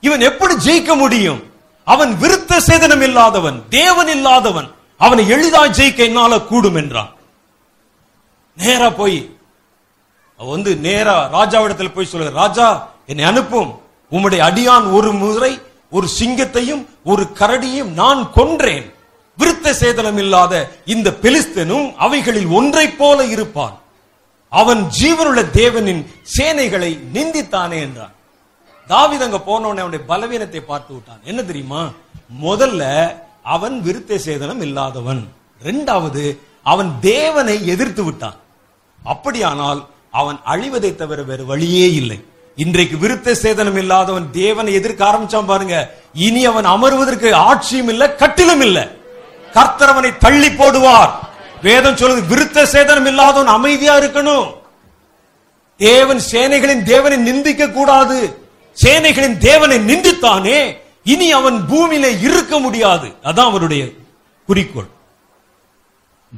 இவன் 0.00 0.20
எப்படி 0.20 0.54
ஜெயிக்க 0.54 0.96
முடியும்? 0.96 1.42
அவன் 1.84 2.12
விருத்த 2.22 2.58
சேதனம் 2.68 3.02
இல்லாதவன் 3.02 3.62
தேவன் 3.68 4.08
இல்லாதவன் 4.08 4.68
அவனை 4.96 5.24
எளிதா 5.30 5.62
ஜெயிக்க 5.78 5.96
என்னால 5.96 6.40
கூடும் 6.40 6.74
என்றான். 6.74 7.12
நேரா 8.54 8.90
போய் 8.90 9.18
அவ 10.36 10.50
வந்து 10.50 10.76
நேரா 10.76 11.16
ராஜாவிடத்தில் 11.32 11.94
போய் 11.94 12.10
சொல்லுங்க 12.10 12.40
ராஜா 12.42 12.88
என்னை 13.06 13.24
அனுப்பும். 13.24 13.70
உம்முடைய 14.12 14.40
அடியான் 14.48 14.92
ஒரு 14.92 15.12
முறை 15.12 15.60
ஒரு 15.90 16.08
சிங்கத்தையும் 16.08 16.88
ஒரு 17.04 17.26
கரடியும் 17.38 17.90
நான் 18.02 18.32
கொன்றேன். 18.32 18.94
விருத்த 19.38 19.72
சேதனம் 19.80 20.18
இல்லாத 20.18 20.70
இந்த 20.84 21.10
பெலிஸ்தனும் 21.22 21.94
அவைகளில் 21.96 22.46
ஒன்றைப் 22.46 22.98
போல 22.98 23.24
இருப்பான். 23.24 23.78
அவன் 24.48 24.82
ஜீவனுள்ள 25.00 25.40
தேவனின் 25.52 26.02
சேனைகளை 26.36 26.98
நிந்தித்தானே 27.14 27.78
என்றான். 27.80 28.14
தாவித 28.88 29.22
அங்க 29.26 29.40
போனவனே 29.46 29.82
அவனுடைய 29.84 30.04
பலவீனத்தை 30.08 30.60
பார்த்து 30.60 30.94
விட்டான். 30.94 31.20
என்ன 31.24 31.42
தெரியுமா? 31.42 31.90
முதல்ல 32.44 32.82
அவன் 33.42 33.82
விருத்த 33.82 34.18
சேதனம் 34.24 34.60
இல்லாதவன். 34.60 35.28
இரண்டாவது 35.60 36.40
அவன் 36.62 36.90
தேவனை 37.00 37.66
எதிர்த்து 37.66 38.04
விட்டான். 38.04 38.36
அப்படியானால் 39.02 39.86
அவன் 40.10 40.38
அழிவதை 40.46 40.94
தவிர 40.94 41.22
வேறு 41.22 41.46
வழியே 41.46 41.92
இல்லை. 41.92 42.24
இன்றைக்கு 42.56 42.96
விருத்த 42.96 43.34
சேதனம் 43.42 43.76
இல்லாதவன் 43.76 44.30
தேவனை 44.30 44.72
எதிர்க்க 44.72 45.10
ஆரம்பிச்சான் 45.10 45.46
பாருங்க. 45.46 45.94
இனி 46.14 46.44
அவன் 46.44 46.64
அமர்வதற்கு 46.64 47.32
ஆட்சியும் 47.32 47.88
இல்லை 47.88 48.14
கட்டிலும் 48.14 48.60
இல்லை. 48.60 48.84
கர்த்தர் 49.56 49.92
அவனை 49.92 50.10
தள்ளி 50.24 50.50
போடுவார். 50.60 51.12
வேதம் 51.66 51.98
சொல்லுது 52.00 52.22
விருத்த 52.32 52.64
சேதனம் 52.74 53.08
இல்லாதவன் 53.10 53.54
அமைதியா 53.58 53.94
இருக்கணும். 54.00 54.48
தேவன் 55.80 56.20
சேனைகளின் 56.32 56.82
தேவனை 56.92 57.16
நிந்திக்க 57.28 57.62
கூடாது. 57.78 58.18
சேனைகளின் 58.76 59.38
தேவனை 59.48 59.78
நிந்தித்தானே 59.90 60.58
இனி 61.12 61.26
அவன் 61.38 61.58
பூமியில 61.70 62.06
இருக்க 62.26 62.58
முடியாது. 62.64 63.08
அதான் 63.28 63.50
அவருடைய 63.50 63.82
குறிக்கோள். 64.48 64.90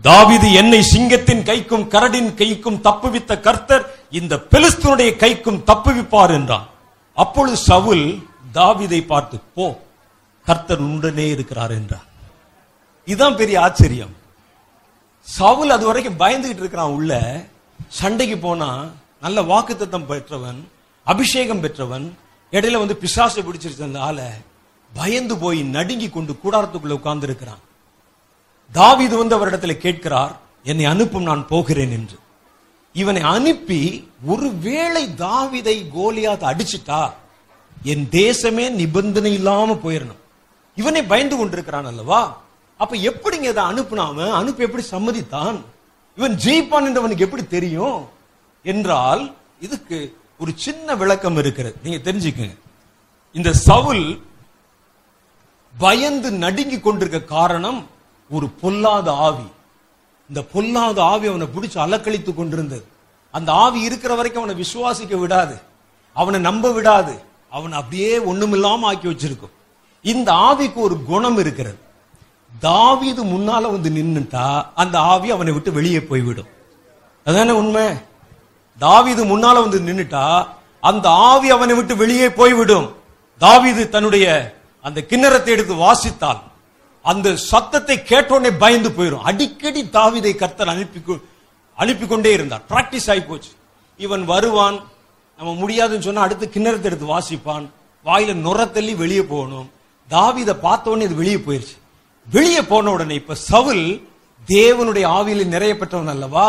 தாவிது 0.07 0.49
என்னை 0.61 0.81
சிங்கத்தின் 0.93 1.43
கைக்கும் 1.51 1.87
கரடின் 1.95 2.31
கைக்கும் 2.41 2.81
தப்புவித்த 2.87 3.33
கர்த்தர் 3.47 3.85
இந்த 4.19 4.35
பெலிஸ்தனுடைய 4.53 5.11
கைக்கும் 5.23 5.63
தப்புவிப்பார் 5.71 6.35
என்றான். 6.39 6.67
அப்பொழுது 7.23 7.57
சவுல் 7.69 8.07
தாவிதை 8.59 9.01
பார்த்து 9.13 9.37
போ 9.57 9.67
கர்த்தர் 10.47 10.85
உடனே 10.97 11.27
இருக்கிறார் 11.35 11.75
என்றார் 11.79 12.07
இதுதான் 13.09 13.37
பெரிய 13.37 13.57
ஆச்சரியம். 13.61 14.15
சவுல் 15.29 15.71
அது 15.71 15.85
வரைக்கும் 15.87 16.21
பயந்துகிட்டு 16.23 16.63
இருக்கிறான் 16.65 16.95
உள்ள. 16.97 17.13
சண்டைக்கு 17.89 18.39
போனா 18.39 18.71
நல்ல 19.21 19.43
வாக்குத்தத்தம் 19.43 20.07
பெற்றவன் 20.07 20.59
அபிஷேகம் 21.07 21.61
பெற்றவன் 21.61 22.07
இடையில 22.53 22.79
வந்து 22.79 22.99
பிசாசை 23.03 23.41
பிடிச்சிருந்தனால 23.43 24.19
பயந்து 24.93 25.35
போய் 25.39 25.61
நடுங்கி 25.77 26.09
கொண்டு 26.11 26.33
கூடாரத்துக்குள்ள 26.33 26.99
உட்கார்ந்து 26.99 27.27
இருக்கிறான் 27.27 27.63
தாவிது 28.73 29.15
வந்து 29.19 29.35
அவரிடத்துல 29.39 29.77
கேட்கிறார் 29.77 30.33
என்னை 30.63 30.85
அனுப்பும் 30.85 31.23
நான் 31.23 31.49
போகிறேன் 31.49 31.91
என்று. 31.91 32.19
இவனை 32.93 33.23
அனுப்பி 33.23 33.81
ஒருவேளை 34.27 35.03
தாவிதை 35.19 35.77
கோலியாத் 35.97 36.49
அடிச்சிட்டா 36.51 37.03
என் 37.83 38.07
தேசமே 38.11 38.65
நிபந்தனை 38.71 39.33
இல்லாம 39.33 39.75
போயிடணும் 39.85 40.23
இவனை 40.77 41.03
பயந்து 41.03 41.37
கொண்டிருக்கிறான் 41.37 41.87
அல்லவா? 41.87 42.21
அப்ப 42.79 42.97
எப்படிங்க 42.97 43.43
இதை 43.43 43.65
அனுப்புனாம 43.65 44.31
அனுப்பி 44.31 44.63
எப்படி 44.63 44.87
சம்மதித்தான்? 44.91 45.61
இவன் 46.17 46.37
ஜெயிப்பான் 46.37 46.87
என்றவனுக்கு 46.89 47.19
எப்படி 47.19 47.47
தெரியும்? 47.47 48.09
என்றால் 48.63 49.35
இதுக்கு 49.61 50.17
ஒரு 50.39 50.53
சின்ன 50.55 50.95
விளக்கம் 50.95 51.37
இருக்கிறது. 51.37 51.77
நீங்க 51.83 52.13
தெரிஞ்சுக்கங்க. 52.13 52.59
இந்த 53.33 53.53
சவுல் 53.53 54.21
பயந்து 55.79 56.31
நடுங்கி 56.31 56.81
கொண்டிருக்க 56.81 57.21
காரணம் 57.21 57.87
ஒரு 58.31 58.49
பொல்லாத 58.49 59.13
ஆவி. 59.13 59.47
இந்த 60.29 60.43
பொல்லாத 60.43 61.03
ஆவி 61.03 61.27
அவனை 61.27 61.47
பிடிச்சு 61.47 61.77
அலக்கழித்து 61.77 62.35
கொண்டிருந்தது. 62.35 62.85
அந்த 63.31 63.53
ஆவி 63.53 63.81
இருக்கிற 63.81 64.15
வரைக்கும் 64.15 64.43
அவனை 64.43 64.65
விசுவாசிக்க 64.65 65.17
விடாது. 65.17 65.59
அவனை 66.15 66.41
நம்ப 66.41 66.73
விடாது. 66.73 67.23
அவனை 67.51 67.79
அப்படியே 67.79 68.19
ஒண்ணுமில்லாம 68.19 68.81
ஆக்கி 68.81 69.09
வச்சிருக்கும். 69.09 69.51
இந்த 70.03 70.33
ஆவிக்கு 70.33 70.75
ஒரு 70.75 71.03
குணம் 71.03 71.39
இருக்கிறது. 71.39 71.87
தாவீது 72.61 73.25
முன்னால 73.25 73.63
வந்து 73.63 73.91
நின்னுட்டா 73.91 74.67
அந்த 74.75 74.99
ஆவி 74.99 75.31
அவனை 75.31 75.53
விட்டு 75.53 75.73
வெளியே 75.73 76.03
போய்விடும். 76.03 76.47
அதானே 77.25 77.51
உண்மை? 77.51 77.87
தாவீது 78.79 79.25
முன்னால 79.25 79.69
வந்து 79.69 79.81
நின்னுட்டா 79.81 80.47
அந்த 80.81 81.09
ஆவி 81.09 81.51
அவனை 81.51 81.75
விட்டு 81.75 81.97
வெளியே 81.97 82.31
போய்விடும். 82.31 82.97
தாவீது 83.39 83.89
தன்னுடைய 83.89 84.57
அந்த 84.83 85.05
கிண்ணறத்தை 85.09 85.47
எடுத்து 85.47 85.75
வாசித்தால் 85.75 86.39
அந்த 87.03 87.37
சத்தத்தை 87.37 87.99
கேட்டோடனே 87.99 88.59
பயந்து 88.59 88.89
போயிடும் 88.89 89.21
அடிக்கடி 89.21 89.85
தாவீதை 89.85 90.35
கர்த்தர் 90.35 90.69
அனுப்பி 90.69 91.13
கொ- 91.13 91.23
அனுப்பி 91.77 92.07
கொண்டே 92.07 92.33
இருந்தார். 92.33 92.63
பிராக்டிஸ் 92.69 93.11
ஆகி 93.11 93.21
போச்சு. 93.21 93.49
இவன் 93.97 94.25
வருவான் 94.25 94.81
நம்ம 95.37 95.55
முடியாதுன்னு 95.55 96.03
சொன்னா 96.03 96.23
அடுத்து 96.23 96.51
கிண்ணறத்தை 96.55 96.83
எடுத்து 96.83 97.19
வாசிப்பான். 97.19 97.69
வாயில 98.05 98.35
நுர 98.35 98.67
தள்ளி 98.67 98.95
வெளியே 98.95 99.23
போகணும். 99.23 99.71
தாவீதை 100.11 100.53
பார்த்த 100.53 100.91
உடனே 100.91 101.05
இது 101.05 101.15
வெளியே 101.15 101.37
போயிருச்சு. 101.37 101.77
வெளியே 102.35 102.63
போன 102.63 102.91
உடனே 102.91 103.15
இப்ப 103.15 103.37
சவுல் 103.51 103.85
தேவனுடைய 104.49 105.05
ஆவியில் 105.19 105.53
நிறைய 105.55 105.73
பெற்றவன் 105.77 106.13
அல்லவா? 106.15 106.49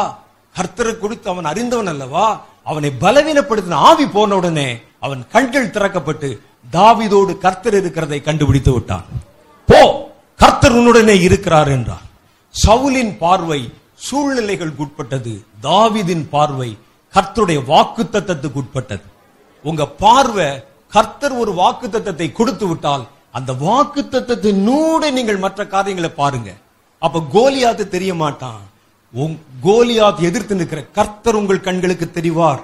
கர்த்தரை 0.56 0.94
குறித்து 0.98 1.28
அவன் 1.30 1.50
அறிந்தவன் 1.52 1.92
அல்லவா? 1.94 2.26
அவனை 2.70 2.90
பலவீனப்படுத்தின 3.04 3.80
ஆவி 3.90 4.06
போன 4.16 4.36
உடனே 4.36 4.70
அவன் 5.06 5.22
கண்கள் 5.34 5.74
திறக்கப்பட்டு 5.76 6.30
தாவிதோடு 6.72 7.34
கர்த்தர் 7.38 7.78
இருக்கிறதை 7.82 8.20
கண்டுபிடித்து 8.22 8.72
விட்டான். 8.74 9.06
போ 9.70 9.80
கர்த்தர் 10.40 10.78
உன்னுடனே 10.80 11.16
இருக்கிறார் 11.28 11.68
என்றார். 11.68 12.06
சவுலின் 12.54 13.14
பார்வை 13.18 13.62
சூழ்நிலைகளுக்கு 14.08 14.84
உட்பட்டது 14.86 15.34
தாவிதின் 15.68 16.26
பார்வை 16.36 16.70
கர்த்தருடைய 17.14 17.60
வாக்குத்தத்தத்துக்கு 17.72 18.60
உட்பட்டது. 18.64 19.06
உங்க 19.66 19.88
பார்வை 20.04 20.50
கர்த்தர் 20.94 21.36
ஒரு 21.42 21.52
வாக்குத்தத்தத்தை 21.62 22.28
கொடுத்து 22.32 22.68
விட்டால் 22.68 23.06
அந்த 23.32 23.54
வாக்கு 23.54 24.02
தத்துவத்தினூட 24.02 25.12
நீங்கள் 25.12 25.38
மற்ற 25.38 25.68
காரியங்களை 25.68 26.10
பாருங்க. 26.10 26.54
அப்ப 27.00 27.24
கோலியாத்து 27.34 27.88
தெரிய 27.88 28.16
மாட்டான் 28.16 28.60
உங்- 29.16 29.38
கோலியாத் 29.64 30.20
எதிர்த்து 30.20 30.56
நிற்கிற 30.56 30.86
கர்த்தர் 30.86 31.36
உங்கள் 31.36 31.60
கண்களுக்கு 31.60 32.12
தெரிவார். 32.14 32.62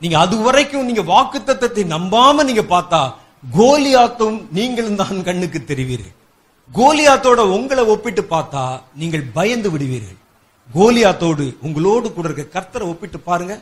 நீங்க 0.00 0.18
அது 0.18 0.36
வரைக்கும் 0.36 0.84
நீங்க 0.84 1.02
வாக்குத்தத்தத்தை 1.02 1.84
நம்பாம 1.84 2.44
நீங்க 2.44 2.62
பார்த்தா 2.62 3.12
கோலியாத்தும் 3.58 4.44
நீங்களும் 4.52 4.96
தான் 4.96 5.22
கண்ணுக்கு 5.22 5.64
தெரிவீர்கள் 5.64 6.12
கோலியாத்தோட 6.74 7.36
உங்களை 7.36 7.84
ஒப்பிட்டு 7.84 8.26
பார்த்தா 8.30 8.80
நீங்கள் 8.94 9.22
பயந்து 9.22 9.70
விடுவீர்கள். 9.70 10.16
கோலியாத்தோடு 10.74 11.56
உங்களோடு 11.62 12.12
கூட 12.12 12.28
இருக்க 12.28 12.60
கர்த்தரை 12.60 12.82
ஒப்பிட்டு 12.82 13.20
பாருங்க. 13.20 13.60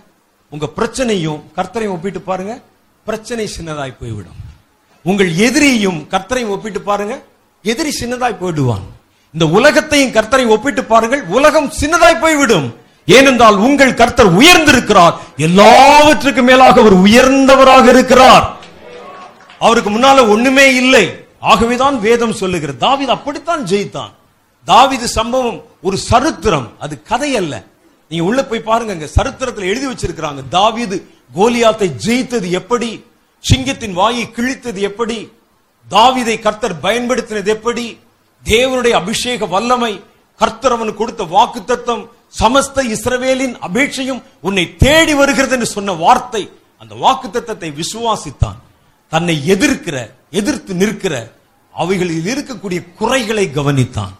உங்க 0.51 0.71
பிரச்சனையும் 0.77 1.41
கர்த்தரையும் 1.57 1.91
ஒப்பிட்டு 1.91 2.21
பாருங்க. 2.21 2.61
பிரச்சனை 3.05 3.51
சின்னதாய் 3.59 3.97
போய்விடும். 4.01 4.49
உங்கள் 5.03 5.33
எதிரியையும் 5.33 6.07
கர்த்தரையும் 6.11 6.49
ஒப்பிட்டு 6.49 6.81
பாருங்க. 6.81 7.23
எதிரி 7.63 7.97
சின்னதாய் 8.01 8.39
போயிடுவான். 8.39 8.81
இந்த 9.33 9.47
உலகத்தையும் 9.47 10.11
கர்த்தரை 10.11 10.47
ஒப்பிட்டு 10.47 10.85
பாருங்கள். 10.85 11.23
உலகம் 11.23 11.73
சின்னதாய் 11.81 12.21
போய்விடும். 12.21 12.75
ஏனென்றால் 13.07 13.57
உங்கள் 13.57 13.95
கர்த்தர் 13.95 14.39
உயர்ந்திருக்கிறார். 14.39 15.13
எல்லாவற்றுக்கும் 15.37 16.45
மேலாக 16.45 16.81
அவர் 16.81 16.97
உயர்ந்தவராக 16.97 17.89
இருக்கிறார். 17.89 18.57
அவருக்கு 19.59 19.91
முன்னால 19.91 20.29
ஒண்ணுமே 20.29 20.75
இல்லை. 20.75 21.25
ஆகவேதான் 21.41 22.01
வேதம் 22.01 22.33
சொல்லுகிறது. 22.33 22.79
தாவீது 22.79 23.11
அப்படித்தான் 23.11 23.65
ஜெயித்தான். 23.65 24.11
தாவீது 24.65 25.09
சம்பவம் 25.09 25.63
ஒரு 25.83 25.97
சரித்திரம். 25.97 26.73
அது 26.79 27.03
கதை 27.03 27.37
அல்ல. 27.37 27.63
நீங்க 28.09 28.25
உள்ள 28.25 28.45
போய் 28.45 28.61
பாருங்க. 28.61 29.09
சருத்திரத்தில் 29.17 29.65
எழுதி 29.65 29.87
வச்சிருக்கிறாங்க. 29.87 30.43
தாவிது 30.53 31.03
கோலியாத்தை 31.35 31.91
ஜெயித்தது 32.07 32.51
எப்படி? 32.51 33.05
சிங்கத்தின் 33.45 33.93
வாயை 33.93 34.25
கிழித்தது 34.37 34.81
எப்படி? 34.91 35.19
தாவிதை 35.89 36.37
கர்த்தர் 36.41 36.75
பயன்படுத்தினது 36.83 37.51
எப்படி? 37.57 37.99
தேவனுடைய 38.45 38.95
அபிஷேக 39.03 39.47
வல்லமை 39.47 39.93
கர்த்தர் 40.41 40.73
அவனுக்கு 40.73 41.01
கொடுத்த 41.01 41.25
வாக்குத்தத்தம் 41.37 42.03
சமஸ்த 42.41 42.83
இஸ்ரவேலின் 42.95 43.55
அபேட்சையும் 43.67 44.23
உன்னை 44.41 44.65
தேடி 44.77 45.15
வருகிறது 45.15 45.55
என்று 45.57 45.67
சொன்ன 45.67 45.93
வார்த்தை 45.93 46.43
அந்த 46.79 46.95
வாக்குத்தத்தத்தை 47.05 47.71
விசுவாசித்தான். 47.81 48.59
தன்னை 49.13 49.37
எதிர்க்கிற 49.55 49.97
எதிர்த்து 50.31 50.75
நிற்கிற 50.75 51.15
அவைகளில் 51.75 52.29
இருக்கக்கூடிய 52.33 52.81
குறைகளை 52.99 53.45
கவனித்தான். 53.57 54.15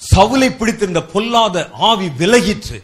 சவுலை 0.00 0.48
பிடித்திருந்த 0.56 1.00
பொல்லாத 1.14 1.56
ஆவி 1.90 2.08
விலகிற்று 2.20 2.78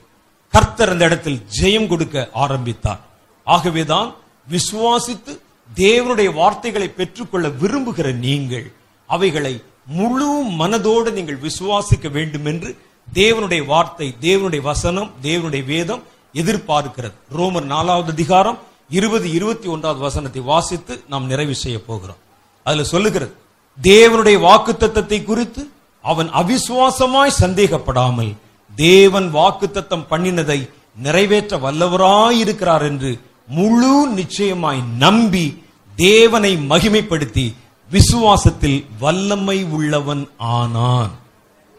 கர்த்தர் 0.55 0.93
அந்த 0.93 1.05
இடத்தில் 1.05 1.43
ஜெயம் 1.61 1.87
கொடுக்க 1.87 2.29
ஆரம்பித்தார். 2.33 3.01
ஆகவேதான் 3.47 4.15
விசுவாசித்து 4.51 5.33
தேவனுடைய 5.75 6.35
வார்த்தைகளை 6.35 6.89
பெற்றுக்கொள்ள 6.89 7.49
விரும்புகிற 7.49 8.13
நீங்கள் 8.13 8.73
அவைகளை 9.07 9.63
முழு 9.85 10.29
மனதோடு 10.43 11.13
நீங்கள் 11.13 11.39
விசுவாசிக்க 11.39 12.11
வேண்டும் 12.11 12.45
என்று 12.45 12.77
தேவனுடைய 13.15 13.67
வார்த்தை 13.67 14.15
தேவனுடைய 14.21 14.61
வசனம் 14.61 15.11
தேவனுடைய 15.23 15.65
வேதம் 15.65 16.03
எதிர்பார்க்கிறது. 16.35 17.13
ரோமர் 17.37 17.63
நாலாவது 17.63 18.13
அதிகாரம் 18.13 18.59
இருபது 18.89 19.33
இருபத்தி 19.33 19.69
ஒன்றாவது 19.69 20.01
வசனத்தை 20.01 20.43
வாசித்து 20.43 21.03
நாம் 21.09 21.27
நிறைவு 21.27 21.55
செய்ய 21.55 21.83
போகிறோம். 21.83 22.17
அதுல 22.63 22.85
சொல்லுகிறது 22.85 23.35
தேவனுடைய 23.83 24.37
வாக்குத்தத்தத்தை 24.49 25.25
குறித்து 25.25 25.71
அவன் 26.01 26.29
அவிசுவாசமாய் 26.29 27.39
சந்தேகப்படாமல் 27.41 28.33
தேவன் 28.77 29.35
வாக்குத்தத்தம் 29.35 30.05
பண்ணினதை 30.11 30.69
நிறைவேற்ற 30.97 31.57
வல்லவராயிருக்கிறார் 31.57 32.83
என்று 32.83 33.21
முழு 33.49 34.07
நிச்சயமாய் 34.15 34.83
நம்பி 34.99 35.63
தேவனை 35.97 36.57
மகிமைப்படுத்தி 36.57 37.55
விசுவாசத்தில் 37.91 38.85
வல்லமை 38.99 39.65
உள்ளவன் 39.65 40.29
ஆனான். 40.37 41.13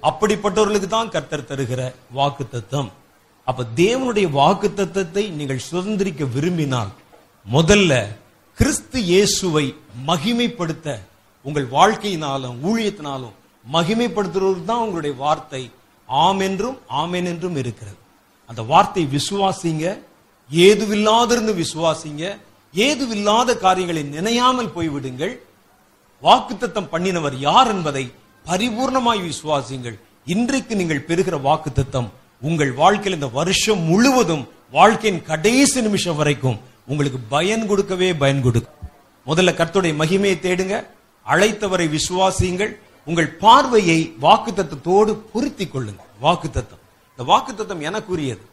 அப்படிப்பட்டவர்களுக்கு 0.03 0.87
தான் 0.87 1.09
கர்த்தர் 1.09 1.45
தருகிற 1.45 1.93
வாக்குத்தத்தம் 2.13 2.89
அப்ப 3.47 3.63
தேவனுடைய 3.75 4.27
வாக்குத்தத்தத்தை 4.31 5.31
நீங்கள் 5.31 5.67
சுதந்திரிக்க 5.71 6.25
விரும்பினால் 6.33 6.91
முதல்ல 7.45 7.91
கிறிஸ்து 8.57 8.99
இயேசுவை 9.03 9.75
மகிமைப்படுத்த 10.07 10.99
உங்கள் 11.45 11.67
வாழ்க்கையினாலும் 11.71 12.57
ஊழியத்தினாலும் 12.63 13.35
மகிமைப்படுத்துறவர்கள் 13.65 14.63
தான் 14.63 14.79
உங்களுடைய 14.79 15.15
வார்த்தை. 15.17 15.71
ஆம் 16.09 16.39
என்றும் 16.39 16.77
ஆமென் 16.87 17.25
என்றும் 17.25 17.55
இருக்கிறது. 17.55 17.97
அந்த 18.49 18.61
வார்த்தை 18.63 19.05
விசுவாசிங்க 19.05 19.85
ஏதுவில்லாதிருந்து 20.51 21.53
விசுவாசிங்க 21.63 22.23
ஏதுவில்லாத 22.73 23.57
காரியங்களை 23.57 24.03
நினையாமல் 24.03 24.73
போய்விடுங்கள். 24.75 25.33
வாக்குத்தத்தம் 26.23 26.91
பண்ணினவர் 26.91 27.35
யார் 27.39 27.67
என்பதை 27.67 28.11
பரிபூர்ணமாய் 28.45 29.21
விசுவாசிங்கள் 29.29 29.97
இன்றைக்கு 30.25 30.75
நீங்கள் 30.75 31.05
பெறுகிற 31.09 31.37
வாக்குத்தத்தம் 31.37 32.07
உங்கள் 32.41 32.73
வாழ்க்கையில் 32.73 33.17
இந்த 33.19 33.27
வருஷம் 33.27 33.79
முழுவதும் 33.79 34.47
வாழ்க்கையின் 34.71 35.23
கடைசி 35.23 35.81
நிமிஷம் 35.81 36.15
வரைக்கும் 36.15 36.57
உங்களுக்கு 36.85 37.19
பயன் 37.19 37.67
கொடுக்கவே 37.67 38.13
பயன் 38.13 38.41
கொடுக்கும். 38.41 38.75
முதல்ல 39.27 39.53
கர்த்துடைய 39.59 39.93
மகிமையை 40.01 40.37
தேடுங்க 40.45 40.75
அழைத்தவரை 41.25 41.97
விசுவாசியுங்கள் 41.97 42.77
உங்கள் 43.05 43.29
பார்வையை 43.29 44.15
வாக்குத்தத்தோடு 44.21 45.13
பொருத்திக் 45.33 45.73
கொள்ளுங்க 45.75 46.03
வாக்குத்தத்தம். 46.21 46.83
இந்த 47.11 47.23
வாக்குத்தத்தம் 47.31 47.85
எனக்குரியது. 47.89 48.43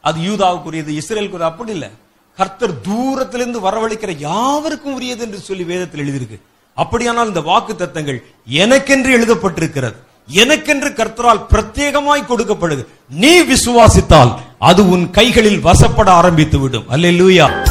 அது 0.00 0.20
யூதாவுக்குரியது 0.20 1.00
இஸ்ரேலுக்குரிய 1.00 1.38
அப்படி 1.38 1.72
இல்ல. 1.72 1.90
கர்த்தர் 2.36 2.80
தூரத்திலிருந்து 2.80 3.60
வரவழைக்கிற 3.60 4.18
யாவருக்கும் 4.18 4.94
உரியது 4.94 5.24
என்று 5.24 5.38
சொல்லி 5.38 5.64
வேதத்தில் 5.64 6.02
எழுதியிருக்கு. 6.04 6.40
அப்படியானால் 6.74 7.26
இந்த 7.26 7.40
வாக்கு 7.40 7.74
தத்தங்கள் 7.74 8.22
எனக்கென்று 8.44 9.18
எழுதப்பட்டிருக்கிறது. 9.18 9.94
எனக்கென்று 10.26 10.88
கர்த்தரால் 10.88 11.44
பிரத்யேகமாய் 11.50 12.28
கொடுக்கப்படுது. 12.28 12.86
நீ 13.08 13.42
விசுவாசித்தால் 13.42 14.32
அது 14.58 14.90
உன் 14.90 15.10
கைகளில் 15.10 15.60
வசப்பட 15.60 16.10
ஆரம்பித்து 16.10 16.58
விடும் 16.58 16.88
அல்லேலூயா. 16.90 17.69